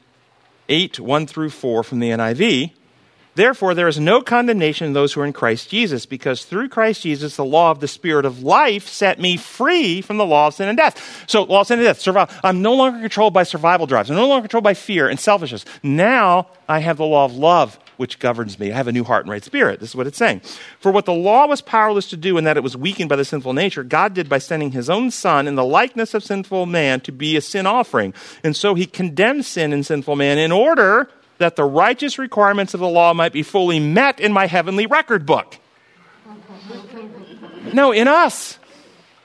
8, 0.69 0.99
1 0.99 1.27
through 1.27 1.51
4 1.51 1.83
from 1.83 1.99
the 1.99 2.09
NIV. 2.09 2.71
Therefore, 3.35 3.75
there 3.75 3.87
is 3.87 3.99
no 3.99 4.21
condemnation 4.21 4.87
in 4.87 4.93
those 4.93 5.13
who 5.13 5.21
are 5.21 5.25
in 5.25 5.33
Christ 5.33 5.69
Jesus, 5.69 6.07
because 6.07 6.43
through 6.43 6.69
Christ 6.69 7.03
Jesus, 7.03 7.35
the 7.35 7.45
law 7.45 7.69
of 7.69 7.79
the 7.79 7.87
Spirit 7.87 8.25
of 8.25 8.41
life 8.41 8.87
set 8.87 9.19
me 9.19 9.37
free 9.37 10.01
from 10.01 10.17
the 10.17 10.25
law 10.25 10.47
of 10.47 10.55
sin 10.55 10.67
and 10.67 10.75
death. 10.75 11.25
So, 11.27 11.43
law 11.43 11.61
of 11.61 11.67
sin 11.67 11.77
and 11.77 11.85
death, 11.85 11.99
survival. 11.99 12.35
I'm 12.43 12.63
no 12.63 12.73
longer 12.73 12.99
controlled 12.99 13.35
by 13.35 13.43
survival 13.43 13.85
drives. 13.85 14.09
I'm 14.09 14.15
no 14.15 14.27
longer 14.27 14.41
controlled 14.41 14.63
by 14.63 14.73
fear 14.73 15.07
and 15.07 15.19
selfishness. 15.19 15.65
Now, 15.83 16.47
I 16.67 16.79
have 16.79 16.97
the 16.97 17.05
law 17.05 17.25
of 17.25 17.35
love, 17.35 17.77
which 17.97 18.19
governs 18.19 18.57
me. 18.59 18.71
I 18.71 18.75
have 18.75 18.87
a 18.87 18.91
new 18.91 19.03
heart 19.03 19.25
and 19.25 19.31
right 19.31 19.43
spirit. 19.43 19.79
This 19.79 19.89
is 19.89 19.95
what 19.95 20.07
it's 20.07 20.17
saying. 20.17 20.41
For 20.79 20.91
what 20.91 21.05
the 21.05 21.13
law 21.13 21.47
was 21.47 21.61
powerless 21.61 22.09
to 22.09 22.17
do 22.17 22.37
in 22.37 22.43
that 22.45 22.57
it 22.57 22.63
was 22.63 22.77
weakened 22.77 23.09
by 23.09 23.15
the 23.15 23.25
sinful 23.25 23.53
nature, 23.53 23.83
God 23.83 24.13
did 24.13 24.29
by 24.29 24.37
sending 24.37 24.71
his 24.71 24.89
own 24.89 25.11
Son 25.11 25.47
in 25.47 25.55
the 25.55 25.65
likeness 25.65 26.13
of 26.13 26.23
sinful 26.23 26.65
man 26.65 27.01
to 27.01 27.11
be 27.11 27.35
a 27.35 27.41
sin 27.41 27.65
offering. 27.65 28.13
And 28.43 28.55
so 28.55 28.75
he 28.75 28.85
condemned 28.85 29.45
sin 29.45 29.73
in 29.73 29.83
sinful 29.83 30.15
man 30.15 30.37
in 30.37 30.51
order 30.51 31.09
that 31.37 31.55
the 31.55 31.65
righteous 31.65 32.17
requirements 32.17 32.73
of 32.73 32.79
the 32.79 32.87
law 32.87 33.13
might 33.13 33.33
be 33.33 33.43
fully 33.43 33.79
met 33.79 34.19
in 34.19 34.31
my 34.31 34.47
heavenly 34.47 34.85
record 34.85 35.25
book. 35.25 35.57
No, 37.73 37.91
in 37.91 38.07
us. 38.07 38.57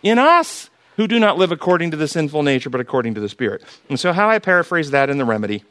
in 0.03 0.19
us 0.19 0.69
who 0.97 1.07
do 1.07 1.19
not 1.19 1.39
live 1.39 1.53
according 1.53 1.91
to 1.91 1.97
the 1.97 2.09
sinful 2.09 2.43
nature, 2.43 2.71
but 2.71 2.81
according 2.81 3.15
to 3.15 3.21
the 3.21 3.29
Spirit. 3.29 3.63
And 3.89 3.99
so, 3.99 4.13
how 4.13 4.29
I 4.29 4.39
paraphrase 4.39 4.91
that 4.91 5.11
in 5.11 5.19
the 5.19 5.25
remedy 5.25 5.65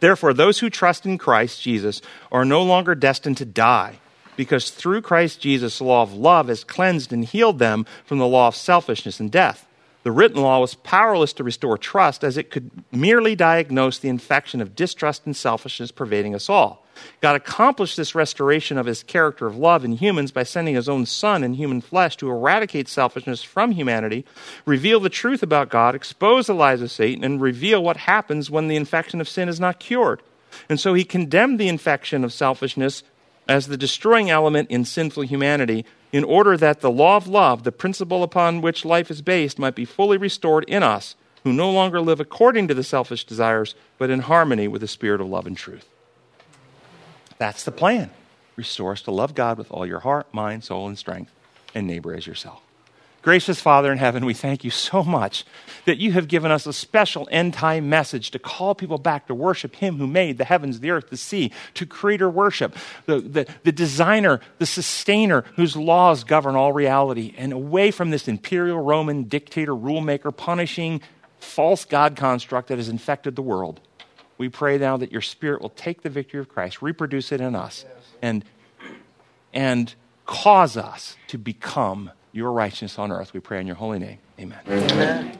Therefore, 0.00 0.32
those 0.32 0.58
who 0.58 0.70
trust 0.70 1.06
in 1.06 1.18
Christ 1.18 1.62
Jesus 1.62 2.02
are 2.30 2.44
no 2.44 2.62
longer 2.62 2.94
destined 2.94 3.38
to 3.38 3.44
die, 3.44 3.98
because 4.36 4.70
through 4.70 5.02
Christ 5.02 5.40
Jesus, 5.40 5.78
the 5.78 5.84
law 5.84 6.02
of 6.02 6.12
love 6.12 6.48
has 6.48 6.64
cleansed 6.64 7.12
and 7.12 7.24
healed 7.24 7.58
them 7.58 7.86
from 8.04 8.18
the 8.18 8.26
law 8.26 8.48
of 8.48 8.56
selfishness 8.56 9.20
and 9.20 9.30
death. 9.30 9.65
The 10.06 10.12
written 10.12 10.40
law 10.40 10.60
was 10.60 10.76
powerless 10.76 11.32
to 11.32 11.42
restore 11.42 11.76
trust, 11.76 12.22
as 12.22 12.36
it 12.36 12.52
could 12.52 12.70
merely 12.92 13.34
diagnose 13.34 13.98
the 13.98 14.08
infection 14.08 14.60
of 14.60 14.76
distrust 14.76 15.26
and 15.26 15.34
selfishness 15.34 15.90
pervading 15.90 16.32
us 16.32 16.48
all. 16.48 16.86
God 17.20 17.34
accomplished 17.34 17.96
this 17.96 18.14
restoration 18.14 18.78
of 18.78 18.86
his 18.86 19.02
character 19.02 19.48
of 19.48 19.56
love 19.56 19.84
in 19.84 19.94
humans 19.94 20.30
by 20.30 20.44
sending 20.44 20.76
his 20.76 20.88
own 20.88 21.06
Son 21.06 21.42
in 21.42 21.54
human 21.54 21.80
flesh 21.80 22.16
to 22.18 22.30
eradicate 22.30 22.86
selfishness 22.86 23.42
from 23.42 23.72
humanity, 23.72 24.24
reveal 24.64 25.00
the 25.00 25.08
truth 25.08 25.42
about 25.42 25.70
God, 25.70 25.96
expose 25.96 26.46
the 26.46 26.54
lies 26.54 26.82
of 26.82 26.92
Satan, 26.92 27.24
and 27.24 27.42
reveal 27.42 27.82
what 27.82 27.96
happens 27.96 28.48
when 28.48 28.68
the 28.68 28.76
infection 28.76 29.20
of 29.20 29.28
sin 29.28 29.48
is 29.48 29.58
not 29.58 29.80
cured. 29.80 30.22
And 30.68 30.78
so 30.78 30.94
he 30.94 31.02
condemned 31.02 31.58
the 31.58 31.66
infection 31.66 32.22
of 32.22 32.32
selfishness 32.32 33.02
as 33.48 33.66
the 33.66 33.76
destroying 33.76 34.30
element 34.30 34.70
in 34.70 34.84
sinful 34.84 35.24
humanity 35.24 35.84
in 36.16 36.24
order 36.24 36.56
that 36.56 36.80
the 36.80 36.90
law 36.90 37.18
of 37.18 37.28
love, 37.28 37.62
the 37.64 37.70
principle 37.70 38.22
upon 38.22 38.62
which 38.62 38.86
life 38.86 39.10
is 39.10 39.20
based, 39.20 39.58
might 39.58 39.74
be 39.74 39.84
fully 39.84 40.16
restored 40.16 40.64
in 40.64 40.82
us 40.82 41.14
who 41.44 41.52
no 41.52 41.70
longer 41.70 42.00
live 42.00 42.20
according 42.20 42.66
to 42.66 42.72
the 42.72 42.82
selfish 42.82 43.22
desires, 43.26 43.74
but 43.98 44.08
in 44.08 44.20
harmony 44.20 44.66
with 44.66 44.80
the 44.80 44.88
spirit 44.88 45.20
of 45.20 45.28
love 45.28 45.46
and 45.46 45.58
truth. 45.58 45.86
That's 47.36 47.64
the 47.64 47.70
plan. 47.70 48.08
Restore 48.56 48.92
us 48.92 49.02
to 49.02 49.10
love 49.10 49.34
God 49.34 49.58
with 49.58 49.70
all 49.70 49.84
your 49.84 50.00
heart, 50.00 50.32
mind, 50.32 50.64
soul, 50.64 50.88
and 50.88 50.96
strength, 50.96 51.32
and 51.74 51.86
neighbor 51.86 52.14
as 52.14 52.26
yourself. 52.26 52.62
Gracious 53.26 53.60
Father 53.60 53.90
in 53.90 53.98
heaven, 53.98 54.24
we 54.24 54.34
thank 54.34 54.62
you 54.62 54.70
so 54.70 55.02
much 55.02 55.44
that 55.84 55.98
you 55.98 56.12
have 56.12 56.28
given 56.28 56.52
us 56.52 56.64
a 56.64 56.72
special 56.72 57.28
end 57.32 57.52
time 57.54 57.88
message 57.88 58.30
to 58.30 58.38
call 58.38 58.72
people 58.72 58.98
back 58.98 59.26
to 59.26 59.34
worship 59.34 59.74
Him 59.74 59.96
who 59.96 60.06
made 60.06 60.38
the 60.38 60.44
heavens, 60.44 60.78
the 60.78 60.92
earth, 60.92 61.10
the 61.10 61.16
sea, 61.16 61.50
to 61.74 61.84
creator 61.86 62.30
worship, 62.30 62.76
the, 63.06 63.18
the, 63.18 63.48
the 63.64 63.72
designer, 63.72 64.40
the 64.58 64.64
sustainer 64.64 65.44
whose 65.56 65.74
laws 65.74 66.22
govern 66.22 66.54
all 66.54 66.72
reality, 66.72 67.34
and 67.36 67.52
away 67.52 67.90
from 67.90 68.10
this 68.10 68.28
imperial 68.28 68.78
Roman 68.78 69.24
dictator, 69.24 69.74
rule 69.74 70.00
maker, 70.00 70.30
punishing 70.30 71.00
false 71.40 71.84
God 71.84 72.14
construct 72.14 72.68
that 72.68 72.78
has 72.78 72.88
infected 72.88 73.34
the 73.34 73.42
world. 73.42 73.80
We 74.38 74.50
pray 74.50 74.78
now 74.78 74.98
that 74.98 75.10
your 75.10 75.20
Spirit 75.20 75.60
will 75.60 75.70
take 75.70 76.02
the 76.02 76.10
victory 76.10 76.38
of 76.38 76.48
Christ, 76.48 76.80
reproduce 76.80 77.32
it 77.32 77.40
in 77.40 77.56
us, 77.56 77.86
and, 78.22 78.44
and 79.52 79.92
cause 80.26 80.76
us 80.76 81.16
to 81.26 81.38
become 81.38 82.12
your 82.36 82.52
righteousness 82.52 82.98
on 82.98 83.10
earth. 83.10 83.32
We 83.32 83.40
pray 83.40 83.60
in 83.60 83.66
your 83.66 83.76
holy 83.76 83.98
name. 83.98 84.18
Amen. 84.38 84.60
Amen. 84.68 85.38